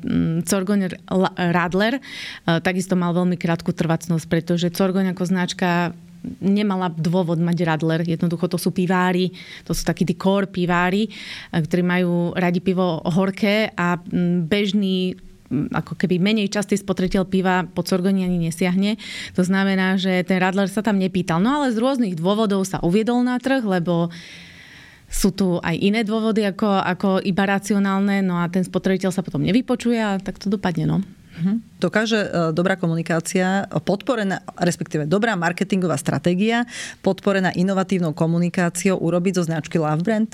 uh, 0.03 0.43
Corgoň 0.43 0.93
Radler 1.35 2.03
takisto 2.43 2.99
mal 2.99 3.15
veľmi 3.15 3.39
krátku 3.39 3.71
trvacnosť, 3.71 4.25
pretože 4.27 4.67
Corgoň 4.69 5.15
ako 5.15 5.23
značka 5.25 5.95
nemala 6.39 6.87
dôvod 6.87 7.35
mať 7.39 7.67
Radler. 7.67 8.01
Jednoducho 8.07 8.47
to 8.47 8.55
sú 8.55 8.71
pivári, 8.71 9.35
to 9.67 9.75
sú 9.75 9.83
takí 9.83 10.07
tí 10.07 10.15
core 10.15 10.47
pivári, 10.47 11.11
ktorí 11.51 11.83
majú 11.83 12.31
radi 12.31 12.63
pivo 12.63 13.03
horké 13.03 13.75
a 13.75 13.99
bežný 14.47 15.19
ako 15.53 15.99
keby 15.99 16.17
menej 16.17 16.49
častý 16.49 16.79
spotreteľ 16.79 17.29
piva 17.29 17.67
po 17.67 17.83
Corgoni 17.85 18.25
ani 18.25 18.49
nesiahne. 18.49 18.97
To 19.37 19.43
znamená, 19.45 20.01
že 20.01 20.23
ten 20.25 20.41
Radler 20.41 20.71
sa 20.71 20.81
tam 20.81 20.97
nepýtal. 20.97 21.43
No 21.43 21.61
ale 21.61 21.75
z 21.75 21.77
rôznych 21.77 22.17
dôvodov 22.17 22.65
sa 22.65 22.81
uviedol 22.81 23.21
na 23.21 23.37
trh, 23.37 23.61
lebo 23.61 24.09
sú 25.13 25.29
tu 25.29 25.61
aj 25.61 25.77
iné 25.77 26.01
dôvody 26.01 26.41
ako, 26.49 26.81
ako 26.81 27.09
iba 27.21 27.45
racionálne, 27.45 28.25
no 28.25 28.41
a 28.41 28.49
ten 28.49 28.65
spotrebiteľ 28.65 29.13
sa 29.13 29.21
potom 29.21 29.45
nevypočuje 29.45 30.01
a 30.01 30.17
tak 30.17 30.41
to 30.41 30.49
dopadne. 30.49 30.89
No. 30.89 30.97
Mhm. 31.37 31.77
Dokáže 31.77 32.19
e, 32.19 32.27
dobrá 32.49 32.77
komunikácia, 32.77 33.69
podporená, 33.85 34.41
respektíve 34.57 35.05
dobrá 35.05 35.37
marketingová 35.37 35.97
stratégia, 36.01 36.65
podporená 37.05 37.53
inovatívnou 37.53 38.17
komunikáciou 38.17 38.97
urobiť 38.97 39.33
zo 39.37 39.43
značky 39.45 39.77
Love 39.77 40.01
Brand? 40.01 40.29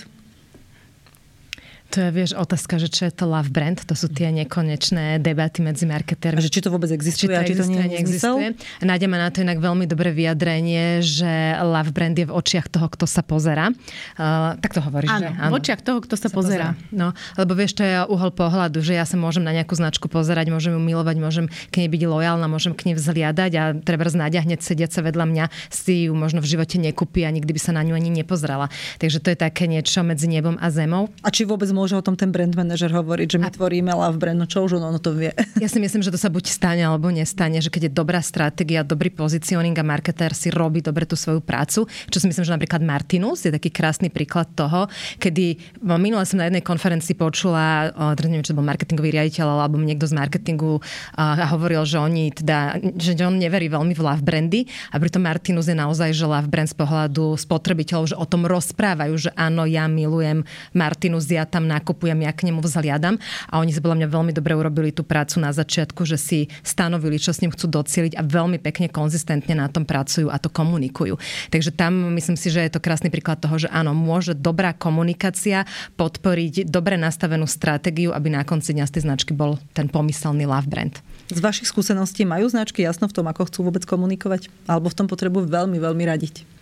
To 1.89 2.05
je, 2.05 2.09
vieš, 2.13 2.37
otázka, 2.37 2.77
že 2.77 2.85
čo 2.85 3.09
je 3.09 3.13
to 3.13 3.25
love 3.25 3.49
brand, 3.49 3.81
to 3.81 3.97
sú 3.97 4.13
tie 4.13 4.29
nekonečné 4.29 5.17
debaty 5.17 5.65
medzi 5.65 5.89
marketérmi. 5.89 6.37
A 6.37 6.45
že 6.45 6.53
či 6.53 6.61
to 6.61 6.69
vôbec 6.69 6.93
existuje, 6.93 7.33
či 7.33 7.33
to, 7.33 7.41
a 7.41 7.41
či 7.41 7.53
to 7.57 7.65
nie 7.65 7.81
neexistuje. 7.81 8.53
Nájdeme 8.85 9.17
na 9.17 9.33
to 9.33 9.41
inak 9.41 9.57
veľmi 9.57 9.89
dobré 9.89 10.13
vyjadrenie, 10.13 11.01
že 11.01 11.57
love 11.65 11.89
brand 11.89 12.13
je 12.13 12.29
v 12.29 12.33
očiach 12.33 12.69
toho, 12.69 12.93
kto 12.93 13.09
sa 13.09 13.25
pozera. 13.25 13.73
Uh, 14.21 14.53
tak 14.61 14.77
to 14.77 14.85
hovoríš, 14.85 15.09
áno, 15.09 15.21
že? 15.25 15.27
Áno, 15.33 15.49
v 15.49 15.53
očiach 15.57 15.81
toho, 15.81 15.97
kto 16.05 16.13
sa, 16.13 16.29
sa 16.29 16.29
pozera. 16.29 16.77
pozera. 16.77 16.93
No, 16.93 17.17
lebo 17.41 17.57
vieš, 17.57 17.81
to 17.81 17.81
je 17.81 18.05
uhol 18.05 18.29
pohľadu, 18.37 18.85
že 18.85 18.93
ja 18.93 19.09
sa 19.09 19.17
môžem 19.17 19.41
na 19.41 19.49
nejakú 19.49 19.73
značku 19.73 20.05
pozerať, 20.13 20.53
môžem 20.53 20.77
ju 20.77 20.81
milovať, 20.85 21.17
môžem 21.17 21.45
k 21.73 21.75
nej 21.81 21.89
byť 21.89 22.01
lojálna, 22.05 22.45
môžem 22.45 22.77
k 22.77 22.93
nej 22.93 22.95
vzliadať 23.01 23.51
a 23.57 23.63
treba 23.81 24.05
znáď 24.05 24.45
hneď 24.45 24.61
sediaca 24.61 25.01
vedľa 25.01 25.25
mňa 25.25 25.45
si 25.73 26.05
ju 26.05 26.13
možno 26.13 26.45
v 26.45 26.53
živote 26.53 26.77
nekúpi 26.77 27.25
a 27.25 27.33
nikdy 27.33 27.49
by 27.49 27.61
sa 27.61 27.73
na 27.73 27.81
ňu 27.81 27.97
ani 27.97 28.13
nepozrela. 28.13 28.69
Takže 29.01 29.17
to 29.25 29.33
je 29.33 29.37
také 29.41 29.65
niečo 29.65 30.05
medzi 30.05 30.29
nebom 30.29 30.53
a 30.61 30.69
zemou. 30.69 31.09
A 31.25 31.33
či 31.33 31.49
vôbec 31.49 31.69
môže 31.79 31.95
o 31.95 32.03
tom 32.03 32.19
ten 32.19 32.35
brand 32.35 32.51
manažer 32.51 32.91
hovoriť, 32.91 33.27
že 33.31 33.37
my 33.39 33.47
a... 33.47 33.55
tvoríme 33.55 33.95
love 33.95 34.19
brand, 34.19 34.35
no 34.35 34.43
čo 34.43 34.67
už 34.67 34.75
ono 34.75 34.99
to 34.99 35.15
vie. 35.15 35.31
Ja 35.63 35.71
si 35.71 35.79
myslím, 35.79 36.03
že 36.03 36.11
to 36.11 36.19
sa 36.19 36.27
buď 36.27 36.51
stane 36.51 36.83
alebo 36.83 37.07
nestane, 37.07 37.63
že 37.63 37.71
keď 37.71 37.87
je 37.87 37.91
dobrá 37.95 38.19
stratégia, 38.19 38.83
dobrý 38.83 39.07
pozicioning 39.15 39.71
a 39.79 39.83
marketér 39.87 40.35
si 40.35 40.51
robí 40.51 40.83
dobre 40.83 41.07
tú 41.07 41.15
svoju 41.15 41.39
prácu, 41.39 41.87
čo 41.87 42.17
si 42.19 42.27
myslím, 42.27 42.43
že 42.43 42.51
napríklad 42.51 42.83
Martinus 42.83 43.47
je 43.47 43.55
taký 43.55 43.71
krásny 43.71 44.11
príklad 44.11 44.51
toho, 44.51 44.91
kedy 45.23 45.79
minule 45.95 46.27
som 46.27 46.43
na 46.43 46.51
jednej 46.51 46.65
konferencii 46.65 47.15
počula, 47.15 47.95
neviem, 48.19 48.43
či 48.43 48.51
to 48.51 48.59
bol 48.59 48.67
marketingový 48.67 49.15
riaditeľ 49.15 49.63
alebo 49.63 49.79
niekto 49.79 50.09
z 50.09 50.17
marketingu 50.17 50.83
a 51.15 51.47
hovoril, 51.55 51.87
že 51.87 52.01
oni 52.01 52.33
teda, 52.33 52.81
že 52.97 53.13
on 53.21 53.37
neverí 53.39 53.69
veľmi 53.69 53.93
v 53.93 54.01
love 54.01 54.25
brandy 54.25 54.65
a 54.89 54.97
pritom 54.97 55.21
Martinus 55.21 55.69
je 55.69 55.77
naozaj, 55.77 56.11
že 56.17 56.25
love 56.25 56.49
brand 56.49 56.67
z 56.67 56.75
pohľadu 56.75 57.37
spotrebiteľov, 57.37 58.11
že 58.11 58.15
o 58.17 58.25
tom 58.25 58.49
rozprávajú, 58.49 59.13
že 59.15 59.29
áno, 59.37 59.69
ja 59.69 59.85
milujem 59.85 60.41
Martinus, 60.73 61.29
ja 61.29 61.45
tam 61.45 61.68
nakupujem 61.69 61.99
kupujem, 61.99 62.23
ja 62.23 62.31
k 62.31 62.47
nemu 62.47 62.63
vzhliadam. 62.63 63.19
A 63.51 63.59
oni 63.59 63.75
si 63.75 63.83
podľa 63.83 63.99
mňa 63.99 64.07
veľmi 64.07 64.31
dobre 64.31 64.55
urobili 64.55 64.89
tú 64.95 65.03
prácu 65.03 65.43
na 65.43 65.51
začiatku, 65.51 66.07
že 66.07 66.15
si 66.15 66.39
stanovili, 66.63 67.19
čo 67.19 67.35
s 67.35 67.43
ním 67.43 67.51
chcú 67.51 67.67
docieliť 67.67 68.15
a 68.15 68.23
veľmi 68.23 68.57
pekne 68.63 68.87
konzistentne 68.87 69.53
na 69.53 69.67
tom 69.67 69.83
pracujú 69.83 70.31
a 70.31 70.39
to 70.39 70.47
komunikujú. 70.47 71.19
Takže 71.51 71.75
tam 71.75 72.15
myslím 72.15 72.39
si, 72.39 72.47
že 72.49 72.63
je 72.63 72.71
to 72.71 72.79
krásny 72.79 73.11
príklad 73.11 73.43
toho, 73.43 73.59
že 73.59 73.67
áno, 73.69 73.91
môže 73.91 74.31
dobrá 74.31 74.71
komunikácia 74.71 75.67
podporiť 75.99 76.71
dobre 76.71 76.95
nastavenú 76.95 77.45
stratégiu, 77.45 78.15
aby 78.15 78.31
na 78.31 78.47
konci 78.47 78.71
dňa 78.71 78.85
z 78.87 78.93
tej 78.95 79.03
značky 79.05 79.31
bol 79.35 79.59
ten 79.75 79.91
pomyselný 79.91 80.47
love 80.47 80.71
brand. 80.71 80.97
Z 81.29 81.43
vašich 81.43 81.69
skúseností 81.69 82.25
majú 82.25 82.49
značky 82.49 82.81
jasno 82.81 83.05
v 83.05 83.13
tom, 83.13 83.29
ako 83.29 83.51
chcú 83.51 83.59
vôbec 83.69 83.85
komunikovať? 83.85 84.49
Alebo 84.65 84.89
v 84.89 84.97
tom 84.97 85.05
potrebujú 85.05 85.45
veľmi, 85.45 85.77
veľmi 85.77 86.03
radiť? 86.09 86.58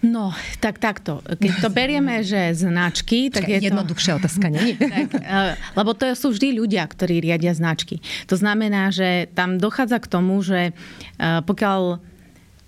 No, 0.00 0.32
tak 0.64 0.80
takto. 0.80 1.20
Keď 1.20 1.60
to 1.60 1.68
berieme, 1.68 2.24
že 2.24 2.56
značky, 2.56 3.28
tak 3.28 3.44
Čakaj, 3.44 3.52
je 3.52 3.58
jednoduchšia 3.68 4.12
to... 4.16 4.18
otázka, 4.24 4.46
nie? 4.48 4.72
tak, 4.96 5.12
uh, 5.12 5.52
lebo 5.76 5.92
to 5.92 6.08
sú 6.16 6.32
vždy 6.32 6.56
ľudia, 6.56 6.88
ktorí 6.88 7.20
riadia 7.20 7.52
značky. 7.52 8.00
To 8.24 8.36
znamená, 8.40 8.88
že 8.88 9.28
tam 9.36 9.60
dochádza 9.60 10.00
k 10.00 10.08
tomu, 10.08 10.40
že 10.40 10.72
uh, 10.72 11.44
pokiaľ 11.44 12.00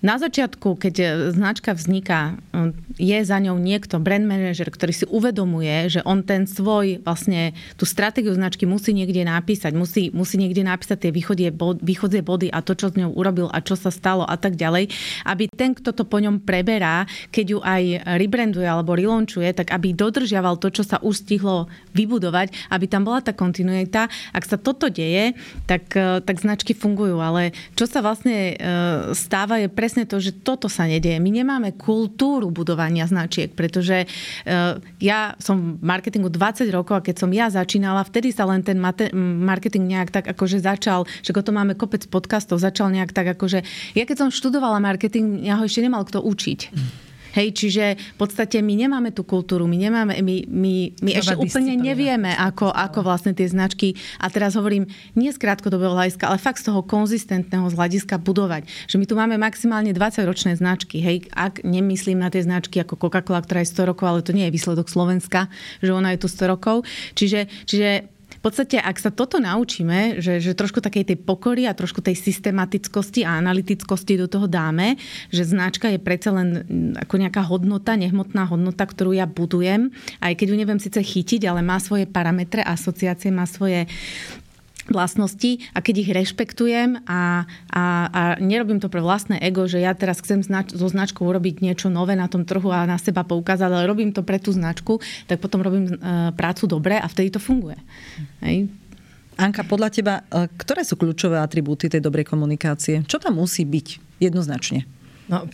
na 0.03 0.19
začiatku, 0.19 0.83
keď 0.83 0.95
e, 0.99 1.07
značka 1.31 1.79
vzniká, 1.79 2.35
e, 2.51 2.75
je 2.99 3.19
za 3.23 3.39
ňou 3.39 3.55
niekto, 3.57 4.03
brand 4.03 4.27
manager, 4.27 4.67
ktorý 4.67 4.91
si 4.91 5.07
uvedomuje, 5.07 5.89
že 5.89 6.01
on 6.03 6.27
ten 6.27 6.51
svoj, 6.51 7.07
vlastne 7.07 7.55
tú 7.79 7.87
stratégiu 7.87 8.35
značky 8.35 8.67
musí 8.67 8.91
niekde 8.91 9.23
napísať, 9.23 9.71
musí, 9.79 10.11
musí 10.11 10.43
niekde 10.43 10.67
napísať 10.67 11.09
tie 11.09 11.13
východzie, 11.15 11.55
bod, 11.55 11.79
body 12.23 12.51
a 12.51 12.59
to, 12.67 12.75
čo 12.75 12.91
s 12.91 12.99
ňou 12.99 13.15
urobil 13.15 13.47
a 13.55 13.63
čo 13.63 13.79
sa 13.79 13.95
stalo 13.95 14.27
a 14.27 14.35
tak 14.35 14.59
ďalej, 14.59 14.91
aby 15.23 15.47
ten, 15.55 15.71
kto 15.73 15.95
to 15.95 16.03
po 16.03 16.19
ňom 16.19 16.43
preberá, 16.43 17.07
keď 17.31 17.47
ju 17.47 17.59
aj 17.63 18.03
rebranduje 18.19 18.67
alebo 18.67 18.99
relaunchuje, 18.99 19.55
tak 19.55 19.71
aby 19.71 19.95
dodržiaval 19.95 20.59
to, 20.59 20.75
čo 20.75 20.83
sa 20.83 20.99
už 20.99 21.23
stihlo 21.23 21.71
vybudovať, 21.95 22.75
aby 22.75 22.91
tam 22.91 23.07
bola 23.07 23.23
tá 23.23 23.31
kontinuita. 23.31 24.11
Ak 24.35 24.45
sa 24.51 24.59
toto 24.59 24.91
deje, 24.91 25.39
tak, 25.71 25.95
e, 25.95 26.19
tak 26.27 26.43
značky 26.43 26.75
fungujú, 26.75 27.23
ale 27.23 27.55
čo 27.79 27.87
sa 27.87 28.03
vlastne 28.03 28.59
stáva 29.15 29.63
je 29.63 29.69
presne 29.71 29.92
presne 29.93 30.09
to, 30.09 30.25
že 30.25 30.41
toto 30.41 30.73
sa 30.73 30.89
nedieje. 30.89 31.21
My 31.21 31.29
nemáme 31.29 31.77
kultúru 31.77 32.49
budovania 32.49 33.05
značiek, 33.05 33.53
pretože 33.53 34.09
uh, 34.09 34.81
ja 34.97 35.37
som 35.37 35.77
v 35.77 35.85
marketingu 35.85 36.33
20 36.33 36.65
rokov 36.73 36.97
a 36.97 37.05
keď 37.05 37.21
som 37.21 37.29
ja 37.29 37.53
začínala, 37.53 38.01
vtedy 38.01 38.33
sa 38.33 38.49
len 38.49 38.65
ten 38.65 38.81
marketing 38.81 39.85
nejak 39.93 40.09
tak 40.09 40.25
akože 40.33 40.65
začal, 40.65 41.05
že 41.21 41.37
to 41.37 41.53
máme 41.53 41.77
kopec 41.77 42.09
podcastov, 42.09 42.57
začal 42.57 42.89
nejak 42.89 43.13
tak 43.13 43.37
akože... 43.37 43.61
Ja 43.93 44.09
keď 44.09 44.17
som 44.17 44.29
študovala 44.33 44.81
marketing, 44.81 45.45
ja 45.45 45.61
ho 45.61 45.69
ešte 45.69 45.85
nemal 45.85 46.09
kto 46.09 46.25
učiť. 46.25 46.73
Hej, 47.33 47.57
čiže 47.57 47.97
v 47.97 48.17
podstate 48.21 48.61
my 48.61 48.75
nemáme 48.77 49.11
tú 49.11 49.25
kultúru, 49.25 49.65
my 49.65 49.77
nemáme, 49.77 50.21
my, 50.21 50.37
my, 50.49 50.75
my 51.01 51.11
ešte 51.17 51.37
úplne 51.37 51.75
nevieme, 51.81 52.37
ako, 52.37 52.69
ako 52.69 53.01
vlastne 53.01 53.33
tie 53.33 53.49
značky, 53.49 53.97
a 54.21 54.29
teraz 54.29 54.53
hovorím, 54.53 54.85
nie 55.17 55.33
z 55.33 55.41
krátkodobého 55.41 55.97
hľadiska, 55.97 56.29
ale 56.29 56.37
fakt 56.37 56.61
z 56.61 56.69
toho 56.69 56.85
konzistentného 56.85 57.65
z 57.73 57.75
hľadiska 57.75 58.21
budovať. 58.21 58.69
Že 58.89 58.97
my 59.01 59.05
tu 59.09 59.15
máme 59.17 59.37
maximálne 59.41 59.97
20-ročné 59.97 60.61
značky, 60.61 61.01
hej, 61.01 61.29
ak 61.33 61.65
nemyslím 61.65 62.21
na 62.21 62.29
tie 62.29 62.45
značky 62.45 62.85
ako 62.85 63.01
Coca-Cola, 63.01 63.41
ktorá 63.41 63.65
je 63.65 63.73
100 63.73 63.91
rokov, 63.91 64.07
ale 64.07 64.21
to 64.21 64.37
nie 64.37 64.47
je 64.49 64.55
výsledok 64.55 64.93
Slovenska, 64.93 65.49
že 65.81 65.91
ona 65.91 66.13
je 66.13 66.21
tu 66.21 66.29
100 66.29 66.53
rokov. 66.53 66.85
Čiže, 67.17 67.49
čiže 67.65 68.13
podstate, 68.43 68.77
ak 68.83 68.99
sa 68.99 69.15
toto 69.15 69.39
naučíme, 69.39 70.19
že, 70.19 70.43
že 70.43 70.59
trošku 70.59 70.83
takej 70.83 71.15
tej 71.15 71.19
pokory 71.23 71.71
a 71.71 71.79
trošku 71.79 72.03
tej 72.03 72.19
systematickosti 72.19 73.23
a 73.23 73.39
analytickosti 73.39 74.19
do 74.19 74.27
toho 74.27 74.51
dáme, 74.51 74.99
že 75.31 75.47
značka 75.47 75.87
je 75.89 76.03
predsa 76.03 76.35
len 76.35 76.67
mm, 76.67 77.07
ako 77.07 77.15
nejaká 77.23 77.43
hodnota, 77.47 77.95
nehmotná 77.95 78.51
hodnota, 78.51 78.83
ktorú 78.83 79.15
ja 79.15 79.31
budujem, 79.31 79.95
aj 80.19 80.35
keď 80.35 80.47
ju 80.51 80.57
neviem 80.59 80.83
síce 80.83 80.99
chytiť, 80.99 81.47
ale 81.47 81.63
má 81.63 81.79
svoje 81.79 82.11
parametre, 82.11 82.67
asociácie, 82.67 83.31
má 83.31 83.47
svoje 83.47 83.87
vlastnosti 84.91 85.63
a 85.75 85.79
keď 85.79 85.95
ich 86.03 86.11
rešpektujem 86.11 87.07
a, 87.07 87.47
a, 87.71 87.85
a 88.11 88.23
nerobím 88.43 88.83
to 88.83 88.91
pre 88.91 88.99
vlastné 88.99 89.39
ego, 89.39 89.69
že 89.71 89.79
ja 89.79 89.95
teraz 89.95 90.19
chcem 90.19 90.43
znač- 90.43 90.75
so 90.75 90.87
značkou 90.89 91.23
urobiť 91.23 91.63
niečo 91.63 91.93
nové 91.93 92.19
na 92.19 92.27
tom 92.27 92.43
trhu 92.43 92.71
a 92.73 92.89
na 92.89 92.99
seba 92.99 93.23
poukázať, 93.23 93.71
ale 93.71 93.87
robím 93.87 94.11
to 94.11 94.27
pre 94.27 94.43
tú 94.43 94.51
značku, 94.51 94.99
tak 95.31 95.39
potom 95.39 95.63
robím 95.63 95.87
e, 95.87 95.95
prácu 96.35 96.67
dobre 96.67 96.99
a 96.99 97.07
vtedy 97.07 97.31
to 97.31 97.39
funguje. 97.39 97.79
Hej. 98.43 98.67
Anka, 99.39 99.65
podľa 99.65 99.89
teba, 99.91 100.15
e, 100.27 100.51
ktoré 100.59 100.83
sú 100.83 100.99
kľúčové 100.99 101.39
atribúty 101.39 101.87
tej 101.89 102.03
dobrej 102.03 102.29
komunikácie? 102.29 103.07
Čo 103.07 103.23
tam 103.23 103.39
musí 103.39 103.65
byť 103.65 104.19
jednoznačne? 104.21 105.02
No, 105.33 105.49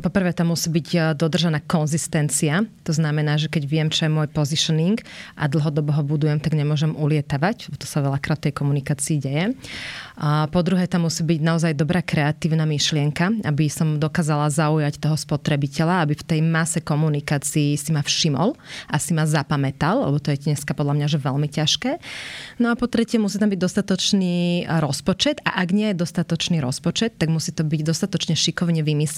poprvé 0.00 0.32
tam 0.32 0.56
musí 0.56 0.72
byť 0.72 0.88
eh, 0.96 1.00
dodržaná 1.12 1.60
konzistencia. 1.60 2.64
To 2.88 2.92
znamená, 2.96 3.36
že 3.36 3.52
keď 3.52 3.62
viem, 3.68 3.88
čo 3.92 4.08
je 4.08 4.16
môj 4.16 4.32
positioning 4.32 4.96
a 5.36 5.44
dlhodobo 5.44 5.92
ho 5.92 6.00
budujem, 6.00 6.40
tak 6.40 6.56
nemôžem 6.56 6.96
ulietavať. 6.96 7.68
To 7.76 7.84
sa 7.84 8.00
veľakrát 8.00 8.40
tej 8.40 8.56
komunikácii 8.56 9.20
deje. 9.20 9.52
A 10.16 10.48
po 10.48 10.64
druhé, 10.64 10.88
tam 10.88 11.04
musí 11.04 11.20
byť 11.20 11.40
naozaj 11.44 11.72
dobrá 11.76 12.00
kreatívna 12.00 12.64
myšlienka, 12.64 13.44
aby 13.44 13.68
som 13.68 14.00
dokázala 14.00 14.48
zaujať 14.48 14.96
toho 14.96 15.16
spotrebiteľa, 15.20 16.00
aby 16.00 16.16
v 16.16 16.24
tej 16.24 16.40
mase 16.40 16.80
komunikácií 16.80 17.76
si 17.76 17.92
ma 17.92 18.00
všimol 18.00 18.56
a 18.88 18.96
si 18.96 19.12
ma 19.12 19.28
zapamätal, 19.28 20.00
lebo 20.00 20.16
to 20.16 20.32
je 20.32 20.48
dneska 20.48 20.72
podľa 20.72 20.96
mňa 20.96 21.06
že 21.12 21.18
veľmi 21.20 21.48
ťažké. 21.48 21.90
No 22.56 22.72
a 22.72 22.74
po 22.76 22.88
tretie, 22.88 23.20
musí 23.20 23.36
tam 23.36 23.52
byť 23.52 23.60
dostatočný 23.60 24.64
rozpočet 24.80 25.44
a 25.44 25.60
ak 25.60 25.68
nie 25.76 25.92
je 25.92 26.00
dostatočný 26.00 26.64
rozpočet, 26.64 27.20
tak 27.20 27.28
musí 27.28 27.52
to 27.52 27.64
byť 27.68 27.80
dostatočne 27.84 28.32
šikovne 28.32 28.80
vymyslené, 28.80 29.09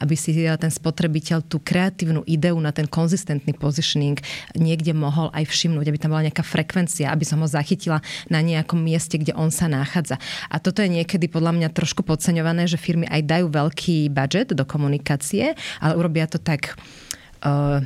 aby 0.00 0.14
si 0.16 0.32
ten 0.32 0.72
spotrebiteľ 0.72 1.44
tú 1.44 1.60
kreatívnu 1.60 2.24
ideu 2.24 2.56
na 2.56 2.72
ten 2.72 2.88
konzistentný 2.88 3.52
positioning 3.52 4.16
niekde 4.56 4.96
mohol 4.96 5.28
aj 5.36 5.44
všimnúť, 5.44 5.86
aby 5.86 5.98
tam 6.00 6.16
bola 6.16 6.26
nejaká 6.26 6.40
frekvencia, 6.40 7.12
aby 7.12 7.28
som 7.28 7.44
ho 7.44 7.48
zachytila 7.48 8.00
na 8.32 8.40
nejakom 8.40 8.80
mieste, 8.80 9.20
kde 9.20 9.36
on 9.36 9.52
sa 9.52 9.68
nachádza. 9.68 10.16
A 10.48 10.56
toto 10.56 10.80
je 10.80 10.88
niekedy 10.88 11.28
podľa 11.28 11.52
mňa 11.54 11.68
trošku 11.74 12.02
podceňované, 12.02 12.64
že 12.64 12.80
firmy 12.80 13.04
aj 13.10 13.22
dajú 13.28 13.46
veľký 13.52 14.08
budget 14.08 14.56
do 14.56 14.64
komunikácie, 14.64 15.52
ale 15.82 15.92
urobia 15.98 16.24
to 16.24 16.40
tak 16.40 16.78
Uh, 17.38 17.82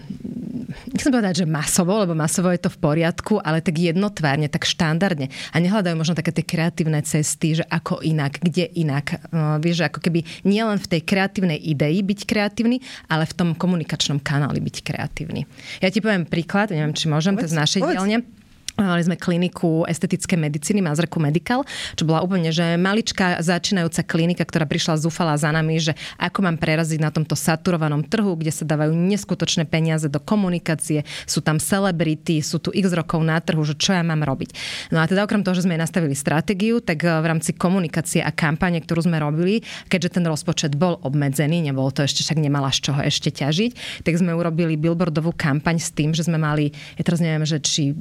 nechcem 0.93 1.13
povedať, 1.13 1.45
že 1.45 1.47
masovo, 1.47 1.93
lebo 2.01 2.17
masovo 2.17 2.49
je 2.49 2.61
to 2.61 2.73
v 2.73 2.81
poriadku, 2.81 3.37
ale 3.41 3.61
tak 3.61 3.77
jednotvárne, 3.77 4.49
tak 4.49 4.65
štandardne. 4.65 5.29
A 5.53 5.57
nehľadajú 5.61 5.95
možno 5.97 6.17
také 6.17 6.33
tie 6.33 6.45
kreatívne 6.45 7.05
cesty, 7.05 7.61
že 7.61 7.65
ako 7.69 8.01
inak, 8.01 8.41
kde 8.41 8.73
inak. 8.73 9.21
Uh, 9.29 9.61
vieš, 9.61 9.85
že 9.85 9.89
ako 9.93 10.01
keby 10.01 10.25
nielen 10.49 10.81
v 10.81 10.91
tej 10.97 11.01
kreatívnej 11.05 11.61
idei 11.61 12.01
byť 12.01 12.21
kreatívny, 12.25 12.81
ale 13.13 13.29
v 13.29 13.37
tom 13.37 13.49
komunikačnom 13.53 14.25
kanáli 14.25 14.65
byť 14.65 14.77
kreatívny. 14.81 15.45
Ja 15.85 15.93
ti 15.93 16.01
poviem 16.01 16.25
príklad, 16.25 16.73
neviem, 16.73 16.97
či 16.97 17.13
môžem, 17.13 17.37
to 17.37 17.45
z 17.45 17.57
našej 17.57 17.81
dielne. 17.85 18.42
Mali 18.81 19.05
sme 19.05 19.21
kliniku 19.21 19.85
estetické 19.85 20.33
medicíny, 20.41 20.81
Mazreku 20.81 21.21
Medical, 21.21 21.61
čo 21.93 22.09
bola 22.09 22.25
úplne, 22.25 22.49
že 22.49 22.81
maličká 22.81 23.45
začínajúca 23.45 24.01
klinika, 24.01 24.49
ktorá 24.49 24.65
prišla 24.65 24.97
zúfala 24.97 25.37
za 25.37 25.53
nami, 25.53 25.77
že 25.77 25.93
ako 26.17 26.49
mám 26.49 26.57
preraziť 26.57 26.97
na 27.05 27.13
tomto 27.13 27.37
saturovanom 27.37 28.01
trhu, 28.01 28.33
kde 28.33 28.49
sa 28.49 28.65
dávajú 28.65 28.97
neskutočné 28.97 29.69
peniaze 29.69 30.09
do 30.09 30.17
komunikácie, 30.17 31.05
sú 31.29 31.45
tam 31.45 31.61
celebrity, 31.61 32.41
sú 32.41 32.65
tu 32.65 32.73
x 32.73 32.97
rokov 32.97 33.21
na 33.21 33.37
trhu, 33.45 33.61
že 33.61 33.77
čo 33.77 33.93
ja 33.93 34.01
mám 34.01 34.25
robiť. 34.25 34.57
No 34.89 35.05
a 35.05 35.07
teda 35.07 35.29
okrem 35.29 35.45
toho, 35.45 35.53
že 35.53 35.69
sme 35.69 35.77
nastavili 35.77 36.17
stratégiu, 36.17 36.81
tak 36.81 37.05
eh, 37.05 37.13
v 37.13 37.27
rámci 37.29 37.53
komunikácie 37.53 38.25
a 38.25 38.33
kampane, 38.33 38.81
ktorú 38.81 39.05
sme 39.05 39.21
robili, 39.21 39.61
keďže 39.93 40.17
ten 40.17 40.25
rozpočet 40.25 40.81
bol 40.81 40.97
obmedzený, 41.05 41.61
nebolo 41.61 41.93
to 41.93 42.09
ešte 42.09 42.25
však 42.25 42.41
nemala 42.41 42.73
z 42.73 42.89
čoho 42.89 43.01
ešte 43.05 43.29
ťažiť, 43.29 44.01
tak 44.01 44.17
sme 44.17 44.33
urobili 44.33 44.81
billboardovú 44.81 45.37
kampaň 45.37 45.77
s 45.77 45.93
tým, 45.93 46.17
že 46.17 46.25
sme 46.25 46.41
mali, 46.41 46.73
ja 46.97 47.03
teraz 47.05 47.21
neviem, 47.21 47.45
že 47.45 47.61
či 47.61 47.93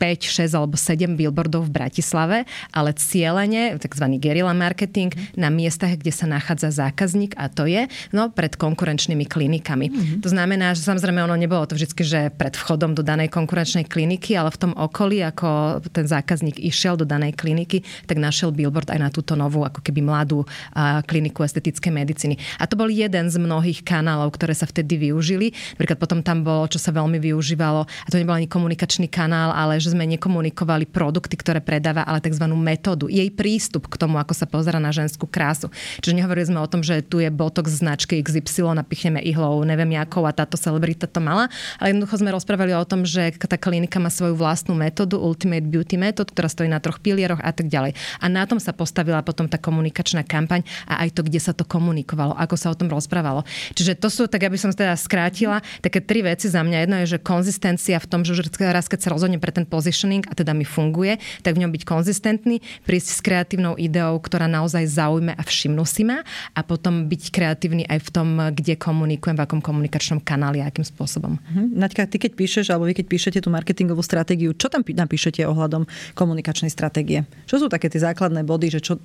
5, 0.00 0.48
6 0.48 0.56
alebo 0.56 0.80
7 0.80 1.12
billboardov 1.12 1.68
v 1.68 1.76
Bratislave, 1.76 2.48
ale 2.72 2.96
cieľene, 2.96 3.76
tzv. 3.76 4.04
guerilla 4.16 4.56
marketing, 4.56 5.12
na 5.36 5.52
miestach, 5.52 6.00
kde 6.00 6.08
sa 6.08 6.24
nachádza 6.24 6.72
zákazník 6.72 7.36
a 7.36 7.52
to 7.52 7.68
je 7.68 7.84
no, 8.16 8.32
pred 8.32 8.56
konkurenčnými 8.56 9.28
klinikami. 9.28 9.92
Mm-hmm. 9.92 10.18
To 10.24 10.28
znamená, 10.32 10.72
že 10.72 10.80
samozrejme 10.88 11.20
ono 11.20 11.36
nebolo 11.36 11.68
to 11.68 11.76
vždy, 11.76 11.92
že 12.00 12.20
pred 12.32 12.56
vchodom 12.56 12.96
do 12.96 13.04
danej 13.04 13.28
konkurenčnej 13.28 13.84
kliniky, 13.84 14.32
ale 14.40 14.48
v 14.48 14.58
tom 14.58 14.72
okolí, 14.72 15.20
ako 15.20 15.84
ten 15.92 16.08
zákazník 16.08 16.56
išiel 16.56 16.96
do 16.96 17.04
danej 17.04 17.36
kliniky, 17.36 17.84
tak 18.08 18.16
našiel 18.16 18.56
billboard 18.56 18.88
aj 18.88 19.00
na 19.04 19.12
túto 19.12 19.36
novú, 19.36 19.68
ako 19.68 19.84
keby 19.84 20.00
mladú 20.00 20.48
a, 20.72 21.04
kliniku 21.04 21.44
estetickej 21.44 21.92
medicíny. 21.92 22.40
A 22.56 22.64
to 22.64 22.80
bol 22.80 22.88
jeden 22.88 23.28
z 23.28 23.36
mnohých 23.36 23.84
kanálov, 23.84 24.32
ktoré 24.32 24.56
sa 24.56 24.64
vtedy 24.64 24.96
využili. 25.10 25.52
Napríklad 25.76 25.98
potom 26.00 26.24
tam 26.24 26.40
bolo, 26.40 26.64
čo 26.72 26.80
sa 26.80 26.94
veľmi 26.94 27.20
využívalo, 27.20 27.84
a 27.84 28.08
to 28.08 28.16
nebol 28.16 28.32
ani 28.32 28.48
komunikačný 28.48 29.12
kanál, 29.12 29.52
ale 29.52 29.76
že 29.76 29.89
že 29.90 29.98
sme 29.98 30.06
nekomunikovali 30.06 30.86
produkty, 30.86 31.34
ktoré 31.34 31.58
predáva, 31.58 32.06
ale 32.06 32.22
tzv. 32.22 32.46
metódu, 32.54 33.10
jej 33.10 33.26
prístup 33.34 33.90
k 33.90 33.98
tomu, 33.98 34.22
ako 34.22 34.30
sa 34.30 34.46
pozera 34.46 34.78
na 34.78 34.94
ženskú 34.94 35.26
krásu. 35.26 35.66
Čiže 35.98 36.14
nehovorili 36.14 36.46
sme 36.46 36.62
o 36.62 36.70
tom, 36.70 36.86
že 36.86 37.02
tu 37.02 37.18
je 37.18 37.26
botox 37.26 37.82
značky 37.82 38.22
XY, 38.22 38.78
napichneme 38.78 39.18
ihlou, 39.26 39.66
neviem 39.66 39.98
jakou 39.98 40.22
a 40.22 40.30
táto 40.30 40.54
celebrita 40.54 41.10
to 41.10 41.18
mala, 41.18 41.50
ale 41.82 41.90
jednoducho 41.90 42.22
sme 42.22 42.30
rozprávali 42.30 42.70
o 42.70 42.86
tom, 42.86 43.02
že 43.02 43.34
tá 43.34 43.58
klinika 43.58 43.98
má 43.98 44.14
svoju 44.14 44.38
vlastnú 44.38 44.78
metódu, 44.78 45.18
Ultimate 45.18 45.66
Beauty 45.66 45.98
Method, 45.98 46.30
ktorá 46.30 46.46
stojí 46.46 46.70
na 46.70 46.78
troch 46.78 47.02
pilieroch 47.02 47.42
a 47.42 47.50
tak 47.50 47.66
ďalej. 47.66 47.98
A 48.22 48.30
na 48.30 48.46
tom 48.46 48.62
sa 48.62 48.70
postavila 48.70 49.26
potom 49.26 49.50
tá 49.50 49.58
komunikačná 49.58 50.22
kampaň 50.22 50.62
a 50.86 51.02
aj 51.02 51.18
to, 51.18 51.26
kde 51.26 51.42
sa 51.42 51.50
to 51.50 51.66
komunikovalo, 51.66 52.38
ako 52.38 52.54
sa 52.54 52.70
o 52.70 52.78
tom 52.78 52.86
rozprávalo. 52.86 53.42
Čiže 53.74 53.98
to 53.98 54.06
sú, 54.06 54.30
tak 54.30 54.46
aby 54.46 54.54
som 54.54 54.70
teda 54.70 54.94
skrátila, 54.94 55.58
také 55.82 55.98
tri 55.98 56.22
veci 56.22 56.46
za 56.46 56.62
mňa. 56.62 56.78
Jedno 56.86 56.96
je, 57.02 57.16
že 57.16 57.18
konzistencia 57.18 57.98
v 57.98 58.06
tom, 58.06 58.20
že 58.22 58.36
raz 58.70 58.86
keď 58.86 59.00
sa 59.00 59.08
rozhodne 59.10 59.40
pre 59.40 59.50
ten 59.50 59.64
positioning 59.80 60.28
a 60.28 60.36
teda 60.36 60.52
mi 60.52 60.68
funguje, 60.68 61.16
tak 61.40 61.56
v 61.56 61.64
ňom 61.64 61.72
byť 61.72 61.82
konzistentný, 61.88 62.60
prísť 62.84 63.08
s 63.16 63.20
kreatívnou 63.24 63.80
ideou, 63.80 64.20
ktorá 64.20 64.44
naozaj 64.44 64.84
zaujme 64.84 65.32
a 65.32 65.40
všimnú 65.40 65.88
si 65.88 66.04
ma 66.04 66.20
a 66.52 66.60
potom 66.60 67.08
byť 67.08 67.22
kreatívny 67.32 67.88
aj 67.88 67.98
v 68.04 68.08
tom, 68.12 68.28
kde 68.52 68.76
komunikujem, 68.76 69.40
v 69.40 69.42
akom 69.48 69.64
komunikačnom 69.64 70.20
kanáli 70.20 70.60
a 70.60 70.68
akým 70.68 70.84
spôsobom. 70.84 71.40
Mhm. 71.40 71.80
Naďka, 71.80 72.04
ty 72.12 72.20
keď 72.20 72.36
píšeš, 72.36 72.68
alebo 72.68 72.84
vy 72.84 72.92
keď 72.92 73.06
píšete 73.08 73.38
tú 73.40 73.48
marketingovú 73.48 74.04
stratégiu, 74.04 74.52
čo 74.52 74.68
tam 74.68 74.84
napíšete 74.84 75.40
ohľadom 75.48 75.88
komunikačnej 76.12 76.68
stratégie? 76.68 77.24
Čo 77.48 77.64
sú 77.64 77.66
také 77.72 77.88
tie 77.88 78.04
základné 78.04 78.44
body, 78.44 78.68
že 78.68 78.80
čo, 78.84 79.00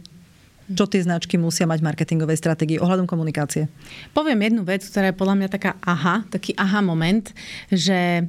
čo 0.66 0.86
tie 0.90 1.06
značky 1.06 1.38
musia 1.38 1.70
mať 1.70 1.80
v 1.80 1.88
marketingovej 1.94 2.42
stratégii 2.42 2.82
ohľadom 2.82 3.06
komunikácie? 3.06 3.70
Poviem 4.18 4.50
jednu 4.50 4.66
vec, 4.66 4.82
ktorá 4.82 5.14
je 5.14 5.20
podľa 5.20 5.36
mňa 5.38 5.50
taká 5.54 5.72
aha, 5.86 6.26
taký 6.28 6.58
aha 6.58 6.82
moment, 6.82 7.30
že 7.70 8.26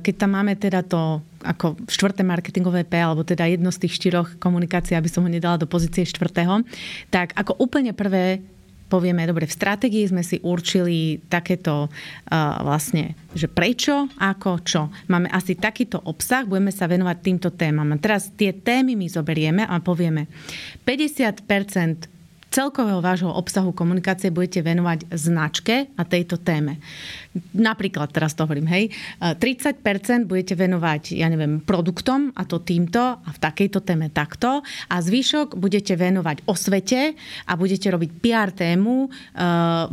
keď 0.00 0.14
tam 0.18 0.34
máme 0.34 0.58
teda 0.58 0.82
to 0.82 1.22
ako 1.40 1.76
štvrté 1.88 2.20
marketingové 2.22 2.84
P, 2.84 3.00
alebo 3.00 3.24
teda 3.24 3.48
jedno 3.48 3.72
z 3.72 3.86
tých 3.86 3.96
štyroch 3.96 4.36
komunikácií, 4.36 4.94
aby 4.96 5.08
som 5.08 5.24
ho 5.24 5.30
nedala 5.30 5.56
do 5.56 5.68
pozície 5.68 6.04
štvrtého, 6.04 6.64
tak 7.08 7.32
ako 7.36 7.56
úplne 7.60 7.96
prvé 7.96 8.44
povieme, 8.90 9.22
dobre, 9.22 9.46
v 9.46 9.54
stratégii 9.54 10.10
sme 10.10 10.26
si 10.26 10.42
určili 10.42 11.22
takéto 11.30 11.86
uh, 11.86 12.58
vlastne, 12.66 13.14
že 13.30 13.46
prečo, 13.46 14.10
ako, 14.18 14.50
čo. 14.66 14.90
Máme 15.06 15.30
asi 15.30 15.54
takýto 15.54 16.02
obsah, 16.02 16.42
budeme 16.42 16.74
sa 16.74 16.90
venovať 16.90 17.16
týmto 17.22 17.54
témam. 17.54 17.86
A 17.94 18.02
teraz 18.02 18.34
tie 18.34 18.50
témy 18.50 18.98
my 18.98 19.06
zoberieme 19.06 19.62
a 19.62 19.78
povieme 19.78 20.26
50% 20.82 22.10
celkového 22.50 22.98
vášho 22.98 23.30
obsahu 23.30 23.70
komunikácie 23.70 24.34
budete 24.34 24.60
venovať 24.66 25.06
značke 25.14 25.86
a 25.94 26.02
tejto 26.02 26.42
téme. 26.42 26.82
Napríklad, 27.54 28.10
teraz 28.10 28.34
to 28.34 28.42
hovorím, 28.42 28.66
hej, 28.66 28.90
30% 29.22 30.26
budete 30.26 30.58
venovať, 30.58 31.14
ja 31.14 31.30
neviem, 31.30 31.62
produktom 31.62 32.34
a 32.34 32.42
to 32.42 32.58
týmto 32.58 32.98
a 32.98 33.30
v 33.30 33.38
takejto 33.38 33.86
téme 33.86 34.10
takto 34.10 34.66
a 34.66 34.96
zvyšok 34.98 35.54
budete 35.54 35.94
venovať 35.94 36.42
osvete 36.50 37.14
a 37.46 37.52
budete 37.54 37.86
robiť 37.86 38.10
PR 38.18 38.50
tému 38.50 39.06
uh, 39.06 39.10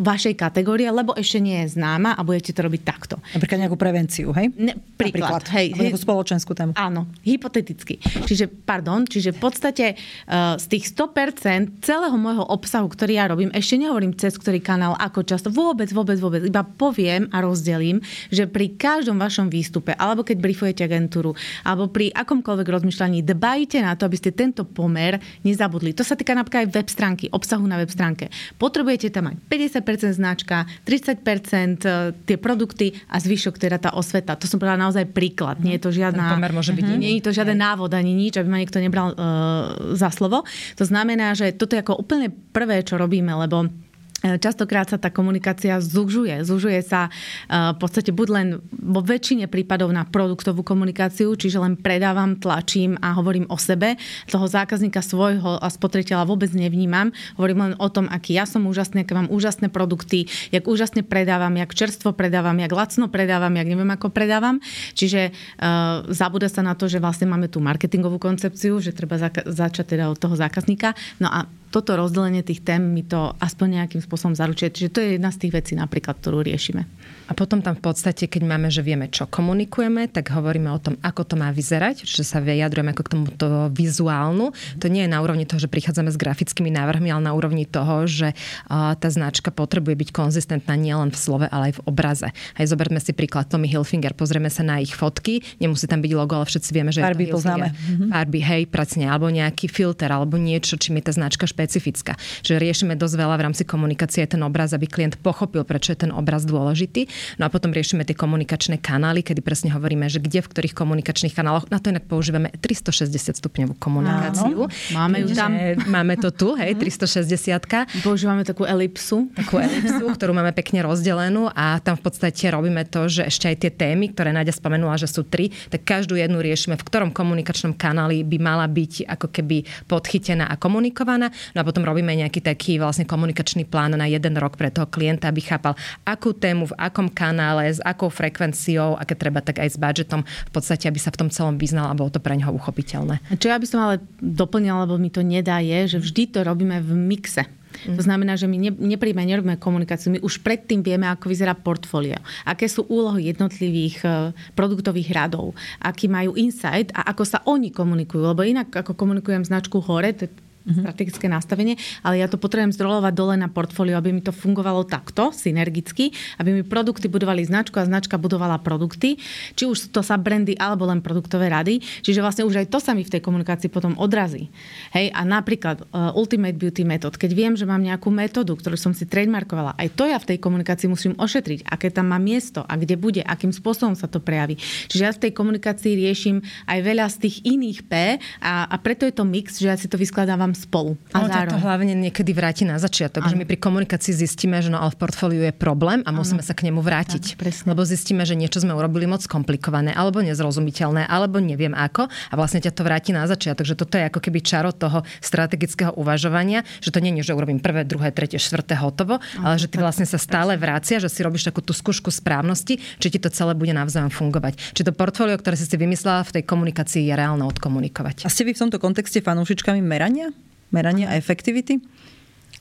vašej 0.02 0.34
kategórie, 0.34 0.90
lebo 0.90 1.14
ešte 1.14 1.38
nie 1.38 1.62
je 1.62 1.78
známa 1.78 2.18
a 2.18 2.26
budete 2.26 2.58
to 2.58 2.66
robiť 2.66 2.82
takto. 2.82 3.22
Napríklad 3.38 3.70
nejakú 3.70 3.78
prevenciu, 3.78 4.34
hej? 4.34 4.50
Ne, 4.58 4.74
príklad, 4.98 5.38
Napríklad, 5.38 5.44
hej, 5.54 5.68
hej. 5.78 5.94
spoločenskú 5.94 6.58
tému. 6.58 6.74
Áno, 6.74 7.06
hypoteticky. 7.22 8.02
Čiže, 8.02 8.50
pardon, 8.50 9.06
čiže 9.06 9.30
v 9.38 9.40
podstate 9.46 9.94
uh, 9.94 10.58
z 10.58 10.66
tých 10.74 10.90
100% 10.90 11.86
celého 11.86 12.18
môjho 12.18 12.50
obsahu, 12.50 12.90
ktorý 12.90 13.14
ja 13.14 13.30
robím, 13.30 13.54
ešte 13.54 13.78
nehovorím 13.78 14.18
cez 14.18 14.34
ktorý 14.34 14.58
kanál, 14.58 14.98
ako 14.98 15.22
často, 15.22 15.54
vôbec, 15.54 15.94
vôbec, 15.94 16.18
vôbec, 16.18 16.42
iba 16.42 16.66
poviem 16.66 17.27
a 17.32 17.44
rozdelím, 17.44 18.02
že 18.32 18.48
pri 18.48 18.76
každom 18.76 19.20
vašom 19.20 19.48
výstupe, 19.52 19.94
alebo 19.96 20.24
keď 20.24 20.38
briefujete 20.40 20.82
agentúru, 20.84 21.34
alebo 21.64 21.92
pri 21.92 22.12
akomkoľvek 22.14 22.68
rozmýšľaní, 22.68 23.24
dbajte 23.24 23.84
na 23.84 23.94
to, 23.96 24.08
aby 24.08 24.18
ste 24.18 24.32
tento 24.34 24.64
pomer 24.64 25.20
nezabudli. 25.44 25.92
To 25.96 26.04
sa 26.04 26.16
týka 26.16 26.34
napríklad 26.34 26.68
aj 26.68 26.74
web 26.74 26.88
stránky, 26.88 27.26
obsahu 27.32 27.66
na 27.66 27.80
web 27.80 27.92
stránke. 27.92 28.30
Potrebujete 28.58 29.12
tam 29.12 29.32
mať 29.32 29.36
50% 29.50 30.18
značka, 30.18 30.66
30% 30.84 31.84
e, 31.84 31.90
tie 32.26 32.38
produkty 32.38 32.96
a 33.12 33.20
zvyšok 33.20 33.56
teda 33.60 33.78
tá 33.78 33.90
osveta. 33.94 34.40
To 34.40 34.46
som 34.50 34.58
povedala 34.58 34.90
naozaj 34.90 35.10
príklad. 35.12 35.60
Nie 35.62 35.78
je 35.78 35.88
to 35.88 35.92
žiadna... 35.92 36.34
Ten 36.34 36.36
pomer 36.40 36.54
môže 36.54 36.72
byť 36.74 36.84
uh-huh. 36.84 37.00
Nie 37.00 37.20
je 37.20 37.24
to 37.26 37.36
žiaden 37.36 37.58
návod 37.58 37.92
ani 37.94 38.14
nič, 38.14 38.38
aby 38.40 38.48
ma 38.48 38.62
niekto 38.62 38.80
nebral 38.82 39.14
uh, 39.14 39.94
za 39.94 40.10
slovo. 40.14 40.44
To 40.78 40.84
znamená, 40.86 41.34
že 41.34 41.54
toto 41.54 41.76
je 41.78 41.84
ako 41.84 42.00
úplne 42.00 42.32
prvé, 42.32 42.82
čo 42.86 42.98
robíme, 42.98 43.34
lebo 43.34 43.70
častokrát 44.18 44.89
sa 44.89 44.97
tá 44.97 45.13
komunikácia 45.13 45.78
zužuje. 45.78 46.41
Zužuje 46.41 46.82
sa 46.82 47.07
e, 47.07 47.11
v 47.53 47.78
podstate 47.78 48.09
buď 48.09 48.28
len 48.34 48.47
vo 48.74 49.05
väčšine 49.05 49.45
prípadov 49.45 49.93
na 49.93 50.09
produktovú 50.09 50.65
komunikáciu, 50.65 51.38
čiže 51.38 51.61
len 51.61 51.78
predávam, 51.78 52.34
tlačím 52.34 52.97
a 52.97 53.13
hovorím 53.13 53.45
o 53.53 53.57
sebe. 53.61 53.93
Toho 54.26 54.49
zákazníka 54.49 55.05
svojho 55.05 55.61
a 55.61 55.68
spotrebiteľa 55.70 56.26
vôbec 56.26 56.49
nevnímam. 56.57 57.13
Hovorím 57.38 57.70
len 57.70 57.74
o 57.78 57.88
tom, 57.93 58.09
aký 58.09 58.34
ja 58.34 58.49
som 58.49 58.65
úžasný, 58.65 59.05
aké 59.05 59.13
mám 59.13 59.30
úžasné 59.30 59.70
produkty, 59.70 60.26
jak 60.49 60.65
úžasne 60.65 61.05
predávam, 61.05 61.53
jak 61.53 61.78
čerstvo 61.78 62.18
predávam, 62.18 62.57
jak 62.57 62.74
lacno 62.74 63.05
predávam, 63.13 63.53
jak 63.53 63.70
neviem 63.70 63.91
ako 63.93 64.09
predávam. 64.09 64.57
Čiže 64.97 65.30
uh, 65.30 66.09
zabúda 66.09 66.49
sa 66.49 66.65
na 66.65 66.74
to, 66.74 66.89
že 66.89 66.97
vlastne 66.97 67.30
máme 67.30 67.51
tú 67.53 67.61
marketingovú 67.61 68.18
koncepciu, 68.18 68.82
že 68.82 68.97
treba 68.97 69.22
zaka- 69.22 69.45
začať 69.45 69.93
teda 69.93 70.09
od 70.09 70.18
toho 70.18 70.34
zákazníka. 70.34 70.97
No 71.22 71.30
a 71.30 71.45
toto 71.78 71.94
rozdelenie 71.94 72.42
tých 72.42 72.66
tém 72.66 72.82
mi 72.82 73.06
to 73.06 73.38
aspoň 73.38 73.86
nejakým 73.86 74.02
spôsobom 74.02 74.34
zaručuje. 74.34 74.74
Čiže 74.74 74.90
to 74.90 75.00
je 75.06 75.10
jedna 75.22 75.30
z 75.30 75.46
tých 75.46 75.54
vecí 75.54 75.74
napríklad, 75.78 76.18
ktorú 76.18 76.42
riešime. 76.42 76.90
A 77.28 77.36
potom 77.36 77.60
tam 77.60 77.76
v 77.76 77.84
podstate, 77.84 78.32
keď 78.32 78.48
máme, 78.48 78.72
že 78.72 78.80
vieme, 78.80 79.12
čo 79.12 79.28
komunikujeme, 79.28 80.08
tak 80.08 80.32
hovoríme 80.32 80.72
o 80.72 80.80
tom, 80.80 80.96
ako 81.04 81.28
to 81.28 81.36
má 81.36 81.52
vyzerať, 81.52 82.08
že 82.08 82.24
sa 82.24 82.40
vyjadrujeme 82.40 82.96
ako 82.96 83.04
k 83.04 83.12
tomuto 83.12 83.48
vizuálnu. 83.76 84.56
To 84.80 84.88
nie 84.88 85.04
je 85.04 85.12
na 85.12 85.20
úrovni 85.20 85.44
toho, 85.44 85.60
že 85.60 85.68
prichádzame 85.68 86.08
s 86.08 86.16
grafickými 86.16 86.72
návrhmi, 86.72 87.12
ale 87.12 87.28
na 87.28 87.36
úrovni 87.36 87.68
toho, 87.68 88.08
že 88.08 88.32
tá 88.72 89.08
značka 89.12 89.52
potrebuje 89.52 90.08
byť 90.08 90.10
konzistentná 90.16 90.80
nielen 90.80 91.12
v 91.12 91.18
slove, 91.20 91.46
ale 91.52 91.70
aj 91.70 91.74
v 91.78 91.82
obraze. 91.84 92.28
Aj 92.32 92.66
zoberme 92.66 93.04
si 93.04 93.12
príklad 93.12 93.52
Tommy 93.52 93.68
Hilfinger, 93.68 94.16
pozrieme 94.16 94.48
sa 94.48 94.64
na 94.64 94.80
ich 94.80 94.96
fotky, 94.96 95.44
nemusí 95.60 95.84
tam 95.84 96.00
byť 96.00 96.12
logo, 96.16 96.40
ale 96.40 96.48
všetci 96.48 96.70
vieme, 96.72 96.96
že 96.96 97.04
Farby 97.04 97.28
je 97.28 97.36
to 97.36 97.44
poznáme. 97.44 97.68
Farby, 98.08 98.40
hej, 98.40 98.64
pracne, 98.72 99.04
alebo 99.12 99.28
nejaký 99.28 99.68
filter, 99.68 100.08
alebo 100.16 100.40
niečo, 100.40 100.80
čím 100.80 101.04
je 101.04 101.12
tá 101.12 101.14
značka 101.20 101.44
špecifická. 101.44 102.16
Čiže 102.48 102.56
riešime 102.56 102.96
dosť 102.96 103.16
veľa 103.20 103.36
v 103.36 103.44
rámci 103.52 103.68
komunikácie 103.68 104.24
ten 104.24 104.40
obraz, 104.48 104.72
aby 104.72 104.88
klient 104.88 105.20
pochopil, 105.20 105.68
prečo 105.68 105.92
je 105.92 106.08
ten 106.08 106.16
obraz 106.16 106.48
dôležitý. 106.48 107.12
No 107.38 107.45
a 107.45 107.49
potom 107.49 107.74
riešime 107.74 108.03
tie 108.07 108.15
komunikačné 108.18 108.80
kanály, 108.82 109.22
kedy 109.22 109.41
presne 109.43 109.70
hovoríme, 109.74 110.07
že 110.07 110.22
kde 110.24 110.43
v 110.43 110.47
ktorých 110.47 110.74
komunikačných 110.74 111.34
kanáloch. 111.34 111.68
Na 111.68 111.82
to 111.82 111.91
inak 111.91 112.05
používame 112.07 112.53
360 112.55 113.38
stupňovú 113.38 113.76
komunikáciu. 113.78 114.68
Áno, 114.68 114.95
máme 114.95 115.26
ju 115.26 115.28
tam. 115.34 115.51
Máme 115.88 116.13
to 116.18 116.30
tu, 116.34 116.53
hej, 116.55 116.78
360. 116.80 118.03
Používame 118.05 118.47
takú 118.47 118.63
elipsu. 118.63 119.30
Takú 119.36 119.59
elipsu, 119.61 120.05
ktorú 120.13 120.32
máme 120.34 120.53
pekne 120.53 120.86
rozdelenú 120.86 121.49
a 121.53 121.80
tam 121.84 121.97
v 121.97 122.03
podstate 122.07 122.49
robíme 122.49 122.86
to, 122.88 123.09
že 123.09 123.28
ešte 123.28 123.45
aj 123.51 123.57
tie 123.61 123.72
témy, 123.74 124.13
ktoré 124.13 124.32
Náďa 124.32 124.57
spomenula, 124.57 124.99
že 124.99 125.09
sú 125.09 125.26
tri, 125.26 125.51
tak 125.72 125.84
každú 125.84 126.15
jednu 126.15 126.39
riešime, 126.39 126.80
v 126.80 126.84
ktorom 126.86 127.09
komunikačnom 127.11 127.74
kanáli 127.76 128.24
by 128.24 128.38
mala 128.39 128.65
byť 128.70 129.07
ako 129.07 129.28
keby 129.32 129.65
podchytená 129.89 130.47
a 130.47 130.55
komunikovaná. 130.59 131.32
No 131.55 131.63
a 131.63 131.68
potom 131.68 131.84
robíme 131.84 132.13
nejaký 132.13 132.43
taký 132.43 132.78
vlastne 132.78 133.07
komunikačný 133.07 133.65
plán 133.65 133.95
na 133.97 134.05
jeden 134.05 134.36
rok 134.38 134.59
pre 134.59 134.70
toho 134.70 134.86
klienta, 134.88 135.32
aby 135.32 135.41
chápal, 135.41 135.74
akú 136.03 136.36
tému, 136.36 136.70
v 136.70 136.78
akom 136.78 137.07
kanále, 137.12 137.72
s 137.72 137.80
akou 137.84 138.12
frekvenciou 138.12 138.95
a 138.95 139.03
keď 139.03 139.18
treba, 139.18 139.39
tak 139.43 139.60
aj 139.64 139.70
s 139.74 139.78
budžetom, 139.78 140.22
v 140.24 140.51
podstate, 140.51 140.88
aby 140.88 140.99
sa 140.99 141.12
v 141.12 141.20
tom 141.26 141.30
celom 141.34 141.55
vyznal 141.60 141.91
a 141.91 141.97
bolo 141.97 142.14
to 142.14 142.22
pre 142.22 142.36
neho 142.36 142.51
uchopiteľné. 142.53 143.20
Čo 143.36 143.51
ja 143.51 143.58
by 143.58 143.68
som 143.68 143.80
ale 143.84 143.95
doplnila, 144.20 144.86
lebo 144.88 144.99
mi 144.99 145.12
to 145.12 145.24
nedá, 145.24 145.60
je, 145.60 145.97
že 145.97 146.03
vždy 146.03 146.24
to 146.32 146.39
robíme 146.43 146.80
v 146.84 146.91
mixe. 146.95 147.43
To 147.86 148.01
znamená, 148.01 148.34
že 148.34 148.49
my 148.49 148.58
ne, 148.58 148.72
nepríjme, 148.74 149.22
nerobíme 149.22 149.62
komunikáciu. 149.62 150.10
My 150.10 150.20
už 150.24 150.41
predtým 150.41 150.82
vieme, 150.82 151.05
ako 151.05 151.30
vyzerá 151.30 151.53
portfólio. 151.53 152.18
Aké 152.41 152.66
sú 152.66 152.89
úlohy 152.89 153.30
jednotlivých 153.30 153.97
e, 154.01 154.10
produktových 154.58 155.14
radov. 155.14 155.53
Aký 155.78 156.10
majú 156.10 156.34
insight 156.34 156.89
a 156.97 157.05
ako 157.14 157.24
sa 157.28 157.43
oni 157.45 157.70
komunikujú. 157.70 158.24
Lebo 158.34 158.41
inak, 158.41 158.74
ako 158.74 158.97
komunikujem 158.97 159.45
značku 159.45 159.78
hore, 159.84 160.10
to 160.18 160.26
je 160.26 160.32
uh-huh. 160.68 160.84
strategické 160.84 161.32
nastavenie, 161.32 161.80
ale 162.03 162.20
ja 162.20 162.28
to 162.28 162.36
potrebujem 162.36 162.76
zdrolovať 162.76 163.13
dole 163.15 163.36
na 163.39 163.47
portfólio, 163.47 163.95
aby 163.95 164.11
mi 164.11 164.20
to 164.20 164.36
fungovalo 164.36 164.84
takto, 164.84 165.32
synergicky, 165.32 166.11
aby 166.38 166.59
mi 166.59 166.63
produkty 166.68 167.07
budovali 167.07 167.47
značku 167.47 167.80
a 167.80 167.88
značka 167.88 168.20
budovala 168.20 168.59
produkty, 168.59 169.15
či 169.55 169.63
už 169.63 169.95
to 169.95 170.03
sa 170.03 170.20
brandy 170.20 170.59
alebo 170.59 170.84
len 170.84 170.99
produktové 170.99 171.47
rady. 171.47 171.80
Čiže 172.03 172.20
vlastne 172.20 172.43
už 172.43 172.65
aj 172.65 172.68
to 172.68 172.84
sa 172.84 172.91
mi 172.91 173.07
v 173.07 173.13
tej 173.15 173.22
komunikácii 173.24 173.72
potom 173.72 173.95
odrazí. 173.95 174.51
Hej, 174.91 175.15
a 175.15 175.24
napríklad 175.24 175.88
uh, 175.88 176.11
Ultimate 176.20 176.59
Beauty 176.59 176.84
Method, 176.84 177.15
keď 177.15 177.32
viem, 177.32 177.53
že 177.55 177.63
mám 177.63 177.80
nejakú 177.80 178.11
metódu, 178.11 178.57
ktorú 178.57 178.76
som 178.76 178.91
si 178.91 179.07
trademarkovala, 179.07 179.80
aj 179.80 179.88
to 179.95 180.03
ja 180.09 180.20
v 180.20 180.36
tej 180.36 180.38
komunikácii 180.43 180.91
musím 180.91 181.13
ošetriť, 181.15 181.70
aké 181.70 181.93
tam 181.93 182.11
má 182.11 182.20
miesto 182.20 182.65
a 182.65 182.74
kde 182.76 182.99
bude, 182.99 183.22
akým 183.24 183.53
spôsobom 183.53 183.93
sa 183.93 184.09
to 184.09 184.20
prejaví. 184.20 184.57
Čiže 184.91 185.03
ja 185.05 185.11
v 185.13 185.22
tej 185.30 185.32
komunikácii 185.38 185.93
riešim 185.93 186.41
aj 186.65 186.80
veľa 186.82 187.05
z 187.07 187.18
tých 187.24 187.36
iných 187.45 187.80
P 187.86 187.93
a, 188.41 188.68
a 188.68 188.76
preto 188.82 189.05
je 189.05 189.13
to 189.13 189.24
mix, 189.24 189.61
že 189.61 189.70
ja 189.70 189.78
si 189.78 189.86
to 189.86 189.95
vyskladávam 189.95 190.57
spolu. 190.58 190.97
A 191.14 191.22
no, 191.22 191.30
to 191.30 191.62
hlavne 191.62 191.93
niekedy 191.93 192.34
vráti 192.34 192.66
na 192.66 192.82
začiatok, 192.82 193.26
ano. 193.26 193.30
že 193.30 193.36
my 193.38 193.45
pri 193.45 193.62
komunikácii 193.62 194.18
zistíme, 194.18 194.58
že 194.58 194.74
no 194.74 194.82
ale 194.82 194.89
v 194.89 194.97
portfóliu 194.97 195.41
je 195.45 195.53
problém 195.53 196.01
a 196.03 196.10
musíme 196.10 196.41
ano. 196.41 196.49
sa 196.49 196.58
k 196.58 196.66
nemu 196.66 196.82
vrátiť. 196.82 197.38
Ano, 197.38 197.78
lebo 197.78 197.86
zistíme, 197.86 198.26
že 198.26 198.34
niečo 198.34 198.66
sme 198.66 198.74
urobili 198.74 199.05
moc 199.05 199.22
komplikované, 199.30 199.93
alebo 199.93 200.26
nezrozumiteľné, 200.26 201.05
alebo 201.05 201.38
neviem 201.38 201.78
ako 201.78 202.10
a 202.10 202.34
vlastne 202.34 202.64
ťa 202.66 202.74
to 202.74 202.82
vráti 202.82 203.14
na 203.14 203.30
začiatok. 203.30 203.70
že 203.70 203.78
toto 203.78 204.01
je 204.01 204.10
ako 204.10 204.18
keby 204.18 204.39
čaro 204.41 204.74
toho 204.74 205.05
strategického 205.22 205.93
uvažovania, 205.93 206.66
že 206.82 206.89
to 206.89 206.97
nie 206.97 207.14
je, 207.22 207.30
že 207.30 207.38
urobím 207.38 207.62
prvé, 207.62 207.86
druhé, 207.86 208.10
tretie, 208.10 208.41
štvrté 208.41 208.74
hotovo, 208.82 209.22
ano, 209.22 209.45
ale 209.45 209.62
že 209.62 209.70
ty 209.70 209.78
vlastne 209.78 210.10
sa 210.10 210.18
stále 210.18 210.58
vrácia, 210.58 210.97
že 210.97 211.12
si 211.12 211.22
robíš 211.22 211.45
takú 211.45 211.62
tú 211.62 211.76
skúšku 211.76 212.10
správnosti, 212.10 212.80
či 212.80 213.08
ti 213.14 213.20
to 213.22 213.30
celé 213.30 213.53
bude 213.53 213.76
navzájom 213.76 214.10
fungovať. 214.10 214.74
Či 214.74 214.82
to 214.88 214.95
portfólio, 214.95 215.38
ktoré 215.38 215.60
si 215.60 215.68
si 215.68 215.76
vymyslela 215.76 216.26
v 216.26 216.39
tej 216.39 216.43
komunikácii 216.47 217.12
je 217.12 217.14
reálne 217.14 217.43
odkomunikovať. 217.43 218.24
A 218.24 218.32
ste 218.32 218.47
vy 218.47 218.55
v 218.55 218.62
tomto 218.66 218.80
kontexte 218.80 219.20
fanúšičkami 219.20 219.84
merania? 219.84 220.32
Merania 220.74 221.11
a 221.11 221.18
efektivity? 221.20 221.80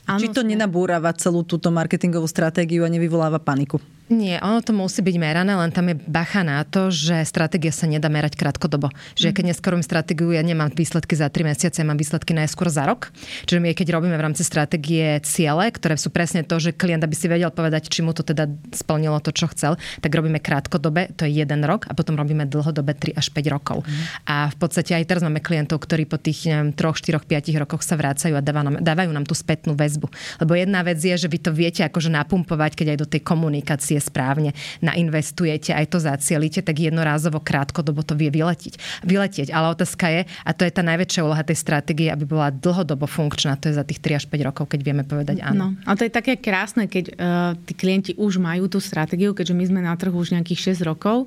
Či 0.06 0.30
to 0.30 0.46
nenabúrava 0.46 1.10
celú 1.18 1.42
túto 1.42 1.74
marketingovú 1.74 2.30
stratégiu 2.30 2.86
a 2.86 2.92
nevyvoláva 2.92 3.42
paniku? 3.42 3.82
Nie, 4.06 4.38
ono 4.38 4.62
to 4.62 4.70
musí 4.70 5.02
byť 5.02 5.16
merané, 5.18 5.52
len 5.58 5.74
tam 5.74 5.90
je 5.90 5.96
bacha 5.98 6.46
na 6.46 6.62
to, 6.62 6.94
že 6.94 7.26
stratégia 7.26 7.74
sa 7.74 7.90
nedá 7.90 8.06
merať 8.06 8.38
krátkodobo. 8.38 8.94
Že 9.18 9.34
keď 9.34 9.44
neskôr 9.50 9.74
stratégiu, 9.82 10.30
ja 10.30 10.46
nemám 10.46 10.70
výsledky 10.70 11.18
za 11.18 11.26
3 11.26 11.42
mesiace, 11.42 11.82
mám 11.82 11.98
výsledky 11.98 12.30
najskôr 12.30 12.70
za 12.70 12.86
rok. 12.86 13.10
Čiže 13.50 13.58
my 13.58 13.74
keď 13.74 13.98
robíme 13.98 14.14
v 14.14 14.24
rámci 14.30 14.46
stratégie 14.46 15.18
ciele, 15.26 15.68
ktoré 15.74 15.98
sú 15.98 16.14
presne 16.14 16.46
to, 16.46 16.62
že 16.62 16.70
klient 16.70 17.02
aby 17.02 17.18
si 17.18 17.26
vedel 17.26 17.50
povedať, 17.50 17.90
či 17.90 18.06
mu 18.06 18.14
to 18.14 18.22
teda 18.22 18.46
splnilo 18.70 19.18
to, 19.18 19.34
čo 19.34 19.50
chcel, 19.50 19.74
tak 19.98 20.14
robíme 20.14 20.38
krátkodobe, 20.38 21.10
to 21.18 21.26
je 21.26 21.42
jeden 21.42 21.66
rok 21.66 21.90
a 21.90 21.92
potom 21.98 22.14
robíme 22.14 22.46
dlhodobé 22.46 22.94
3 22.94 23.18
až 23.18 23.34
5 23.34 23.54
rokov. 23.54 23.82
Mm. 23.82 23.92
A 24.30 24.36
v 24.54 24.56
podstate 24.56 24.94
aj 24.94 25.04
teraz 25.10 25.22
máme 25.26 25.42
klientov, 25.42 25.82
ktorí 25.82 26.06
po 26.06 26.22
tých 26.22 26.46
neviem, 26.46 26.70
3, 26.70 26.94
4, 26.94 27.26
5 27.26 27.62
rokoch 27.62 27.82
sa 27.82 27.98
vracajú 27.98 28.38
a 28.38 28.42
dávajú 28.42 28.64
nám, 28.70 28.76
dávajú 28.86 29.10
nám 29.10 29.26
tú 29.26 29.34
spätnú 29.34 29.74
väzbu. 29.74 30.06
Lebo 30.42 30.52
jedna 30.54 30.86
vec 30.86 31.02
je, 31.02 31.14
že 31.18 31.26
vy 31.26 31.38
to 31.42 31.50
viete 31.50 31.82
akože 31.82 32.08
napumpovať, 32.08 32.78
keď 32.78 32.86
aj 32.94 32.98
do 33.02 33.06
tej 33.10 33.20
komunikácie 33.26 33.95
investície 33.96 34.16
správne 34.16 34.50
nainvestujete, 34.84 35.72
aj 35.72 35.86
to 35.88 35.98
zacielite, 35.98 36.60
tak 36.60 36.76
jednorázovo 36.78 37.40
krátkodobo 37.40 38.04
to 38.04 38.14
vie 38.14 38.28
vyletieť. 38.28 38.76
vyletieť. 39.02 39.48
Ale 39.52 39.72
otázka 39.72 40.06
je, 40.12 40.20
a 40.44 40.50
to 40.52 40.62
je 40.64 40.72
tá 40.72 40.82
najväčšia 40.84 41.24
úloha 41.24 41.42
tej 41.42 41.58
stratégie, 41.58 42.08
aby 42.12 42.28
bola 42.28 42.52
dlhodobo 42.52 43.08
funkčná, 43.08 43.56
to 43.56 43.72
je 43.72 43.74
za 43.76 43.84
tých 43.84 44.00
3 44.00 44.20
až 44.20 44.24
5 44.28 44.48
rokov, 44.48 44.64
keď 44.70 44.80
vieme 44.84 45.04
povedať 45.04 45.42
áno. 45.42 45.56
No, 45.56 45.88
a 45.88 45.96
to 45.96 46.04
je 46.04 46.12
také 46.12 46.36
krásne, 46.36 46.86
keď 46.86 47.04
uh, 47.16 47.52
tí 47.66 47.72
klienti 47.74 48.12
už 48.16 48.38
majú 48.38 48.68
tú 48.68 48.78
stratégiu, 48.78 49.32
keďže 49.32 49.54
my 49.56 49.64
sme 49.66 49.80
na 49.82 49.94
trhu 49.96 50.14
už 50.14 50.36
nejakých 50.36 50.76
6 50.76 50.88
rokov 50.88 51.26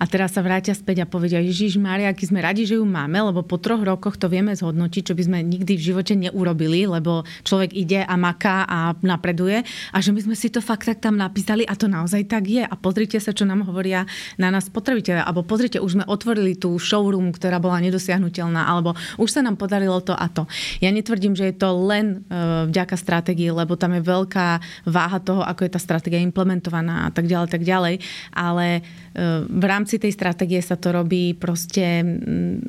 a 0.00 0.04
teraz 0.08 0.34
sa 0.34 0.40
vrátia 0.44 0.72
späť 0.72 1.04
a 1.04 1.06
povedia, 1.06 1.40
Ježiš 1.40 1.78
Mária, 1.78 2.10
aký 2.10 2.28
sme 2.28 2.40
radi, 2.42 2.64
že 2.66 2.76
ju 2.80 2.84
máme, 2.84 3.16
lebo 3.20 3.44
po 3.44 3.60
troch 3.60 3.80
rokoch 3.80 4.18
to 4.18 4.28
vieme 4.28 4.52
zhodnotiť, 4.52 5.12
čo 5.12 5.14
by 5.14 5.22
sme 5.24 5.38
nikdy 5.44 5.76
v 5.76 5.82
živote 5.82 6.12
neurobili, 6.16 6.88
lebo 6.88 7.22
človek 7.44 7.72
ide 7.76 8.02
a 8.02 8.14
maká 8.16 8.64
a 8.66 8.92
napreduje 9.04 9.62
a 9.92 9.96
že 10.00 10.10
my 10.12 10.20
sme 10.20 10.36
si 10.36 10.48
to 10.48 10.64
fakt 10.64 10.86
tak 10.86 11.02
tam 11.02 11.18
napísali 11.18 11.66
a 11.66 11.74
to 11.74 11.90
naozaj 11.90 12.05
tak 12.06 12.46
je. 12.46 12.62
A 12.62 12.74
pozrite 12.78 13.18
sa, 13.18 13.34
čo 13.34 13.44
nám 13.44 13.66
hovoria 13.66 14.06
na 14.38 14.48
nás 14.54 14.70
spotrebiteľe. 14.70 15.22
Alebo 15.22 15.42
pozrite, 15.42 15.82
už 15.82 16.00
sme 16.00 16.04
otvorili 16.08 16.54
tú 16.56 16.74
showroom, 16.78 17.34
ktorá 17.34 17.60
bola 17.60 17.82
nedosiahnutelná, 17.82 18.64
alebo 18.64 18.94
už 19.18 19.28
sa 19.28 19.40
nám 19.42 19.58
podarilo 19.58 19.98
to 20.00 20.14
a 20.14 20.26
to. 20.30 20.46
Ja 20.80 20.94
netvrdím, 20.94 21.34
že 21.34 21.50
je 21.50 21.56
to 21.58 21.74
len 21.74 22.24
uh, 22.30 22.64
vďaka 22.70 22.96
stratégii, 22.96 23.50
lebo 23.52 23.74
tam 23.74 23.94
je 23.98 24.02
veľká 24.02 24.48
váha 24.86 25.18
toho, 25.20 25.42
ako 25.42 25.66
je 25.66 25.74
tá 25.74 25.80
stratégia 25.82 26.22
implementovaná 26.22 27.06
a 27.06 27.10
tak 27.10 27.26
ďalej, 27.26 27.48
tak 27.50 27.62
ďalej. 27.66 27.94
Ale 28.32 28.66
uh, 28.80 29.44
v 29.46 29.64
rámci 29.66 29.98
tej 29.98 30.14
stratégie 30.14 30.62
sa 30.62 30.78
to 30.78 30.94
robí 30.94 31.34
proste 31.36 32.06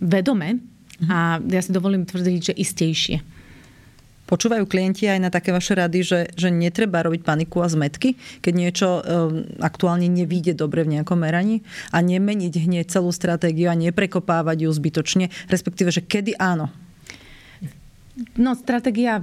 vedome 0.02 0.60
a 1.06 1.38
ja 1.38 1.62
si 1.62 1.70
dovolím 1.70 2.10
tvrdiť, 2.10 2.40
že 2.42 2.54
istejšie. 2.58 3.37
Počúvajú 4.28 4.68
klienti 4.68 5.08
aj 5.08 5.20
na 5.24 5.32
také 5.32 5.56
vaše 5.56 5.72
rady, 5.72 6.00
že, 6.04 6.20
že 6.36 6.52
netreba 6.52 7.00
robiť 7.00 7.24
paniku 7.24 7.64
a 7.64 7.72
zmetky, 7.72 8.20
keď 8.44 8.54
niečo 8.54 8.88
um, 9.00 9.48
aktuálne 9.64 10.12
nevíde 10.12 10.52
dobre 10.52 10.84
v 10.84 11.00
nejakom 11.00 11.16
meraní 11.16 11.64
a 11.96 12.04
nemeniť 12.04 12.54
hneď 12.68 12.92
celú 12.92 13.16
stratégiu 13.16 13.72
a 13.72 13.80
neprekopávať 13.80 14.68
ju 14.68 14.70
zbytočne, 14.70 15.26
respektíve, 15.48 15.96
že 15.96 16.04
kedy 16.04 16.36
áno, 16.36 16.68
No, 18.34 18.58
stratégia 18.58 19.22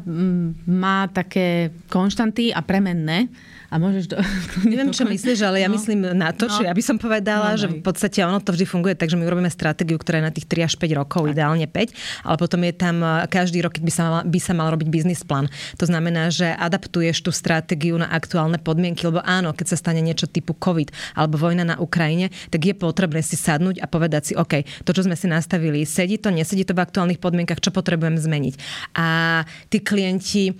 má 0.71 1.11
také 1.11 1.75
konštanty 1.91 2.55
a 2.55 2.63
premenné. 2.63 3.27
A 3.75 3.83
môžeš 3.83 4.07
do... 4.07 4.17
Neviem, 4.71 4.95
čo 4.95 5.03
myslíš, 5.03 5.43
ale 5.43 5.67
ja 5.67 5.67
no. 5.67 5.75
myslím 5.75 6.15
na 6.15 6.31
to, 6.31 6.47
no. 6.47 6.55
čo 6.55 6.63
ja 6.63 6.71
by 6.71 6.79
som 6.79 6.95
povedala, 6.95 7.59
no, 7.59 7.59
že 7.59 7.67
v 7.67 7.83
podstate 7.83 8.23
ono 8.23 8.39
to 8.39 8.55
vždy 8.55 8.71
funguje 8.71 8.95
tak, 8.95 9.11
že 9.11 9.19
my 9.19 9.27
urobíme 9.27 9.51
stratégiu, 9.51 9.99
ktorá 9.99 10.23
je 10.23 10.27
na 10.31 10.31
tých 10.31 10.47
3 10.47 10.71
až 10.71 10.75
5 10.79 10.95
rokov, 10.95 11.27
tak. 11.27 11.35
ideálne 11.35 11.67
5, 11.67 12.23
ale 12.23 12.37
potom 12.39 12.61
je 12.63 12.73
tam 12.79 13.03
e, 13.03 13.27
každý 13.27 13.59
rok, 13.67 13.75
keď 13.75 13.83
by 13.83 13.93
sa 13.93 14.03
mal, 14.07 14.23
by 14.23 14.39
sa 14.39 14.53
mal 14.55 14.71
robiť 14.71 14.87
biznis 14.87 15.27
plán. 15.27 15.51
To 15.83 15.91
znamená, 15.91 16.31
že 16.31 16.55
adaptuješ 16.55 17.27
tú 17.27 17.35
stratégiu 17.35 17.99
na 17.99 18.07
aktuálne 18.15 18.63
podmienky, 18.63 19.11
lebo 19.11 19.19
áno, 19.27 19.51
keď 19.51 19.75
sa 19.75 19.77
stane 19.83 19.99
niečo 19.99 20.31
typu 20.31 20.55
COVID 20.55 21.19
alebo 21.19 21.35
vojna 21.35 21.67
na 21.67 21.77
Ukrajine, 21.83 22.31
tak 22.55 22.63
je 22.63 22.79
potrebné 22.79 23.27
si 23.27 23.35
sadnúť 23.35 23.83
a 23.83 23.91
povedať 23.91 24.23
si, 24.23 24.33
OK, 24.39 24.87
to, 24.87 24.95
čo 24.95 25.03
sme 25.03 25.19
si 25.19 25.27
nastavili, 25.27 25.83
sedí 25.83 26.23
to, 26.23 26.31
nesedí 26.31 26.63
to 26.63 26.79
v 26.79 26.85
aktuálnych 26.87 27.19
podmienkach, 27.19 27.59
čo 27.59 27.75
potrebujem 27.75 28.23
zmeniť. 28.23 28.55
A 28.95 29.43
tí 29.67 29.83
klienti 29.83 30.55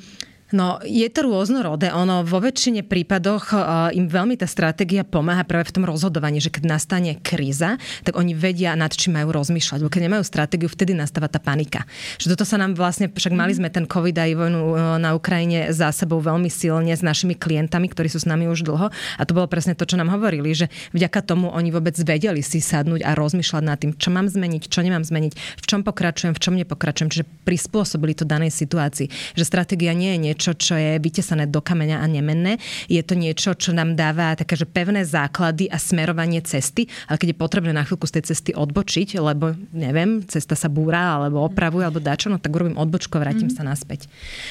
No, 0.53 0.77
je 0.85 1.09
to 1.09 1.25
rôznorodé. 1.25 1.89
Ono 1.89 2.21
vo 2.21 2.37
väčšine 2.37 2.85
prípadoch 2.85 3.57
uh, 3.57 3.89
im 3.97 4.13
veľmi 4.13 4.37
tá 4.37 4.45
stratégia 4.45 5.01
pomáha 5.01 5.41
práve 5.41 5.73
v 5.73 5.81
tom 5.81 5.85
rozhodovaní, 5.89 6.37
že 6.37 6.53
keď 6.53 6.69
nastane 6.69 7.17
kríza, 7.17 7.81
tak 8.05 8.13
oni 8.21 8.37
vedia, 8.37 8.77
nad 8.77 8.93
čím 8.93 9.17
majú 9.17 9.33
rozmýšľať. 9.33 9.81
Lebo 9.81 9.89
keď 9.89 10.03
nemajú 10.05 10.23
stratégiu, 10.23 10.69
vtedy 10.69 10.93
nastáva 10.93 11.33
tá 11.33 11.41
panika. 11.41 11.89
Že 12.21 12.37
toto 12.37 12.45
sa 12.45 12.61
nám 12.61 12.77
vlastne, 12.77 13.09
však 13.09 13.33
mali 13.33 13.57
sme 13.57 13.73
ten 13.73 13.89
COVID 13.89 14.13
aj 14.13 14.31
vojnu 14.37 14.61
uh, 14.61 15.01
na 15.01 15.17
Ukrajine 15.17 15.73
za 15.73 15.89
sebou 15.97 16.21
veľmi 16.21 16.53
silne 16.53 16.93
s 16.93 17.01
našimi 17.01 17.33
klientami, 17.41 17.89
ktorí 17.89 18.13
sú 18.13 18.21
s 18.21 18.29
nami 18.29 18.45
už 18.45 18.69
dlho. 18.69 18.93
A 18.93 19.23
to 19.25 19.33
bolo 19.33 19.49
presne 19.49 19.73
to, 19.73 19.89
čo 19.89 19.97
nám 19.97 20.13
hovorili, 20.13 20.53
že 20.53 20.69
vďaka 20.93 21.25
tomu 21.25 21.49
oni 21.57 21.73
vôbec 21.73 21.97
vedeli 21.97 22.45
si 22.45 22.61
sadnúť 22.61 23.01
a 23.01 23.17
rozmýšľať 23.17 23.63
nad 23.65 23.81
tým, 23.81 23.97
čo 23.97 24.13
mám 24.13 24.29
zmeniť, 24.29 24.69
čo 24.69 24.85
nemám 24.85 25.09
zmeniť, 25.09 25.33
v 25.35 25.65
čom 25.65 25.81
pokračujem, 25.81 26.37
v 26.37 26.43
čom 26.43 26.55
nepokračujem. 26.61 27.09
Čiže 27.09 27.25
prispôsobili 27.49 28.13
to 28.13 28.29
danej 28.29 28.53
situácii. 28.53 29.09
Že 29.41 29.45
stratégia 29.49 29.97
nie 29.97 30.13
je 30.15 30.19
niečo, 30.21 30.44
niečo, 30.45 30.61
čo 30.61 30.77
je 30.77 31.01
vytesané 31.01 31.49
do 31.49 31.65
kameňa 31.65 32.05
a 32.05 32.07
nemenné. 32.07 32.61
Je 32.85 33.01
to 33.01 33.17
niečo, 33.17 33.57
čo 33.57 33.73
nám 33.73 33.97
dáva 33.97 34.37
také, 34.37 34.61
že 34.61 34.69
pevné 34.69 35.01
základy 35.01 35.73
a 35.73 35.81
smerovanie 35.81 36.45
cesty, 36.45 36.85
ale 37.09 37.17
keď 37.17 37.33
je 37.33 37.41
potrebné 37.41 37.73
na 37.73 37.81
chvíľku 37.81 38.05
z 38.05 38.21
tej 38.21 38.25
cesty 38.29 38.51
odbočiť, 38.53 39.17
lebo 39.25 39.57
neviem, 39.73 40.21
cesta 40.29 40.53
sa 40.53 40.69
búra 40.69 41.17
alebo 41.17 41.41
opravuje 41.49 41.89
alebo 41.89 41.97
dačo, 41.97 42.29
no 42.29 42.37
tak 42.37 42.53
urobím 42.53 42.77
odbočku 42.77 43.17
a 43.17 43.25
vrátim 43.25 43.49
mm. 43.49 43.57
sa 43.57 43.65
naspäť. 43.65 44.05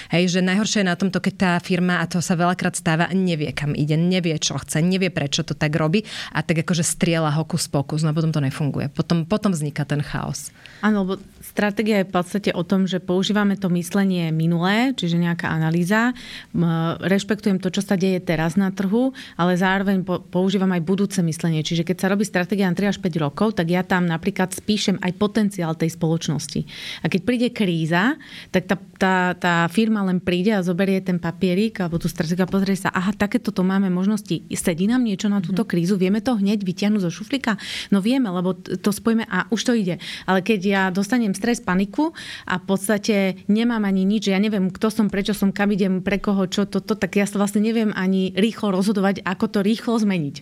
Hej, 0.09 0.33
že 0.33 0.39
najhoršie 0.41 0.81
je 0.81 0.89
na 0.89 0.97
tomto, 0.97 1.21
keď 1.21 1.33
tá 1.37 1.51
firma, 1.61 2.01
a 2.01 2.09
to 2.09 2.17
sa 2.25 2.33
veľakrát 2.33 2.73
stáva, 2.73 3.13
nevie 3.13 3.53
kam 3.53 3.77
ide, 3.77 3.93
nevie 3.93 4.33
čo 4.41 4.57
chce, 4.57 4.81
nevie 4.81 5.13
prečo 5.13 5.45
to 5.45 5.53
tak 5.53 5.77
robí 5.77 6.01
a 6.33 6.41
tak 6.41 6.65
akože 6.65 6.81
striela 6.81 7.29
hokus 7.29 7.69
pokus, 7.69 8.01
no 8.01 8.09
a 8.09 8.17
potom 8.17 8.33
to 8.33 8.41
nefunguje. 8.41 8.89
Potom, 8.89 9.29
potom 9.29 9.53
vzniká 9.53 9.85
ten 9.85 10.01
chaos. 10.01 10.49
Áno, 10.81 11.05
lebo 11.05 11.21
stratégia 11.53 12.01
je 12.01 12.09
v 12.09 12.13
podstate 12.17 12.49
o 12.49 12.65
tom, 12.65 12.89
že 12.89 12.97
používame 12.97 13.53
to 13.53 13.69
myslenie 13.69 14.33
minulé, 14.33 14.97
čiže 14.97 15.21
nejaká 15.21 15.53
analýza. 15.53 16.17
Rešpektujem 16.99 17.61
to, 17.61 17.69
čo 17.69 17.85
sa 17.85 17.93
deje 17.93 18.17
teraz 18.25 18.57
na 18.57 18.73
trhu, 18.73 19.13
ale 19.37 19.53
zároveň 19.53 20.01
používam 20.33 20.73
aj 20.73 20.81
budúce 20.81 21.21
myslenie. 21.21 21.61
Čiže 21.61 21.85
keď 21.85 21.97
sa 22.01 22.09
robí 22.09 22.25
stratégia 22.25 22.65
na 22.65 22.73
3 22.73 22.89
až 22.89 22.97
5 22.97 23.21
rokov, 23.21 23.53
tak 23.53 23.69
ja 23.69 23.85
tam 23.85 24.09
napríklad 24.09 24.49
spíšem 24.49 24.97
aj 24.97 25.13
potenciál 25.21 25.77
tej 25.77 25.93
spoločnosti. 25.93 26.65
A 27.05 27.07
keď 27.07 27.21
príde 27.21 27.47
kríza, 27.53 28.17
tak 28.49 28.65
tá, 28.65 28.75
tá, 28.97 29.15
tá 29.37 29.55
firma 29.69 30.01
len 30.01 30.17
príde 30.17 30.57
a 30.57 30.65
zoberie 30.65 31.05
ten 31.05 31.21
papierik 31.21 31.77
alebo 31.77 32.01
tú 32.01 32.09
stratégiu 32.09 32.43
a 32.43 32.49
pozrie 32.49 32.73
sa, 32.73 32.89
aha, 32.89 33.13
takéto 33.13 33.53
to 33.53 33.61
máme 33.61 33.93
možnosti. 33.93 34.41
Sedí 34.63 34.89
nám 34.89 35.05
niečo 35.05 35.29
na 35.29 35.37
túto 35.37 35.61
mhm. 35.61 35.69
krízu, 35.69 35.93
vieme 36.01 36.23
to 36.23 36.33
hneď 36.33 36.65
vyťahnuť 36.65 37.01
zo 37.05 37.11
šuflíka? 37.13 37.61
No 37.93 38.01
vieme, 38.01 38.33
lebo 38.33 38.57
to 38.57 38.89
spojíme 38.89 39.29
a 39.29 39.45
už 39.53 39.61
to 39.69 39.73
ide. 39.77 40.01
Ale 40.25 40.41
keď 40.41 40.59
ja 40.63 40.81
dostanem 40.89 41.35
stres, 41.43 41.59
paniku 41.59 42.15
a 42.47 42.55
v 42.55 42.63
podstate 42.63 43.43
nemám 43.51 43.83
ani 43.83 44.07
nič, 44.07 44.31
ja 44.31 44.39
neviem, 44.39 44.71
kto 44.71 44.87
som, 44.87 45.11
prečo 45.11 45.35
som, 45.35 45.51
kam 45.51 45.75
idem, 45.75 45.99
pre 45.99 46.23
koho, 46.23 46.47
čo 46.47 46.63
toto, 46.63 46.95
tak 46.95 47.19
ja 47.19 47.27
sa 47.27 47.35
vlastne 47.35 47.59
neviem 47.59 47.91
ani 47.91 48.31
rýchlo 48.31 48.71
rozhodovať, 48.71 49.27
ako 49.27 49.51
to 49.51 49.59
rýchlo 49.59 49.99
zmeniť. 49.99 50.35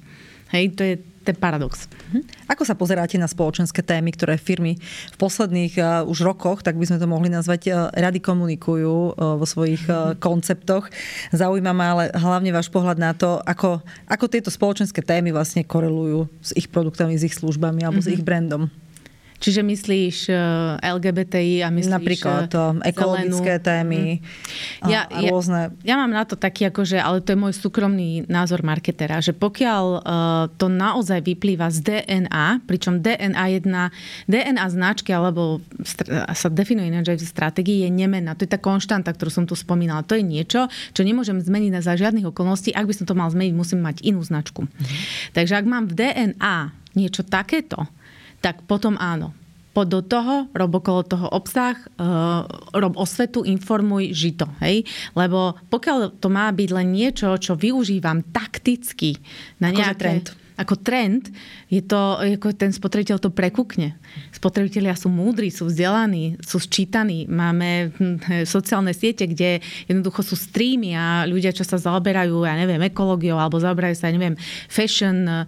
Hej, 0.54 0.66
to 0.78 0.82
je 0.86 0.94
ten 1.26 1.38
paradox. 1.38 1.90
Mhm. 2.12 2.22
Ako 2.54 2.68
sa 2.68 2.78
pozeráte 2.78 3.18
na 3.18 3.26
spoločenské 3.26 3.82
témy, 3.82 4.14
ktoré 4.14 4.38
firmy 4.38 4.78
v 5.14 5.18
posledných 5.18 5.74
uh, 5.80 6.04
už 6.06 6.22
rokoch, 6.22 6.62
tak 6.62 6.78
by 6.78 6.86
sme 6.86 7.02
to 7.02 7.10
mohli 7.10 7.34
nazvať, 7.34 7.62
uh, 7.72 7.90
rady 7.94 8.22
komunikujú 8.22 9.16
uh, 9.16 9.40
vo 9.42 9.46
svojich 9.46 9.86
uh, 9.90 10.14
konceptoch. 10.18 10.92
Zaujíma 11.34 11.72
ma 11.74 11.86
ale 11.98 12.04
hlavne 12.14 12.54
váš 12.54 12.70
pohľad 12.70 12.98
na 13.02 13.18
to, 13.18 13.42
ako, 13.42 13.82
ako 14.06 14.26
tieto 14.30 14.54
spoločenské 14.54 15.02
témy 15.02 15.34
vlastne 15.34 15.66
korelujú 15.66 16.30
s 16.42 16.52
ich 16.54 16.70
produktami, 16.70 17.18
s 17.18 17.26
ich 17.26 17.38
službami 17.38 17.86
alebo 17.86 18.02
mm-hmm. 18.04 18.14
s 18.14 18.16
ich 18.18 18.26
brandom. 18.26 18.68
Čiže 19.42 19.66
myslíš 19.66 20.18
eh, 20.30 20.38
LGBTI 20.86 21.66
a 21.66 21.74
myslíš 21.74 21.98
Napríklad 21.98 22.46
to, 22.54 22.78
eh, 22.78 22.94
ekologické 22.94 23.58
zelenú. 23.58 23.66
témy 23.66 24.02
mm. 24.22 24.86
ja, 24.86 25.10
a 25.10 25.18
rôzne. 25.26 25.74
Ja, 25.82 25.98
ja 25.98 26.06
mám 26.06 26.14
na 26.14 26.24
to 26.30 26.38
taký, 26.38 26.70
akože, 26.70 27.02
ale 27.02 27.26
to 27.26 27.34
je 27.34 27.42
môj 27.42 27.58
súkromný 27.58 28.30
názor 28.30 28.62
marketera, 28.62 29.18
že 29.18 29.34
pokiaľ 29.34 29.84
uh, 29.98 30.02
to 30.62 30.70
naozaj 30.70 31.26
vyplýva 31.26 31.74
z 31.74 31.82
DNA, 31.82 32.70
pričom 32.70 33.02
DNA 33.02 33.46
jedna, 33.58 33.90
DNA 34.30 34.66
značky 34.70 35.10
alebo 35.10 35.58
sa 36.38 36.48
definuje 36.54 36.94
ináč 36.94 37.18
aj 37.18 37.18
v 37.18 37.26
stratégii, 37.26 37.78
je 37.88 37.90
nemená. 37.90 38.38
To 38.38 38.46
je 38.46 38.52
tá 38.54 38.62
konštanta, 38.62 39.10
ktorú 39.10 39.34
som 39.34 39.46
tu 39.50 39.58
spomínala. 39.58 40.06
To 40.06 40.14
je 40.14 40.22
niečo, 40.22 40.70
čo 40.94 41.02
nemôžem 41.02 41.42
zmeniť 41.42 41.82
za 41.82 41.98
žiadnych 41.98 42.30
okolností. 42.30 42.78
Ak 42.78 42.86
by 42.86 42.94
som 42.94 43.10
to 43.10 43.18
mal 43.18 43.32
zmeniť, 43.34 43.54
musím 43.58 43.82
mať 43.82 44.06
inú 44.06 44.22
značku. 44.22 44.70
Mm. 44.70 44.86
Takže 45.34 45.54
ak 45.58 45.66
mám 45.66 45.90
v 45.90 45.98
DNA 45.98 46.56
niečo 46.94 47.24
takéto, 47.24 47.88
tak 48.42 48.66
potom 48.66 48.98
áno. 48.98 49.32
Po 49.72 49.88
do 49.88 50.04
toho, 50.04 50.52
rob 50.52 50.84
okolo 50.84 51.08
toho 51.08 51.32
obsah, 51.32 51.80
uh, 51.96 52.44
rob 52.76 53.00
osvetu, 53.00 53.48
informuj, 53.48 54.12
žito. 54.12 54.44
Hej? 54.60 54.84
Lebo 55.16 55.56
pokiaľ 55.72 56.20
to 56.20 56.28
má 56.28 56.52
byť 56.52 56.70
len 56.76 56.92
niečo, 56.92 57.40
čo 57.40 57.56
využívam 57.56 58.20
takticky 58.36 59.16
na 59.64 59.72
nejaké... 59.72 59.96
trend 59.96 60.41
ako 60.62 60.78
trend, 60.78 61.34
je 61.68 61.82
to, 61.82 62.22
ako 62.38 62.54
ten 62.54 62.70
spotrebiteľ 62.70 63.18
to 63.18 63.34
prekúkne. 63.34 63.98
Spotrebitelia 64.30 64.94
sú 64.94 65.10
múdri, 65.10 65.50
sú 65.50 65.66
vzdelaní, 65.68 66.38
sú 66.46 66.62
sčítaní. 66.62 67.26
Máme 67.26 67.90
hm, 67.96 68.46
sociálne 68.56 68.94
siete, 68.94 69.26
kde 69.26 69.60
jednoducho 69.90 70.22
sú 70.22 70.36
streamy 70.38 70.94
a 70.94 71.26
ľudia, 71.26 71.50
čo 71.56 71.66
sa 71.66 71.82
zaoberajú, 71.82 72.46
ja 72.46 72.54
neviem, 72.54 72.82
ekológiou 72.86 73.42
alebo 73.42 73.58
zaoberajú 73.58 73.96
sa, 73.98 74.08
ja 74.12 74.16
neviem, 74.16 74.38
fashion 74.70 75.26
uh, 75.26 75.46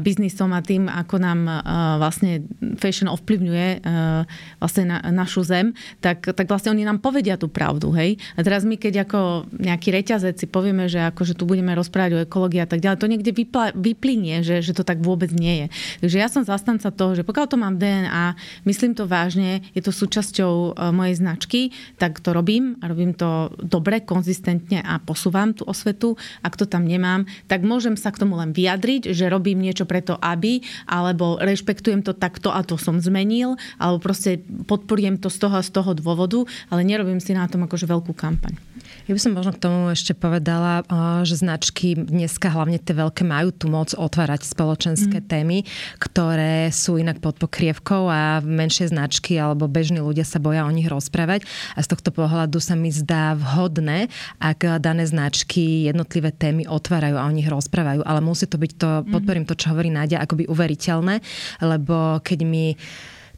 biznisom 0.00 0.54
a 0.56 0.64
tým, 0.64 0.88
ako 0.88 1.16
nám 1.20 1.40
uh, 1.44 2.00
vlastne 2.00 2.46
fashion 2.80 3.12
ovplyvňuje 3.12 3.68
uh, 3.82 4.22
vlastne 4.62 4.84
na, 4.88 4.98
našu 5.12 5.44
zem, 5.44 5.76
tak, 6.00 6.24
tak 6.32 6.46
vlastne 6.48 6.72
oni 6.72 6.86
nám 6.86 7.02
povedia 7.02 7.36
tú 7.36 7.50
pravdu, 7.50 7.92
hej. 7.92 8.16
A 8.38 8.40
teraz 8.46 8.62
my, 8.62 8.78
keď 8.78 9.04
ako 9.04 9.50
nejaký 9.50 9.92
reťazec 9.92 10.38
si 10.38 10.46
povieme, 10.46 10.86
že 10.86 11.02
akože 11.10 11.34
tu 11.34 11.44
budeme 11.44 11.74
rozprávať 11.74 12.10
o 12.16 12.22
ekológii 12.24 12.62
a 12.62 12.68
tak 12.70 12.80
ďalej, 12.80 13.02
to 13.02 13.10
niekde 13.10 13.32
vypla, 13.34 13.74
vyplynie, 13.74 14.45
že, 14.46 14.62
že 14.62 14.72
to 14.72 14.86
tak 14.86 15.02
vôbec 15.02 15.34
nie 15.34 15.66
je. 15.66 15.66
Takže 16.06 16.16
ja 16.22 16.28
som 16.30 16.46
zastanca 16.46 16.94
toho, 16.94 17.18
že 17.18 17.26
pokiaľ 17.26 17.46
to 17.50 17.58
mám 17.58 17.74
DNA, 17.82 18.38
myslím 18.62 18.94
to 18.94 19.10
vážne, 19.10 19.66
je 19.74 19.82
to 19.82 19.90
súčasťou 19.90 20.52
e, 20.54 20.94
mojej 20.94 21.14
značky, 21.18 21.60
tak 21.98 22.22
to 22.22 22.30
robím 22.30 22.78
a 22.78 22.86
robím 22.86 23.10
to 23.10 23.50
dobre, 23.58 24.06
konzistentne 24.06 24.78
a 24.86 25.02
posúvam 25.02 25.50
tú 25.50 25.66
osvetu. 25.66 26.14
Ak 26.46 26.54
to 26.54 26.70
tam 26.70 26.86
nemám, 26.86 27.26
tak 27.50 27.66
môžem 27.66 27.98
sa 27.98 28.14
k 28.14 28.22
tomu 28.22 28.38
len 28.38 28.54
vyjadriť, 28.54 29.10
že 29.10 29.26
robím 29.26 29.58
niečo 29.58 29.88
preto, 29.88 30.14
aby, 30.22 30.62
alebo 30.86 31.42
rešpektujem 31.42 32.06
to 32.06 32.14
takto 32.14 32.54
a 32.54 32.62
to 32.62 32.78
som 32.78 33.02
zmenil, 33.02 33.58
alebo 33.82 33.98
proste 33.98 34.38
podporujem 34.70 35.18
to 35.18 35.26
z 35.26 35.42
toho 35.42 35.58
a 35.58 35.66
z 35.66 35.74
toho 35.74 35.90
dôvodu, 35.96 36.46
ale 36.70 36.86
nerobím 36.86 37.18
si 37.18 37.34
na 37.34 37.48
tom 37.50 37.66
akože 37.66 37.88
veľkú 37.88 38.12
kampaň. 38.14 38.75
Ja 39.06 39.14
by 39.14 39.20
som 39.22 39.38
možno 39.38 39.54
k 39.54 39.62
tomu 39.62 39.94
ešte 39.94 40.18
povedala, 40.18 40.82
že 41.22 41.38
značky 41.38 41.94
dneska 41.94 42.50
hlavne 42.50 42.82
tie 42.82 42.90
veľké 42.90 43.22
majú 43.22 43.54
tu 43.54 43.70
moc 43.70 43.94
otvárať 43.94 44.42
spoločenské 44.42 45.22
mm. 45.22 45.26
témy, 45.30 45.58
ktoré 46.02 46.74
sú 46.74 46.98
inak 46.98 47.22
pod 47.22 47.38
pokrievkou 47.38 48.10
a 48.10 48.42
menšie 48.42 48.90
značky 48.90 49.38
alebo 49.38 49.70
bežní 49.70 50.02
ľudia 50.02 50.26
sa 50.26 50.42
boja 50.42 50.66
o 50.66 50.74
nich 50.74 50.90
rozprávať. 50.90 51.46
A 51.78 51.86
z 51.86 51.94
tohto 51.94 52.10
pohľadu 52.10 52.58
sa 52.58 52.74
mi 52.74 52.90
zdá 52.90 53.38
vhodné, 53.38 54.10
ak 54.42 54.82
dané 54.82 55.06
značky 55.06 55.86
jednotlivé 55.86 56.34
témy 56.34 56.66
otvárajú 56.66 57.14
a 57.14 57.30
o 57.30 57.32
nich 57.34 57.46
rozprávajú. 57.46 58.02
Ale 58.02 58.18
musí 58.18 58.50
to 58.50 58.58
byť 58.58 58.72
to, 58.74 58.88
mm. 59.06 59.14
podporím 59.14 59.46
to, 59.46 59.54
čo 59.54 59.70
hovorí 59.70 59.86
Nádia, 59.86 60.18
akoby 60.18 60.50
uveriteľné, 60.50 61.22
lebo 61.62 62.18
keď 62.26 62.42
mi 62.42 62.74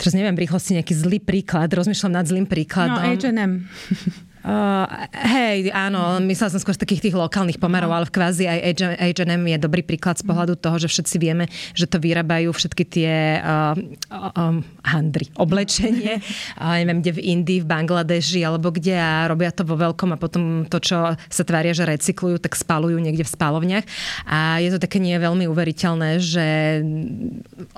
teraz 0.01 0.17
neviem 0.17 0.33
v 0.33 0.49
rýchlosti 0.49 0.81
nejaký 0.81 0.95
zlý 0.97 1.19
príklad, 1.21 1.69
rozmýšľam 1.69 2.17
nad 2.17 2.25
zlým 2.25 2.47
príkladom. 2.49 3.05
No, 3.05 3.13
H&M. 3.13 3.53
Uh, 4.49 4.89
hej, 5.13 5.69
áno, 5.77 6.17
myslela 6.25 6.49
som 6.49 6.57
skôr 6.57 6.73
z 6.73 6.81
takých 6.81 7.05
tých 7.05 7.17
lokálnych 7.21 7.61
pomerov, 7.61 7.93
ale 7.93 8.09
v 8.09 8.17
kvázi 8.17 8.49
aj 8.49 8.81
H&M 9.13 9.45
je 9.45 9.59
dobrý 9.61 9.85
príklad 9.85 10.17
z 10.17 10.25
pohľadu 10.25 10.57
toho, 10.57 10.81
že 10.81 10.89
všetci 10.89 11.17
vieme, 11.21 11.53
že 11.77 11.85
to 11.85 12.01
vyrábajú 12.01 12.49
všetky 12.57 12.85
tie 12.89 13.45
uh, 13.45 13.77
um, 14.09 14.65
handry, 14.89 15.29
oblečenie, 15.37 16.25
uh, 16.65 16.81
neviem, 16.81 17.05
kde 17.05 17.21
v 17.21 17.25
Indii, 17.37 17.61
v 17.61 17.69
Bangladeži 17.69 18.41
alebo 18.41 18.73
kde 18.73 18.97
a 18.97 19.29
robia 19.29 19.53
to 19.53 19.69
vo 19.69 19.77
veľkom 19.77 20.17
a 20.17 20.19
potom 20.19 20.65
to, 20.65 20.81
čo 20.81 21.13
sa 21.13 21.43
tvária, 21.45 21.77
že 21.77 21.85
recyklujú, 21.85 22.41
tak 22.41 22.57
spalujú 22.57 22.97
niekde 22.97 23.29
v 23.29 23.33
spalovniach. 23.37 23.85
A 24.25 24.65
je 24.65 24.73
to 24.73 24.81
také 24.81 24.97
nie 24.97 25.13
veľmi 25.21 25.45
uveriteľné, 25.45 26.25
že 26.25 26.81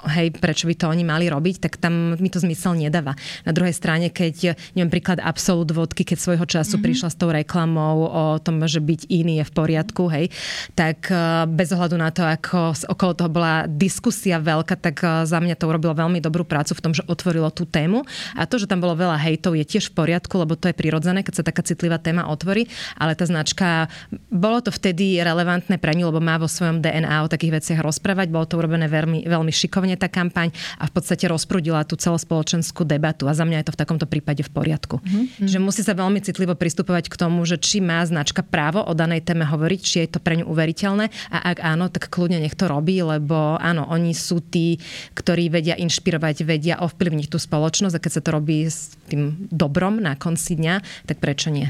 hej, 0.06 0.28
prečo 0.38 0.70
by 0.70 0.78
to 0.78 0.86
oni 0.86 1.02
mali 1.02 1.26
robiť, 1.26 1.66
tak 1.66 1.82
tam 1.82 2.14
mi 2.14 2.30
to 2.30 2.38
zmysel 2.38 2.78
nedáva. 2.78 3.18
Na 3.42 3.50
druhej 3.50 3.74
strane, 3.74 4.14
keď, 4.14 4.54
neviem, 4.78 4.94
príklad 4.94 5.18
Absolut 5.18 5.66
vodky, 5.74 6.06
keď 6.06 6.18
svojho 6.22 6.46
času 6.46 6.59
mm-hmm. 6.68 6.84
prišla 6.84 7.08
s 7.08 7.16
tou 7.16 7.30
reklamou 7.32 7.96
o 8.08 8.24
tom, 8.42 8.60
že 8.68 8.82
byť 8.82 9.08
iný 9.08 9.40
je 9.40 9.44
v 9.48 9.52
poriadku, 9.52 10.02
hej, 10.12 10.26
tak 10.76 11.08
e, 11.08 11.46
bez 11.48 11.72
ohľadu 11.72 11.96
na 11.96 12.10
to, 12.12 12.26
ako 12.26 12.74
okolo 12.90 13.12
toho 13.16 13.30
bola 13.30 13.64
diskusia 13.68 14.36
veľká, 14.42 14.76
tak 14.76 14.96
e, 15.00 15.24
za 15.24 15.38
mňa 15.40 15.56
to 15.56 15.68
urobilo 15.68 15.94
veľmi 15.94 16.18
dobrú 16.18 16.42
prácu 16.42 16.72
v 16.76 16.82
tom, 16.82 16.92
že 16.96 17.06
otvorilo 17.06 17.52
tú 17.52 17.68
tému. 17.68 18.02
A 18.34 18.48
to, 18.48 18.56
že 18.56 18.66
tam 18.66 18.80
bolo 18.80 18.96
veľa 18.96 19.20
hejtov, 19.20 19.54
je 19.54 19.64
tiež 19.64 19.92
v 19.92 19.96
poriadku, 20.00 20.34
lebo 20.40 20.56
to 20.56 20.72
je 20.72 20.76
prirodzené, 20.76 21.20
keď 21.20 21.42
sa 21.42 21.44
taká 21.44 21.60
citlivá 21.60 22.00
téma 22.00 22.26
otvorí, 22.26 22.66
ale 22.96 23.12
tá 23.12 23.28
značka, 23.28 23.92
bolo 24.32 24.64
to 24.64 24.72
vtedy 24.72 25.20
relevantné 25.20 25.76
pre 25.76 25.92
ňu, 25.92 26.08
lebo 26.10 26.24
má 26.24 26.40
vo 26.40 26.48
svojom 26.48 26.80
DNA 26.80 27.22
o 27.22 27.30
takých 27.30 27.60
veciach 27.60 27.80
rozprávať, 27.84 28.32
bolo 28.32 28.48
to 28.48 28.56
urobené 28.56 28.88
veľmi, 28.88 29.28
veľmi 29.28 29.52
šikovne 29.52 29.94
tá 30.00 30.08
kampaň 30.08 30.48
a 30.80 30.88
v 30.88 30.92
podstate 30.96 31.28
rozprudila 31.28 31.84
tú 31.84 32.00
celospoločenskú 32.00 32.88
debatu 32.88 33.28
a 33.28 33.36
za 33.36 33.44
mňa 33.44 33.60
je 33.60 33.66
to 33.68 33.74
v 33.76 33.80
takomto 33.84 34.06
prípade 34.08 34.40
v 34.40 34.50
poriadku. 34.50 34.96
Mm-hmm. 35.04 35.46
Že 35.46 35.58
musí 35.60 35.84
sa 35.84 35.92
veľmi 35.92 36.24
citlivo 36.24 36.39
citlivo 36.40 36.56
pristupovať 36.56 37.12
k 37.12 37.20
tomu, 37.20 37.44
že 37.44 37.60
či 37.60 37.84
má 37.84 38.00
značka 38.00 38.40
právo 38.40 38.80
o 38.80 38.96
danej 38.96 39.28
téme 39.28 39.44
hovoriť, 39.44 39.80
či 39.84 39.96
je 40.00 40.16
to 40.16 40.24
pre 40.24 40.40
ňu 40.40 40.48
uveriteľné 40.48 41.12
a 41.28 41.52
ak 41.52 41.60
áno, 41.60 41.92
tak 41.92 42.08
kľudne 42.08 42.40
nech 42.40 42.56
to 42.56 42.64
robí, 42.64 42.96
lebo 43.04 43.60
áno, 43.60 43.84
oni 43.92 44.16
sú 44.16 44.40
tí, 44.40 44.80
ktorí 45.12 45.52
vedia 45.52 45.76
inšpirovať, 45.76 46.48
vedia 46.48 46.80
ovplyvniť 46.80 47.28
tú 47.28 47.36
spoločnosť 47.36 47.92
a 47.92 48.00
keď 48.00 48.12
sa 48.16 48.24
to 48.24 48.30
robí 48.32 48.64
s 48.64 48.96
tým 49.12 49.52
dobrom 49.52 50.00
na 50.00 50.16
konci 50.16 50.56
dňa, 50.56 51.04
tak 51.04 51.20
prečo 51.20 51.52
nie? 51.52 51.68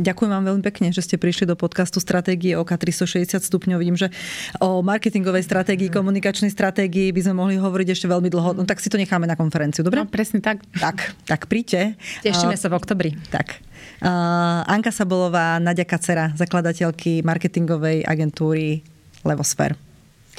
Ďakujem 0.00 0.30
vám 0.32 0.44
veľmi 0.48 0.64
pekne, 0.64 0.88
že 0.96 1.04
ste 1.04 1.20
prišli 1.20 1.44
do 1.44 1.52
podcastu 1.52 2.00
Stratégie 2.00 2.56
OK 2.56 2.72
360 2.72 3.36
stupňov. 3.36 3.76
Vidím, 3.76 4.00
že 4.00 4.08
o 4.56 4.80
marketingovej 4.80 5.44
stratégii, 5.44 5.92
komunikačnej 5.92 6.48
stratégii 6.48 7.12
by 7.12 7.20
sme 7.20 7.34
mohli 7.36 7.60
hovoriť 7.60 7.88
ešte 7.92 8.06
veľmi 8.08 8.32
dlho. 8.32 8.56
No 8.56 8.64
tak 8.64 8.80
si 8.80 8.88
to 8.88 8.96
necháme 8.96 9.28
na 9.28 9.36
konferenciu, 9.36 9.84
dobre? 9.84 10.00
No, 10.00 10.08
presne 10.08 10.40
tak. 10.40 10.64
Tak, 10.72 11.12
tak 11.28 11.52
príďte. 11.52 12.00
Tešíme 12.24 12.56
sa 12.56 12.72
v 12.72 12.80
oktobri. 12.80 13.10
Tak. 13.28 13.60
Uh, 14.00 14.64
Anka 14.64 14.88
Sabolová, 14.88 15.60
Nadia 15.60 15.84
Kacera, 15.84 16.32
zakladateľky 16.32 17.20
marketingovej 17.20 18.08
agentúry 18.08 18.80
Levosfér. 19.20 19.76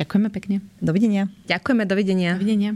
Ďakujeme 0.01 0.34
pekne. 0.34 0.66
Dovidenia. 0.82 1.30
Ďakujeme, 1.45 1.86
dovidenia. 1.86 2.34
Dovidenia. 2.41 2.74